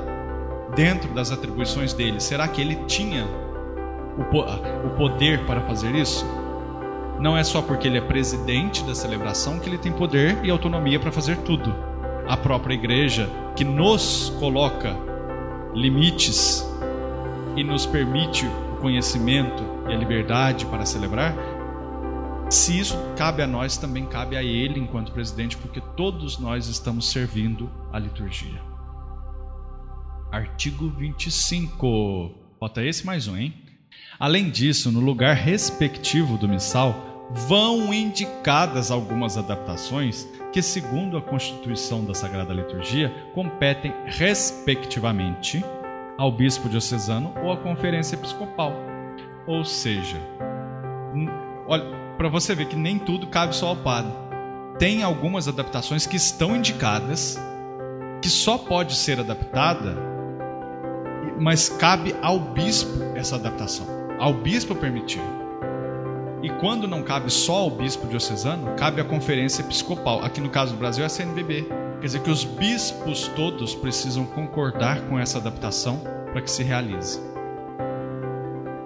Dentro 0.76 1.12
das 1.14 1.32
atribuições 1.32 1.94
dele, 1.94 2.20
será 2.20 2.48
que 2.48 2.62
ele 2.62 2.76
tinha 2.86 3.26
o, 4.18 4.90
poder 4.96 5.46
para 5.46 5.62
fazer 5.62 5.96
isso? 5.96 6.26
Não 7.20 7.36
é 7.36 7.44
só 7.44 7.62
porque 7.62 7.88
ele 7.88 7.98
é 7.98 8.02
presidente 8.02 8.84
da 8.84 8.94
celebração 8.94 9.58
que 9.58 9.70
ele 9.70 9.78
tem 9.78 9.92
poder 9.92 10.38
e 10.44 10.52
autonomia 10.52 11.00
para 11.00 11.14
fazer 11.14 11.38
tudo. 11.38 11.74
A 12.28 12.36
própria 12.36 12.74
igreja, 12.74 13.30
que 13.56 13.64
nos 13.64 14.34
coloca 14.38 14.94
limites 15.76 16.66
e 17.56 17.64
nos 17.64 17.86
permite 17.86 18.46
o 18.46 18.78
conhecimento 18.78 19.64
e 19.90 19.94
a 19.94 19.98
liberdade 19.98 20.66
para 20.66 20.86
celebrar, 20.86 21.36
se 22.50 22.80
isso 22.80 22.96
cabe 23.18 23.42
a 23.42 23.48
nós, 23.48 23.78
também 23.78 24.06
cabe 24.06 24.38
a 24.38 24.44
ele 24.44 24.80
enquanto 24.80 25.12
presidente, 25.12 25.58
porque 25.58 25.82
todos 25.98 26.38
nós 26.38 26.68
estamos 26.68 27.10
servindo 27.10 27.70
a 27.92 28.00
liturgia. 28.00 28.62
Artigo 30.32 30.90
25. 30.90 32.32
Bota 32.60 32.84
esse 32.84 33.06
mais 33.06 33.28
um, 33.28 33.36
hein? 33.36 33.54
Além 34.20 34.50
disso, 34.50 34.92
no 34.92 35.00
lugar 35.00 35.36
respectivo 35.36 36.38
do 36.38 36.48
missal, 36.48 37.15
vão 37.30 37.94
indicadas 37.94 38.92
algumas 38.92 39.38
adaptações 39.38 40.28
que, 40.52 40.62
segundo 40.62 41.18
a 41.18 41.22
Constituição 41.22 42.04
da 42.06 42.14
Sagrada 42.14 42.54
Liturgia, 42.54 43.14
competem 43.34 43.94
respectivamente 44.06 45.64
ao 46.18 46.32
bispo 46.32 46.70
diocesano 46.70 47.34
ou 47.44 47.52
à 47.52 47.58
conferência 47.58 48.16
episcopal. 48.16 48.74
Ou 49.48 49.66
seja, 49.66 50.18
olha, 51.68 51.84
para 52.18 52.30
você 52.30 52.56
ver 52.56 52.68
que 52.68 52.76
nem 52.76 52.98
tudo 52.98 53.28
cabe 53.28 53.56
só 53.56 53.68
ao 53.68 53.76
padre. 53.76 54.12
Tem 54.80 55.04
algumas 55.04 55.48
adaptações 55.48 56.06
que 56.06 56.18
estão 56.18 56.56
indicadas, 56.56 57.38
que 58.22 58.30
só 58.30 58.58
pode 58.58 58.96
ser 58.96 59.20
adaptada, 59.20 59.96
mas 61.40 61.70
cabe 61.70 62.16
ao 62.22 62.40
bispo 62.40 63.04
essa 63.16 63.36
adaptação, 63.36 63.88
ao 64.20 64.34
bispo 64.34 64.76
permitir. 64.76 65.22
E 66.46 66.50
quando 66.60 66.88
não 66.88 67.02
cabe 67.02 67.32
só 67.32 67.56
ao 67.56 67.72
bispo 67.72 68.06
diocesano, 68.06 68.76
cabe 68.76 69.02
à 69.02 69.04
conferência 69.04 69.64
episcopal. 69.64 70.24
Aqui 70.24 70.40
no 70.40 70.48
caso 70.48 70.74
do 70.74 70.78
Brasil 70.78 71.02
é 71.02 71.08
a 71.08 71.10
CNBB. 71.10 71.66
Quer 72.00 72.06
dizer 72.06 72.22
que 72.22 72.30
os 72.30 72.44
bispos 72.44 73.28
todos 73.30 73.74
precisam 73.74 74.28
concordar 74.28 75.02
com 75.08 75.18
essa 75.18 75.40
adaptação 75.40 76.00
para 76.32 76.44
que 76.44 76.52
se 76.52 76.62
realize. 76.62 77.20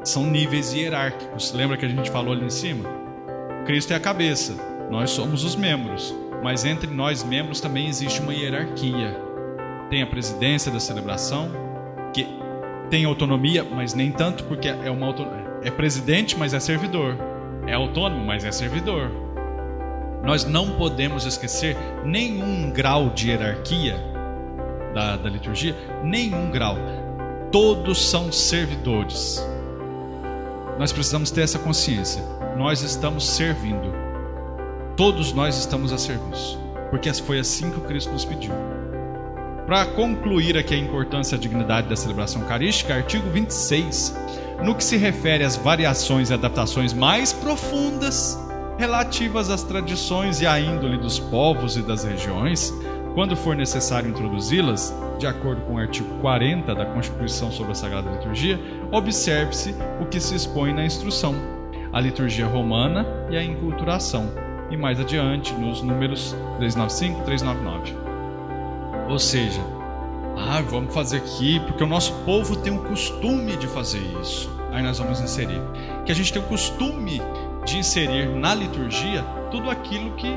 São 0.06 0.24
níveis 0.26 0.74
hierárquicos. 0.74 1.52
Lembra 1.52 1.76
que 1.76 1.86
a 1.86 1.90
gente 1.90 2.10
falou 2.10 2.32
ali 2.32 2.46
em 2.46 2.50
cima? 2.50 2.86
Cristo 3.66 3.92
é 3.92 3.98
a 3.98 4.00
cabeça, 4.00 4.56
nós 4.90 5.10
somos 5.10 5.44
os 5.44 5.58
membros. 5.58 6.16
Mas 6.42 6.64
entre 6.64 6.90
nós 6.90 7.26
membros 7.26 7.60
também 7.60 7.90
existe 7.90 8.22
uma 8.22 8.34
hierarquia. 8.34 9.20
Tem 9.90 10.02
a 10.02 10.08
presidência 10.08 10.72
da 10.72 10.80
celebração, 10.80 11.52
que 12.14 12.26
tem 12.90 13.04
autonomia, 13.04 13.66
mas 13.66 13.94
nem 13.94 14.14
tanto, 14.14 14.46
porque 14.46 14.70
é 14.70 14.90
uma 14.90 15.14
é 15.62 15.70
presidente, 15.70 16.38
mas 16.38 16.54
é 16.54 16.60
servidor. 16.62 17.18
É 17.70 17.74
autônomo, 17.74 18.26
mas 18.26 18.44
é 18.44 18.52
servidor. 18.52 19.12
Nós 20.24 20.44
não 20.44 20.72
podemos 20.72 21.24
esquecer 21.26 21.78
nenhum 22.04 22.72
grau 22.72 23.12
de 23.12 23.30
hierarquia 23.30 23.96
da, 24.92 25.16
da 25.18 25.30
liturgia, 25.30 25.76
nenhum 26.04 26.50
grau. 26.50 26.76
Todos 27.52 28.10
são 28.10 28.32
servidores. 28.32 29.48
Nós 30.80 30.92
precisamos 30.92 31.30
ter 31.30 31.42
essa 31.42 31.60
consciência. 31.60 32.24
Nós 32.58 32.82
estamos 32.82 33.30
servindo. 33.30 33.94
Todos 34.98 35.32
nós 35.32 35.56
estamos 35.56 35.94
a 35.94 35.98
serviço. 36.00 36.60
Porque 36.90 37.14
foi 37.14 37.38
assim 37.38 37.70
que 37.70 37.78
o 37.78 37.82
Cristo 37.82 38.12
nos 38.12 38.26
pediu. 38.26 38.69
Para 39.70 39.86
concluir 39.86 40.58
aqui 40.58 40.74
a 40.74 40.78
importância 40.80 41.36
e 41.36 41.38
a 41.38 41.40
dignidade 41.40 41.88
da 41.88 41.96
celebração 41.96 42.42
eucarística, 42.42 42.92
artigo 42.92 43.30
26, 43.30 44.18
no 44.64 44.74
que 44.74 44.84
se 44.84 44.98
refere 44.98 45.44
às 45.44 45.56
variações 45.56 46.32
e 46.32 46.34
adaptações 46.34 46.92
mais 46.92 47.32
profundas 47.32 48.36
relativas 48.80 49.48
às 49.52 49.62
tradições 49.62 50.42
e 50.42 50.48
à 50.48 50.60
índole 50.60 50.98
dos 50.98 51.20
povos 51.20 51.78
e 51.78 51.84
das 51.84 52.04
regiões, 52.04 52.74
quando 53.14 53.36
for 53.36 53.56
necessário 53.56 54.10
introduzi-las, 54.10 54.92
de 55.20 55.28
acordo 55.28 55.62
com 55.62 55.76
o 55.76 55.78
artigo 55.78 56.18
40 56.20 56.74
da 56.74 56.88
Constituição 56.88 57.52
sobre 57.52 57.74
a 57.74 57.76
Sagrada 57.76 58.10
Liturgia, 58.10 58.60
observe-se 58.92 59.76
o 60.02 60.08
que 60.08 60.20
se 60.20 60.34
expõe 60.34 60.74
na 60.74 60.84
instrução, 60.84 61.36
a 61.94 62.02
liturgia 62.02 62.48
romana 62.48 63.06
e 63.30 63.38
a 63.38 63.44
enculturação, 63.44 64.32
e 64.72 64.76
mais 64.76 65.00
adiante 65.00 65.54
nos 65.54 65.84
números 65.84 66.36
395 66.58 67.22
e 67.22 67.24
399. 67.26 68.09
Ou 69.10 69.18
seja, 69.18 69.62
ah, 70.38 70.62
vamos 70.62 70.94
fazer 70.94 71.18
aqui, 71.18 71.60
porque 71.62 71.84
o 71.84 71.88
nosso 71.88 72.14
povo 72.26 72.56
tem 72.56 72.72
o 72.72 72.84
costume 72.84 73.58
de 73.58 73.66
fazer 73.68 74.02
isso. 74.22 74.50
Aí 74.72 74.84
nós 74.84 75.00
vamos 75.00 75.20
inserir. 75.20 75.62
Que 76.06 76.12
a 76.12 76.16
gente 76.16 76.32
tem 76.32 76.42
o 76.42 76.46
costume 76.46 77.20
de 77.66 77.78
inserir 77.78 78.30
na 78.30 78.54
liturgia 78.54 79.24
tudo 79.50 79.70
aquilo 79.70 80.12
que 80.12 80.32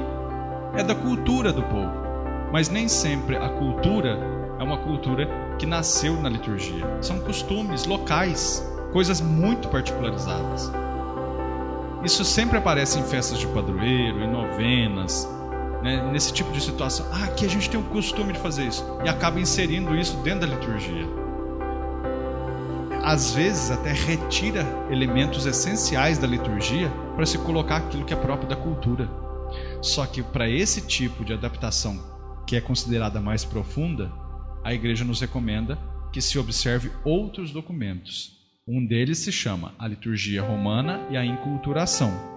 é 0.74 0.82
da 0.82 0.94
cultura 0.94 1.52
do 1.52 1.62
povo. 1.62 1.92
Mas 2.50 2.70
nem 2.70 2.88
sempre 2.88 3.36
a 3.36 3.48
cultura 3.50 4.18
é 4.58 4.62
uma 4.62 4.78
cultura 4.78 5.28
que 5.58 5.66
nasceu 5.66 6.14
na 6.20 6.30
liturgia. 6.30 6.86
São 7.02 7.20
costumes 7.20 7.84
locais, 7.84 8.66
coisas 8.90 9.20
muito 9.20 9.68
particularizadas. 9.68 10.72
Isso 12.02 12.24
sempre 12.24 12.56
aparece 12.56 12.98
em 12.98 13.04
festas 13.04 13.38
de 13.38 13.46
padroeiro, 13.48 14.20
em 14.20 14.30
novenas, 14.30 15.28
né, 15.82 16.10
nesse 16.12 16.32
tipo 16.32 16.52
de 16.52 16.60
situação. 16.60 17.06
Ah, 17.12 17.24
aqui 17.24 17.44
a 17.44 17.48
gente 17.48 17.68
tem 17.68 17.78
o 17.78 17.84
costume 17.84 18.32
de 18.32 18.38
fazer 18.38 18.64
isso. 18.66 18.84
E 19.04 19.08
acaba 19.08 19.40
inserindo 19.40 19.94
isso 19.96 20.16
dentro 20.18 20.40
da 20.40 20.54
liturgia 20.54 21.22
às 23.02 23.34
vezes 23.34 23.70
até 23.70 23.92
retira 23.92 24.64
elementos 24.88 25.44
essenciais 25.44 26.18
da 26.18 26.26
liturgia 26.26 26.88
para 27.16 27.26
se 27.26 27.36
colocar 27.36 27.78
aquilo 27.78 28.04
que 28.04 28.14
é 28.14 28.16
próprio 28.16 28.48
da 28.48 28.54
cultura. 28.54 29.10
Só 29.82 30.06
que 30.06 30.22
para 30.22 30.48
esse 30.48 30.86
tipo 30.86 31.24
de 31.24 31.32
adaptação, 31.32 32.00
que 32.46 32.54
é 32.54 32.60
considerada 32.60 33.20
mais 33.20 33.44
profunda, 33.44 34.10
a 34.62 34.72
igreja 34.72 35.04
nos 35.04 35.20
recomenda 35.20 35.76
que 36.12 36.22
se 36.22 36.38
observe 36.38 36.92
outros 37.04 37.50
documentos. 37.50 38.40
Um 38.68 38.86
deles 38.86 39.18
se 39.18 39.32
chama 39.32 39.74
a 39.78 39.88
liturgia 39.88 40.40
romana 40.40 41.00
e 41.10 41.16
a 41.16 41.24
inculturação. 41.24 42.31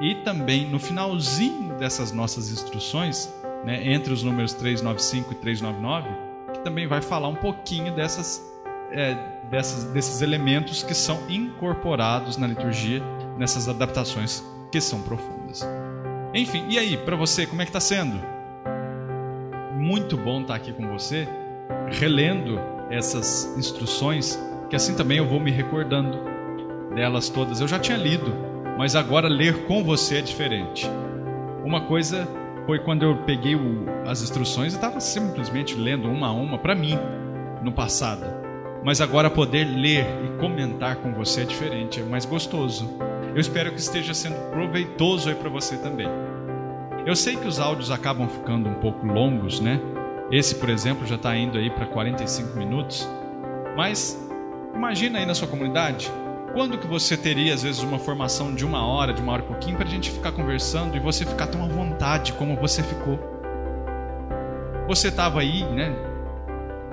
E 0.00 0.14
também 0.16 0.68
no 0.68 0.78
finalzinho 0.78 1.74
dessas 1.76 2.12
nossas 2.12 2.50
instruções, 2.50 3.32
né, 3.64 3.92
entre 3.92 4.12
os 4.12 4.22
números 4.22 4.52
395 4.54 5.32
e 5.32 5.34
399, 5.36 6.08
que 6.52 6.60
também 6.60 6.86
vai 6.86 7.00
falar 7.00 7.28
um 7.28 7.34
pouquinho 7.34 7.94
dessas 7.94 8.42
é, 8.92 9.16
dessas, 9.50 9.84
desses 9.84 10.22
elementos 10.22 10.82
que 10.82 10.94
são 10.94 11.18
incorporados 11.28 12.36
na 12.36 12.46
liturgia, 12.46 13.02
nessas 13.38 13.68
adaptações 13.68 14.44
que 14.70 14.80
são 14.80 15.00
profundas. 15.02 15.66
Enfim, 16.34 16.64
e 16.68 16.78
aí, 16.78 16.96
para 16.96 17.16
você, 17.16 17.46
como 17.46 17.62
é 17.62 17.64
que 17.64 17.70
está 17.70 17.80
sendo? 17.80 18.20
Muito 19.74 20.16
bom 20.16 20.40
estar 20.40 20.54
tá 20.54 20.56
aqui 20.56 20.72
com 20.72 20.86
você, 20.88 21.28
relendo 21.88 22.58
essas 22.90 23.56
instruções, 23.56 24.38
que 24.68 24.76
assim 24.76 24.94
também 24.94 25.18
eu 25.18 25.26
vou 25.26 25.40
me 25.40 25.50
recordando 25.50 26.18
delas 26.94 27.28
todas. 27.28 27.60
Eu 27.60 27.68
já 27.68 27.78
tinha 27.78 27.96
lido, 27.96 28.34
mas 28.76 28.94
agora 28.94 29.28
ler 29.28 29.66
com 29.66 29.82
você 29.82 30.18
é 30.18 30.22
diferente. 30.22 30.90
Uma 31.64 31.82
coisa 31.82 32.28
foi 32.66 32.78
quando 32.78 33.04
eu 33.04 33.16
peguei 33.24 33.54
o, 33.54 33.86
as 34.06 34.22
instruções 34.22 34.72
e 34.72 34.76
estava 34.76 35.00
simplesmente 35.00 35.74
lendo 35.74 36.08
uma 36.08 36.28
a 36.28 36.32
uma 36.32 36.58
para 36.58 36.74
mim 36.74 36.98
no 37.62 37.72
passado 37.72 38.46
mas 38.86 39.00
agora 39.00 39.28
poder 39.28 39.64
ler 39.64 40.06
e 40.24 40.38
comentar 40.38 40.94
com 40.94 41.12
você 41.12 41.42
é 41.42 41.44
diferente, 41.44 41.98
é 42.00 42.04
mais 42.04 42.24
gostoso. 42.24 42.88
Eu 43.34 43.40
espero 43.40 43.72
que 43.72 43.80
esteja 43.80 44.14
sendo 44.14 44.36
proveitoso 44.52 45.28
aí 45.28 45.34
para 45.34 45.50
você 45.50 45.76
também. 45.76 46.06
Eu 47.04 47.16
sei 47.16 47.34
que 47.34 47.48
os 47.48 47.58
áudios 47.58 47.90
acabam 47.90 48.28
ficando 48.28 48.68
um 48.68 48.74
pouco 48.74 49.04
longos, 49.04 49.58
né? 49.58 49.80
Esse, 50.30 50.54
por 50.54 50.70
exemplo, 50.70 51.04
já 51.04 51.16
está 51.16 51.36
indo 51.36 51.58
aí 51.58 51.68
para 51.68 51.84
45 51.86 52.56
minutos. 52.56 53.08
Mas 53.76 54.16
imagina 54.72 55.18
aí 55.18 55.26
na 55.26 55.34
sua 55.34 55.48
comunidade, 55.48 56.08
quando 56.56 56.78
que 56.78 56.86
você 56.86 57.18
teria 57.18 57.52
às 57.52 57.62
vezes 57.62 57.82
uma 57.82 57.98
formação 57.98 58.54
de 58.54 58.64
uma 58.64 58.86
hora, 58.86 59.12
de 59.12 59.20
uma 59.20 59.34
hora 59.34 59.42
e 59.42 59.46
pouquinho, 59.46 59.76
para 59.76 59.86
a 59.86 59.90
gente 59.90 60.10
ficar 60.10 60.32
conversando 60.32 60.96
e 60.96 61.00
você 61.00 61.26
ficar 61.26 61.48
tão 61.48 61.62
à 61.62 61.68
vontade 61.68 62.32
como 62.32 62.56
você 62.56 62.82
ficou? 62.82 63.20
Você 64.88 65.08
estava 65.08 65.40
aí, 65.40 65.64
né? 65.64 65.94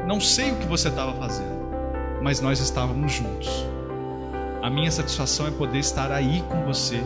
Não 0.06 0.20
sei 0.20 0.52
o 0.52 0.58
que 0.58 0.66
você 0.66 0.90
estava 0.90 1.14
fazendo 1.14 1.64
mas 2.24 2.40
nós 2.40 2.60
estávamos 2.60 3.12
juntos. 3.12 3.68
A 4.62 4.70
minha 4.70 4.90
satisfação 4.90 5.46
é 5.46 5.52
poder 5.52 5.80
estar 5.80 6.10
aí 6.10 6.42
com 6.48 6.64
você 6.64 7.04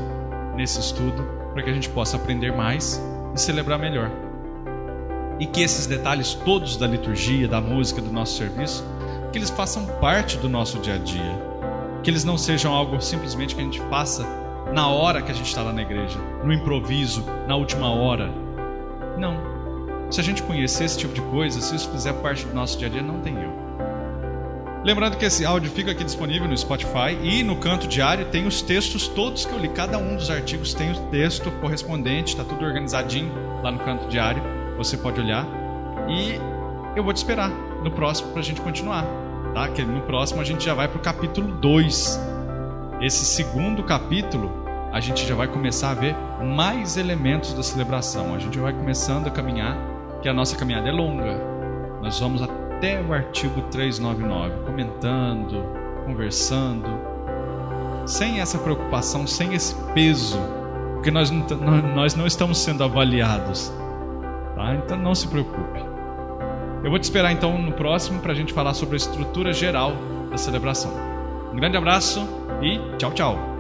nesse 0.55 0.80
estudo, 0.80 1.24
para 1.53 1.64
que 1.64 1.70
a 1.72 1.74
gente 1.74 1.89
possa 1.89 2.18
aprender 2.18 2.55
mais 2.55 3.01
e 3.34 3.41
celebrar 3.41 3.80
melhor. 3.80 4.12
E 5.39 5.47
que 5.47 5.62
esses 5.62 5.88
detalhes 5.88 6.36
todos 6.36 6.78
da 6.78 6.86
liturgia, 6.86 7.47
da 7.47 7.60
música, 7.60 7.99
do 7.99 8.12
nosso 8.12 8.38
serviço, 8.38 8.86
que 9.32 9.39
eles 9.39 9.49
façam 9.49 9.88
parte 9.99 10.38
do 10.38 10.47
nosso 10.47 10.78
dia 10.80 10.95
a 10.95 10.97
dia. 10.99 11.47
Que 12.08 12.12
eles 12.12 12.24
não 12.24 12.38
sejam 12.38 12.74
algo 12.74 13.01
simplesmente 13.01 13.53
que 13.53 13.60
a 13.60 13.66
gente 13.66 13.82
faça 13.89 14.26
na 14.72 14.88
hora 14.88 15.22
que 15.22 15.30
a 15.30 15.36
gente 15.36 15.47
está 15.47 15.62
lá 15.62 15.74
na 15.74 15.82
igreja, 15.82 16.18
no 16.41 16.53
improviso, 16.53 17.22
na 17.45 17.58
última 17.58 17.93
hora. 17.93 18.32
Não. 19.18 19.36
Se 20.10 20.22
a 20.22 20.24
gente 20.24 20.41
conhecer 20.41 20.86
esse 20.86 20.97
tipo 20.97 21.14
de 21.14 21.20
coisa, 21.20 21.60
se 21.60 21.76
isso 21.76 21.89
fizer 21.89 22.14
parte 22.14 22.45
do 22.45 22.53
nosso 22.53 22.78
dia 22.78 22.88
a 22.88 22.89
dia, 22.89 23.01
não 23.01 23.20
tem 23.20 23.36
erro. 23.36 23.51
Lembrando 24.86 25.18
que 25.18 25.26
esse 25.26 25.45
áudio 25.45 25.70
fica 25.70 25.91
aqui 25.91 26.05
disponível 26.05 26.47
no 26.47 26.58
Spotify 26.58 27.20
e 27.22 27.43
no 27.43 27.58
canto 27.58 27.89
diário 27.89 28.28
tem 28.28 28.47
os 28.47 28.62
textos 28.62 29.10
todos 29.10 29.45
que 29.45 29.51
eu 29.51 29.60
li. 29.60 29.68
Cada 29.68 29.97
um 29.97 30.16
dos 30.16 30.30
artigos 30.30 30.74
tem 30.74 30.89
o 30.93 31.10
texto 31.10 31.51
correspondente, 31.60 32.30
está 32.30 32.43
tudo 32.45 32.64
organizadinho 32.64 33.34
lá 33.62 33.70
no 33.70 33.80
canto 33.80 34.08
diário. 34.08 34.41
Você 34.78 34.95
pode 34.95 35.20
olhar. 35.20 35.45
E 36.08 36.39
eu 36.95 37.03
vou 37.03 37.12
te 37.12 37.18
esperar 37.18 37.49
no 37.84 37.91
próximo 37.91 38.32
para 38.32 38.39
a 38.39 38.45
gente 38.45 38.62
continuar. 38.62 39.27
Tá? 39.58 39.68
Que 39.70 39.84
no 39.84 40.01
próximo 40.01 40.39
a 40.39 40.43
gente 40.43 40.64
já 40.64 40.76
vai 40.76 40.88
para 40.88 40.99
o 40.99 41.01
capítulo 41.01 41.51
2. 41.53 42.22
Esse 43.01 43.26
segundo 43.26 43.82
capítulo, 43.82 44.51
a 44.93 44.99
gente 44.99 45.26
já 45.26 45.34
vai 45.34 45.47
começar 45.47 45.89
a 45.89 45.93
ver 45.95 46.16
mais 46.43 46.95
elementos 46.95 47.53
da 47.53 47.64
celebração. 47.64 48.36
A 48.36 48.38
gente 48.38 48.60
vai 48.60 48.72
começando 48.72 49.26
a 49.26 49.32
caminhar, 49.32 49.76
que 50.22 50.30
a 50.30 50.34
nossa 50.34 50.55
caminhada 50.55 50.88
é 50.88 50.91
longa. 50.91 51.41
Nós 52.03 52.20
vamos 52.20 52.43
até 52.43 53.01
o 53.01 53.12
artigo 53.12 53.62
399, 53.72 54.64
comentando, 54.64 55.66
conversando, 56.05 56.88
sem 58.05 58.39
essa 58.39 58.60
preocupação, 58.60 59.26
sem 59.26 59.55
esse 59.55 59.74
peso, 59.95 60.38
porque 60.93 61.10
nós 61.10 61.32
não, 61.32 61.47
nós 61.95 62.14
não 62.14 62.28
estamos 62.28 62.60
sendo 62.60 62.84
avaliados. 62.84 63.74
Tá? 64.55 64.76
Então 64.76 64.95
não 64.95 65.16
se 65.16 65.28
preocupe. 65.28 65.97
Eu 66.84 66.90
vou 66.90 67.00
te 67.00 67.04
esperar 67.04 67.32
então 67.32 67.58
no 67.58 67.72
próximo 67.72 68.22
para 68.22 68.32
a 68.32 68.36
gente 68.36 68.54
falar 68.54 68.74
sobre 68.74 68.96
a 68.96 68.98
estrutura 68.98 69.52
geral 69.52 69.94
da 70.30 70.38
celebração. 70.38 70.92
Um 71.52 71.56
grande 71.56 71.78
abraço 71.78 72.28
e 72.62 72.80
tchau, 72.98 73.12
tchau. 73.12 73.57